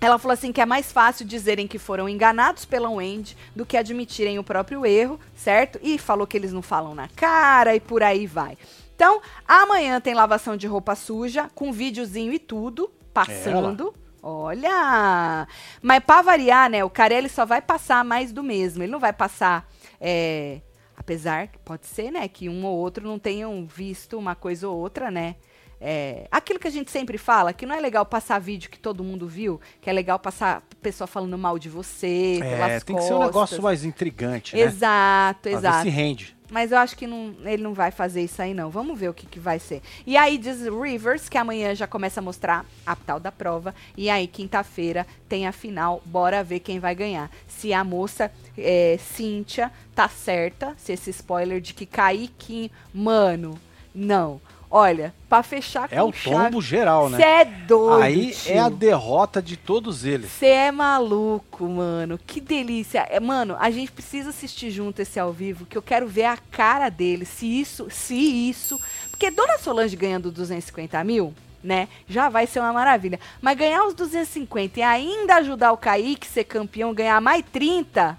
ela 0.00 0.18
falou 0.18 0.32
assim 0.32 0.52
que 0.52 0.60
é 0.60 0.66
mais 0.66 0.92
fácil 0.92 1.26
dizerem 1.26 1.66
que 1.66 1.78
foram 1.78 2.08
enganados 2.08 2.64
pela 2.64 2.88
Wendy 2.88 3.36
do 3.54 3.66
que 3.66 3.76
admitirem 3.76 4.38
o 4.38 4.44
próprio 4.44 4.86
erro, 4.86 5.18
certo? 5.34 5.80
E 5.82 5.98
falou 5.98 6.26
que 6.26 6.36
eles 6.36 6.52
não 6.52 6.62
falam 6.62 6.94
na 6.94 7.08
cara 7.08 7.74
e 7.74 7.80
por 7.80 8.02
aí 8.02 8.26
vai. 8.26 8.56
Então, 8.94 9.20
amanhã 9.46 10.00
tem 10.00 10.14
lavação 10.14 10.56
de 10.56 10.66
roupa 10.66 10.94
suja, 10.94 11.50
com 11.54 11.72
videozinho 11.72 12.32
e 12.32 12.38
tudo, 12.38 12.90
passando. 13.12 13.94
Olha! 14.22 15.46
Mas 15.82 16.00
pra 16.04 16.22
variar, 16.22 16.70
né? 16.70 16.82
O 16.84 16.90
Carelli 16.90 17.28
só 17.28 17.44
vai 17.44 17.60
passar 17.60 18.04
mais 18.04 18.32
do 18.32 18.42
mesmo. 18.42 18.82
Ele 18.82 18.92
não 18.92 19.00
vai 19.00 19.12
passar. 19.12 19.68
é, 20.00 20.60
apesar 20.96 21.48
que 21.48 21.58
pode 21.58 21.86
ser, 21.86 22.10
né? 22.10 22.26
Que 22.28 22.48
um 22.48 22.64
ou 22.64 22.76
outro 22.76 23.06
não 23.06 23.18
tenham 23.18 23.66
visto 23.66 24.18
uma 24.18 24.34
coisa 24.34 24.68
ou 24.68 24.78
outra, 24.78 25.10
né? 25.10 25.36
É, 25.80 26.26
aquilo 26.30 26.58
que 26.58 26.66
a 26.68 26.70
gente 26.70 26.90
sempre 26.90 27.18
fala, 27.18 27.52
que 27.52 27.66
não 27.66 27.74
é 27.74 27.80
legal 27.80 28.06
passar 28.06 28.38
vídeo 28.38 28.70
que 28.70 28.78
todo 28.78 29.04
mundo 29.04 29.28
viu, 29.28 29.60
que 29.82 29.90
é 29.90 29.92
legal 29.92 30.18
passar 30.18 30.62
pessoa 30.80 31.06
falando 31.06 31.36
mal 31.36 31.58
de 31.58 31.68
você, 31.68 32.40
É, 32.42 32.56
pelas 32.56 32.84
tem 32.84 32.96
que 32.96 33.02
ser 33.02 33.12
um 33.12 33.24
negócio 33.24 33.62
mais 33.62 33.84
intrigante, 33.84 34.56
né? 34.56 34.62
Exato, 34.62 35.40
Pra 35.42 35.50
ver 35.50 35.56
exato. 35.58 35.82
se 35.82 35.88
rende. 35.90 36.33
Mas 36.50 36.70
eu 36.72 36.78
acho 36.78 36.94
que 36.96 37.06
não- 37.06 37.34
ele 37.44 37.62
não 37.62 37.72
vai 37.72 37.90
fazer 37.90 38.22
isso 38.22 38.40
aí, 38.42 38.52
não. 38.52 38.70
Vamos 38.70 38.98
ver 38.98 39.08
o 39.08 39.14
que, 39.14 39.26
que 39.26 39.40
vai 39.40 39.58
ser. 39.58 39.80
E 40.06 40.16
aí 40.16 40.36
diz 40.36 40.60
Rivers 40.62 41.28
que 41.28 41.38
amanhã 41.38 41.74
já 41.74 41.86
começa 41.86 42.20
a 42.20 42.22
mostrar 42.22 42.66
a 42.86 42.94
tal 42.94 43.18
da 43.18 43.32
prova. 43.32 43.74
E 43.96 44.10
aí, 44.10 44.26
quinta-feira, 44.26 45.06
tem 45.28 45.46
a 45.46 45.52
final. 45.52 46.02
Bora 46.04 46.44
ver 46.44 46.60
quem 46.60 46.78
vai 46.78 46.94
ganhar. 46.94 47.30
Se 47.48 47.72
a 47.72 47.82
moça 47.82 48.30
é, 48.58 48.98
Cíntia 49.00 49.72
tá 49.94 50.08
certa, 50.08 50.74
se 50.76 50.92
esse 50.92 51.10
spoiler 51.10 51.60
de 51.60 51.72
que 51.72 51.86
Kaique, 51.86 52.70
mano, 52.92 53.58
não. 53.94 54.40
Olha, 54.76 55.14
pra 55.28 55.40
fechar 55.44 55.88
com 55.88 55.94
É 55.94 56.02
o 56.02 56.12
chave- 56.12 56.36
tombo 56.36 56.60
geral, 56.60 57.08
né? 57.08 57.22
é 57.22 57.44
doido, 57.44 58.02
Aí 58.02 58.34
é 58.46 58.58
a 58.58 58.66
tio. 58.68 58.76
derrota 58.76 59.40
de 59.40 59.56
todos 59.56 60.04
eles. 60.04 60.28
Você 60.32 60.46
é 60.46 60.72
maluco, 60.72 61.64
mano. 61.68 62.18
Que 62.18 62.40
delícia. 62.40 63.06
É, 63.08 63.20
mano, 63.20 63.56
a 63.60 63.70
gente 63.70 63.92
precisa 63.92 64.30
assistir 64.30 64.72
junto 64.72 65.00
esse 65.00 65.20
ao 65.20 65.32
vivo, 65.32 65.64
que 65.64 65.78
eu 65.78 65.82
quero 65.82 66.08
ver 66.08 66.24
a 66.24 66.36
cara 66.36 66.88
dele. 66.88 67.24
Se 67.24 67.46
isso, 67.46 67.86
se 67.88 68.16
isso. 68.16 68.80
Porque 69.10 69.30
Dona 69.30 69.58
Solange 69.58 69.94
ganhando 69.94 70.32
250 70.32 71.04
mil, 71.04 71.32
né? 71.62 71.86
Já 72.08 72.28
vai 72.28 72.44
ser 72.44 72.58
uma 72.58 72.72
maravilha. 72.72 73.20
Mas 73.40 73.56
ganhar 73.56 73.84
os 73.86 73.94
250 73.94 74.80
e 74.80 74.82
ainda 74.82 75.36
ajudar 75.36 75.70
o 75.70 75.76
Kaique 75.76 76.26
ser 76.26 76.42
campeão, 76.42 76.92
ganhar 76.92 77.20
mais 77.20 77.44
30. 77.52 78.18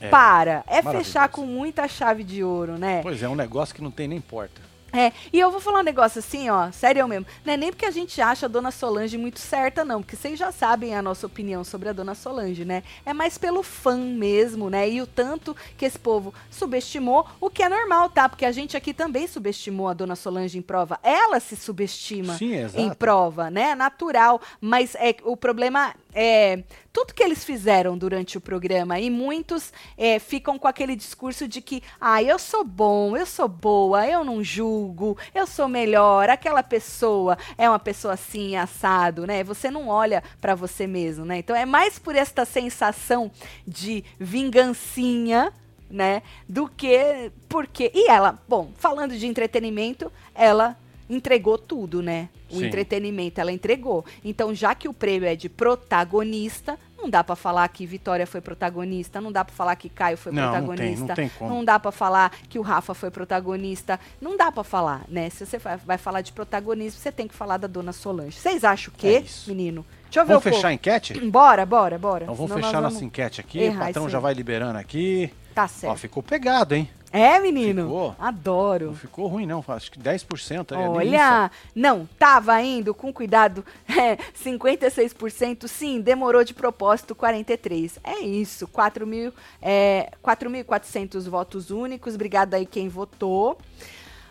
É, 0.00 0.08
para. 0.08 0.62
É 0.68 0.80
fechar 0.80 1.28
com 1.28 1.44
muita 1.44 1.88
chave 1.88 2.22
de 2.22 2.44
ouro, 2.44 2.78
né? 2.78 3.00
Pois 3.02 3.20
é, 3.20 3.28
um 3.28 3.34
negócio 3.34 3.74
que 3.74 3.82
não 3.82 3.90
tem 3.90 4.06
nem 4.06 4.20
porta. 4.20 4.60
É, 4.92 5.12
e 5.32 5.40
eu 5.40 5.50
vou 5.50 5.60
falar 5.60 5.80
um 5.80 5.84
negócio 5.84 6.18
assim, 6.18 6.50
ó, 6.50 6.70
sério 6.70 7.06
mesmo. 7.08 7.26
Não 7.44 7.54
é 7.54 7.56
nem 7.56 7.70
porque 7.70 7.86
a 7.86 7.90
gente 7.90 8.20
acha 8.20 8.46
a 8.46 8.48
Dona 8.48 8.70
Solange 8.70 9.16
muito 9.16 9.38
certa, 9.38 9.84
não, 9.84 10.02
porque 10.02 10.16
vocês 10.16 10.38
já 10.38 10.52
sabem 10.52 10.94
a 10.94 11.02
nossa 11.02 11.26
opinião 11.26 11.64
sobre 11.64 11.88
a 11.88 11.92
Dona 11.92 12.14
Solange, 12.14 12.64
né? 12.64 12.82
É 13.04 13.12
mais 13.14 13.38
pelo 13.38 13.62
fã 13.62 13.96
mesmo, 13.96 14.68
né? 14.68 14.88
E 14.88 15.00
o 15.00 15.06
tanto 15.06 15.56
que 15.76 15.84
esse 15.84 15.98
povo 15.98 16.34
subestimou, 16.50 17.26
o 17.40 17.48
que 17.48 17.62
é 17.62 17.68
normal, 17.68 18.10
tá? 18.10 18.28
Porque 18.28 18.44
a 18.44 18.52
gente 18.52 18.76
aqui 18.76 18.92
também 18.92 19.26
subestimou 19.26 19.88
a 19.88 19.94
Dona 19.94 20.14
Solange 20.14 20.58
em 20.58 20.62
prova. 20.62 20.98
Ela 21.02 21.40
se 21.40 21.56
subestima 21.56 22.36
Sim, 22.36 22.52
em 22.74 22.92
prova, 22.92 23.50
né? 23.50 23.74
Natural, 23.74 24.40
mas 24.60 24.94
é 24.96 25.16
o 25.24 25.36
problema 25.36 25.94
é 26.14 26.62
tudo 26.92 27.14
que 27.14 27.22
eles 27.22 27.42
fizeram 27.42 27.96
durante 27.96 28.36
o 28.36 28.40
programa 28.40 29.00
e 29.00 29.08
muitos 29.08 29.72
é, 29.96 30.18
ficam 30.18 30.58
com 30.58 30.68
aquele 30.68 30.94
discurso 30.94 31.48
de 31.48 31.62
que, 31.62 31.82
ah, 32.00 32.22
eu 32.22 32.38
sou 32.38 32.64
bom, 32.64 33.16
eu 33.16 33.24
sou 33.24 33.48
boa, 33.48 34.06
eu 34.06 34.22
não 34.22 34.44
julgo, 34.44 35.16
eu 35.34 35.46
sou 35.46 35.68
melhor, 35.68 36.28
aquela 36.28 36.62
pessoa 36.62 37.38
é 37.56 37.68
uma 37.68 37.78
pessoa 37.78 38.14
assim, 38.14 38.56
assado, 38.56 39.26
né? 39.26 39.42
Você 39.42 39.70
não 39.70 39.88
olha 39.88 40.22
pra 40.40 40.54
você 40.54 40.86
mesmo, 40.86 41.24
né? 41.24 41.38
Então 41.38 41.56
é 41.56 41.64
mais 41.64 41.98
por 41.98 42.14
esta 42.14 42.44
sensação 42.44 43.30
de 43.66 44.04
vingancinha 44.18 45.52
né? 45.92 46.22
Do 46.48 46.66
que 46.66 47.30
porque 47.48 47.92
e 47.94 48.08
ela, 48.10 48.38
bom, 48.48 48.72
falando 48.76 49.16
de 49.16 49.26
entretenimento, 49.26 50.10
ela 50.34 50.76
entregou 51.08 51.58
tudo, 51.58 52.02
né? 52.02 52.28
O 52.50 52.56
Sim. 52.58 52.66
entretenimento 52.66 53.40
ela 53.40 53.52
entregou. 53.52 54.04
Então, 54.24 54.54
já 54.54 54.74
que 54.74 54.88
o 54.88 54.92
prêmio 54.92 55.28
é 55.28 55.34
de 55.36 55.48
protagonista, 55.48 56.78
não 56.98 57.08
dá 57.08 57.22
pra 57.24 57.34
falar 57.36 57.66
que 57.68 57.84
Vitória 57.86 58.26
foi 58.26 58.40
protagonista, 58.40 59.20
não 59.20 59.32
dá 59.32 59.44
pra 59.44 59.54
falar 59.54 59.76
que 59.76 59.88
Caio 59.88 60.16
foi 60.16 60.32
Não, 60.32 60.42
não 60.42 60.50
tem, 60.52 60.60
protagonista, 60.62 61.06
não 61.06 61.14
tem 61.14 61.30
não 61.40 61.64
dá 61.64 61.78
pra 61.80 61.92
falar 61.92 62.30
que 62.48 62.58
o 62.58 62.62
Rafa 62.62 62.94
foi 62.94 63.10
protagonista, 63.10 63.98
não 64.20 64.36
dá 64.36 64.50
pra 64.52 64.62
falar, 64.64 65.02
né? 65.08 65.28
Se 65.30 65.44
você 65.46 65.58
vai, 65.58 65.98
falar 65.98 66.20
de 66.20 66.32
protagonismo, 66.32 67.00
você 67.00 67.10
tem 67.12 67.26
que 67.28 67.34
falar 67.34 67.56
da 67.56 67.66
Dona 67.66 67.92
Solange. 67.92 68.38
Vocês 68.38 68.62
acham 68.64 68.92
o 68.94 68.96
quê, 68.96 69.24
É 69.26 69.48
menino? 69.48 69.84
Deixa 70.04 70.20
eu 70.20 70.24
ver 70.26 70.32
Vamos 70.34 70.42
o 70.42 70.44
povo. 70.44 70.54
fechar 70.56 70.68
a 70.68 70.72
enquete? 70.74 71.18
Bora, 71.30 71.64
bora, 71.64 71.98
bora. 71.98 72.24
Então 72.24 72.34
vamos 72.34 72.50
Senão 72.52 72.62
fechar 72.66 72.80
vamos- 72.80 72.94
nossa 72.94 73.04
enquete 73.04 73.40
aqui. 73.40 73.68
o 73.68 73.78
patrão 73.78 74.08
já 74.08 74.18
vai 74.20 74.34
liberando 74.34 74.78
aqui. 74.78 75.32
Tá 75.54 75.64
Ó, 75.64 75.68
certo. 75.68 75.96
ficou 75.98 76.22
pegado, 76.22 76.74
hein? 76.74 76.88
É, 77.12 77.38
menino? 77.38 77.82
Ficou. 77.82 78.16
Adoro. 78.18 78.86
Não 78.86 78.94
ficou 78.94 79.26
ruim, 79.26 79.44
não. 79.44 79.62
Acho 79.68 79.92
que 79.92 79.98
10% 79.98 80.72
ali. 80.72 80.82
ali, 80.82 81.08
Olha, 81.10 81.50
não, 81.74 82.08
tava 82.18 82.60
indo 82.62 82.94
com 82.94 83.12
cuidado, 83.12 83.64
é, 83.86 84.16
56%, 84.16 85.68
sim, 85.68 86.00
demorou 86.00 86.42
de 86.42 86.54
propósito 86.54 87.14
43%. 87.14 87.98
É 88.02 88.20
isso, 88.20 88.66
4 88.68 89.06
mil, 89.06 89.32
é, 89.60 90.10
4.400 90.24 91.28
votos 91.28 91.70
únicos, 91.70 92.14
obrigada 92.14 92.56
aí 92.56 92.64
quem 92.64 92.88
votou. 92.88 93.58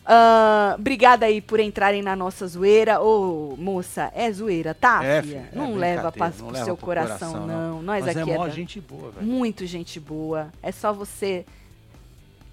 Ah, 0.03 0.75
obrigada 0.79 1.27
aí 1.27 1.39
por 1.41 1.59
entrarem 1.59 2.01
na 2.01 2.15
nossa 2.15 2.47
zoeira. 2.47 2.99
Ô, 2.99 3.55
moça, 3.57 4.11
é 4.15 4.31
zoeira, 4.31 4.73
tá, 4.73 5.03
É, 5.05 5.21
filha? 5.21 5.49
é 5.53 5.55
não 5.55 5.75
leva 5.75 6.11
pra, 6.11 6.27
não 6.29 6.33
pro 6.33 6.49
leva 6.49 6.65
seu 6.65 6.75
pro 6.75 6.85
coração, 6.85 7.17
coração, 7.31 7.47
não. 7.47 7.75
não. 7.75 7.81
Nós 7.83 8.05
Mas 8.05 8.17
aqui 8.17 8.31
é 8.31 8.33
é 8.33 8.37
mó 8.37 8.49
gente 8.49 8.81
boa, 8.81 9.11
velho. 9.11 9.25
muito 9.27 9.65
gente 9.67 9.99
boa. 9.99 10.51
É 10.63 10.71
só 10.71 10.91
você 10.91 11.45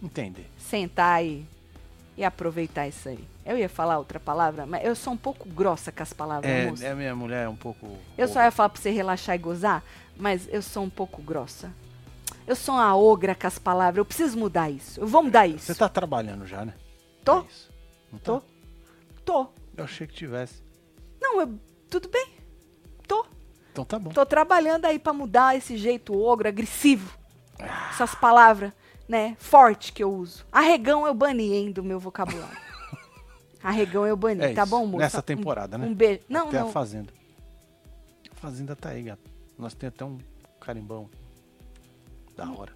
Entender. 0.03 0.47
sentar 0.59 1.25
e, 1.25 1.47
e 2.17 2.25
aproveitar 2.25 2.87
isso 2.87 3.09
aí. 3.09 3.25
Eu 3.45 3.57
ia 3.59 3.69
falar 3.69 3.99
outra 3.99 4.21
palavra, 4.21 4.67
mas 4.67 4.85
eu 4.85 4.95
sou 4.95 5.13
um 5.13 5.17
pouco 5.17 5.49
grossa 5.49 5.91
com 5.91 6.03
as 6.03 6.13
palavras, 6.13 6.51
É, 6.51 6.67
moça. 6.71 6.85
é 6.87 6.95
minha 6.95 7.17
mulher 7.17 7.47
é 7.47 7.49
um 7.49 7.57
pouco. 7.57 7.97
Eu 8.17 8.29
só 8.29 8.43
ia 8.43 8.51
falar 8.51 8.69
pra 8.69 8.81
você 8.81 8.91
relaxar 8.91 9.35
e 9.35 9.39
gozar, 9.39 9.83
mas 10.17 10.47
eu 10.53 10.61
sou 10.63 10.83
um 10.85 10.91
pouco 10.91 11.23
grossa. 11.23 11.73
Eu 12.47 12.55
sou 12.57 12.75
uma 12.75 12.97
ogra 12.97 13.35
com 13.35 13.47
as 13.47 13.59
palavras. 13.59 13.99
Eu 13.99 14.05
preciso 14.05 14.39
mudar 14.39 14.71
isso. 14.71 15.01
Eu 15.01 15.07
vou 15.07 15.23
mudar 15.23 15.47
isso. 15.47 15.67
Você 15.67 15.75
tá 15.75 15.89
trabalhando 15.89 16.47
já, 16.47 16.65
né? 16.65 16.75
Tô? 17.25 17.41
É 17.41 17.45
isso. 17.45 17.71
Não 18.13 18.19
tá? 18.19 18.25
Tô. 18.25 18.43
Tô. 19.25 19.47
Eu 19.77 19.85
achei 19.85 20.07
que 20.07 20.15
tivesse. 20.15 20.63
Não, 21.21 21.41
eu. 21.41 21.59
Tudo 21.91 22.09
bem. 22.09 22.29
Tô. 23.07 23.27
então 23.73 23.85
tá 23.85 23.99
bom. 23.99 24.11
Tô 24.11 24.25
trabalhando 24.25 24.85
aí 24.87 24.99
pra 24.99 25.13
mudar 25.13 25.57
esse 25.57 25.77
jeito 25.77 26.19
ogro, 26.19 26.49
agressivo. 26.49 27.19
Essas 27.91 28.15
palavras, 28.15 28.73
né, 29.09 29.37
forte 29.39 29.93
que 29.93 30.03
eu 30.05 30.13
uso. 30.13 30.45
Arregão 30.53 31.07
eu 31.07 31.15
bani, 31.15 31.53
hein, 31.55 31.73
do 31.73 31.83
meu 31.83 31.99
vocabulário. 31.99 32.59
Arregão 33.63 34.07
eu 34.07 34.17
bani, 34.17 34.43
É 34.43 34.53
tá 34.53 34.63
isso. 34.63 34.71
bom, 34.71 34.85
moça? 34.87 34.99
Nessa 35.05 35.19
Um- 35.19 35.23
temporada, 35.23 35.79
né? 35.79 35.87
Um 35.87 35.95
beijo. 35.95 36.21
Não, 36.29 36.49
Até 36.49 36.61
não. 36.61 36.69
a 36.69 36.73
Fazenda. 36.73 37.13
A 38.31 38.35
Fazenda 38.35 38.77
tá 38.77 38.91
aí, 38.91 39.03
gato. 39.03 39.23
Nós 39.59 39.75
temos 39.75 39.95
até 39.95 40.05
um 40.05 40.19
carimbão. 40.61 41.09
Da 42.37 42.49
hora. 42.53 42.73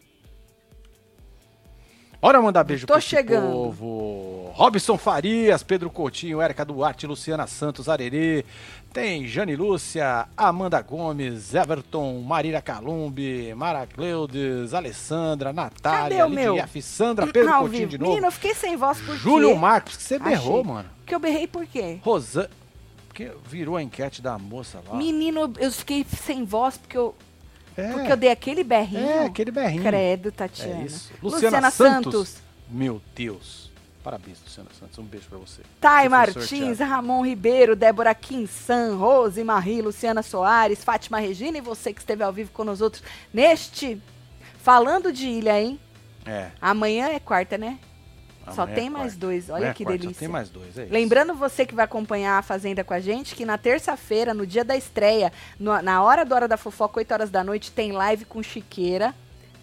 Bora 2.23 2.41
mandar 2.41 2.63
beijo 2.63 2.87
Tô 2.87 2.97
esse 2.97 3.09
chegando. 3.09 3.51
povo. 3.51 4.53
Robson 4.55 4.97
Farias, 4.97 5.65
Pedro 5.65 5.91
Coutinho, 5.91 6.41
Érica 6.41 6.65
Duarte, 6.65 7.05
Luciana 7.05 7.49
Santos, 7.49 7.89
Arerê. 7.89 8.45
Tem 8.93 9.27
Jane 9.27 9.57
Lúcia, 9.57 10.29
Amanda 10.37 10.81
Gomes, 10.81 11.53
Everton, 11.53 12.21
Marília 12.21 12.63
Calumbi, 12.63 13.53
Mara 13.57 13.89
Cleudes, 13.89 14.73
Alessandra, 14.73 15.53
Natália, 15.53 16.19
Cadê 16.19 16.23
o 16.23 16.29
meu? 16.31 16.53
Lidia 16.53 16.63
F. 16.65 16.81
Sandra, 16.81 17.27
Pedro 17.27 17.53
Ao 17.53 17.63
Coutinho 17.63 17.89
de 17.89 17.99
novo. 17.99 18.11
Menino, 18.11 18.29
eu 18.29 18.33
fiquei 18.33 18.55
sem 18.55 18.77
voz 18.77 19.01
por 19.01 19.17
Júlio 19.17 19.49
quê? 19.49 19.55
Marcos, 19.57 19.97
que 19.97 20.03
você 20.05 20.19
berrou, 20.21 20.61
Achei. 20.61 20.73
mano. 20.73 20.89
Que 21.05 21.15
eu 21.17 21.19
berrei 21.19 21.49
por 21.49 21.67
quê? 21.67 21.99
Rosana. 22.05 22.49
Porque 23.09 23.33
virou 23.47 23.77
a 23.77 23.83
enquete 23.83 24.23
da 24.23 24.39
moça 24.39 24.81
lá. 24.89 24.97
Menino, 24.97 25.53
eu 25.59 25.73
fiquei 25.73 26.07
sem 26.09 26.45
voz 26.45 26.79
porque 26.79 26.97
eu, 26.97 27.15
é, 27.77 27.93
porque 27.93 28.13
eu 28.13 28.17
dei 28.17 28.31
aquele 28.31 28.65
berrinho. 28.65 29.09
é, 29.09 29.27
aquele 29.27 29.51
berrinho. 29.51 29.83
Credo, 29.83 30.33
Tatiana. 30.33 30.83
É 30.83 30.85
isso. 30.85 31.13
Luciana, 31.23 31.71
Santos. 31.71 32.37
Meu 32.69 33.01
Deus. 33.15 33.71
Parabéns, 34.03 34.39
Luciana 34.43 34.71
Santos. 34.79 34.99
Um 34.99 35.05
beijo 35.05 35.29
pra 35.29 35.39
você. 35.39 35.63
Thay 35.81 36.09
Martins, 36.09 36.49
sorteada. 36.49 36.85
Ramon 36.85 37.25
Ribeiro, 37.25 37.77
Débora 37.77 38.15
Quinsan, 38.15 38.97
Rose 38.97 39.43
Marie, 39.45 39.81
Luciana 39.81 40.23
Soares, 40.23 40.83
Fátima 40.83 41.21
Regina 41.21 41.59
e 41.59 41.61
você 41.61 41.93
que 41.93 42.01
esteve 42.01 42.25
ao 42.25 42.33
vivo 42.33 42.51
com 42.53 42.65
nós 42.65 42.81
outros 42.81 43.03
neste 43.33 44.01
Falando 44.63 45.13
de 45.13 45.27
Ilha, 45.27 45.61
hein? 45.61 45.79
É. 46.25 46.51
Amanhã 46.61 47.09
é 47.09 47.19
quarta, 47.19 47.59
né? 47.59 47.81
Só 48.55 48.67
tem 48.67 48.87
é 48.87 48.91
mais 48.91 49.17
dois. 49.17 49.49
Olha 49.49 49.59
Amanhã 49.59 49.75
que 49.75 49.85
delícia. 49.85 50.13
Só 50.15 50.19
tem 50.21 50.29
mais 50.29 50.49
dois, 50.51 50.77
é 50.79 50.85
isso. 50.85 50.93
Lembrando 50.93 51.35
você 51.35 51.65
que 51.65 51.75
vai 51.75 51.85
acompanhar 51.85 52.39
a 52.39 52.43
Fazenda 52.43 52.83
com 52.83 52.93
a 52.95 53.01
gente, 53.01 53.35
que 53.35 53.45
na 53.45 53.57
terça-feira, 53.59 54.35
no 54.35 54.47
dia 54.47 54.65
da 54.65 54.77
estreia, 54.77 55.33
no- 55.59 55.81
na 55.83 56.03
hora 56.03 56.25
do 56.25 56.35
Hora 56.35 56.49
da 56.49 56.57
Fofoca, 56.57 56.99
8 56.99 57.13
horas 57.13 57.31
da 57.31 57.45
noite, 57.45 57.71
tem 57.71 57.93
live 57.93 58.25
com 58.25 58.43
Chiqueira. 58.43 59.15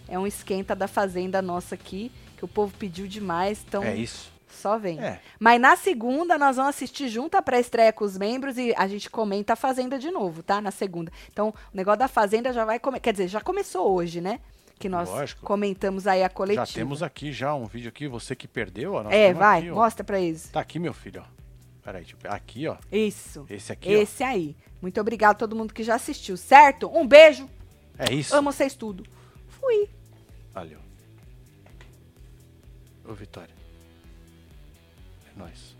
É 0.08 0.18
um 0.18 0.26
esquenta 0.26 0.74
da 0.74 0.88
Fazenda 0.88 1.40
nossa 1.42 1.74
aqui, 1.74 2.10
que 2.36 2.44
o 2.44 2.48
povo 2.48 2.72
pediu 2.78 3.06
demais, 3.06 3.62
então 3.68 3.82
É 3.84 3.94
isso. 3.94 4.32
só 4.50 4.76
vem. 4.78 4.98
É. 4.98 5.20
Mas 5.38 5.60
na 5.60 5.76
segunda, 5.76 6.36
nós 6.36 6.56
vamos 6.56 6.70
assistir 6.70 7.08
junto 7.08 7.36
a 7.36 7.42
pré-estreia 7.42 7.92
com 7.92 8.04
os 8.04 8.18
membros 8.18 8.58
e 8.58 8.74
a 8.76 8.88
gente 8.88 9.08
comenta 9.08 9.52
a 9.52 9.56
Fazenda 9.56 9.98
de 9.98 10.10
novo, 10.10 10.42
tá? 10.42 10.60
Na 10.60 10.70
segunda. 10.70 11.12
Então, 11.32 11.50
o 11.50 11.76
negócio 11.76 11.98
da 12.00 12.08
Fazenda 12.08 12.52
já 12.52 12.64
vai... 12.64 12.80
Quer 13.00 13.12
dizer, 13.12 13.28
já 13.28 13.40
começou 13.40 13.92
hoje, 13.92 14.20
né? 14.20 14.40
que 14.80 14.88
nós 14.88 15.10
Lógico. 15.10 15.42
comentamos 15.42 16.06
aí 16.06 16.24
a 16.24 16.30
coletiva. 16.30 16.64
Já 16.64 16.72
temos 16.72 17.02
aqui 17.02 17.30
já 17.30 17.54
um 17.54 17.66
vídeo 17.66 17.90
aqui, 17.90 18.08
você 18.08 18.34
que 18.34 18.48
perdeu, 18.48 18.94
ó. 18.94 19.10
É, 19.10 19.34
vai, 19.34 19.58
aqui, 19.60 19.70
mostra 19.70 20.02
para 20.02 20.18
eles. 20.18 20.48
Tá 20.48 20.60
aqui, 20.60 20.78
meu 20.78 20.94
filho, 20.94 21.22
ó. 21.22 21.40
Peraí, 21.84 22.02
tipo, 22.02 22.26
aqui, 22.26 22.66
ó. 22.66 22.78
Isso. 22.90 23.44
Esse 23.50 23.72
aqui, 23.72 23.90
Esse 23.92 24.22
ó. 24.22 24.26
aí. 24.26 24.56
Muito 24.80 24.98
obrigado 24.98 25.32
a 25.32 25.38
todo 25.38 25.54
mundo 25.54 25.74
que 25.74 25.84
já 25.84 25.96
assistiu, 25.96 26.34
certo? 26.34 26.90
Um 26.90 27.06
beijo. 27.06 27.48
É 27.98 28.10
isso. 28.10 28.34
Amo 28.34 28.50
vocês 28.50 28.74
tudo. 28.74 29.04
Fui. 29.48 29.86
Valeu. 30.54 30.78
Ô, 33.06 33.12
Vitória. 33.12 33.54
É 35.28 35.38
nóis. 35.38 35.76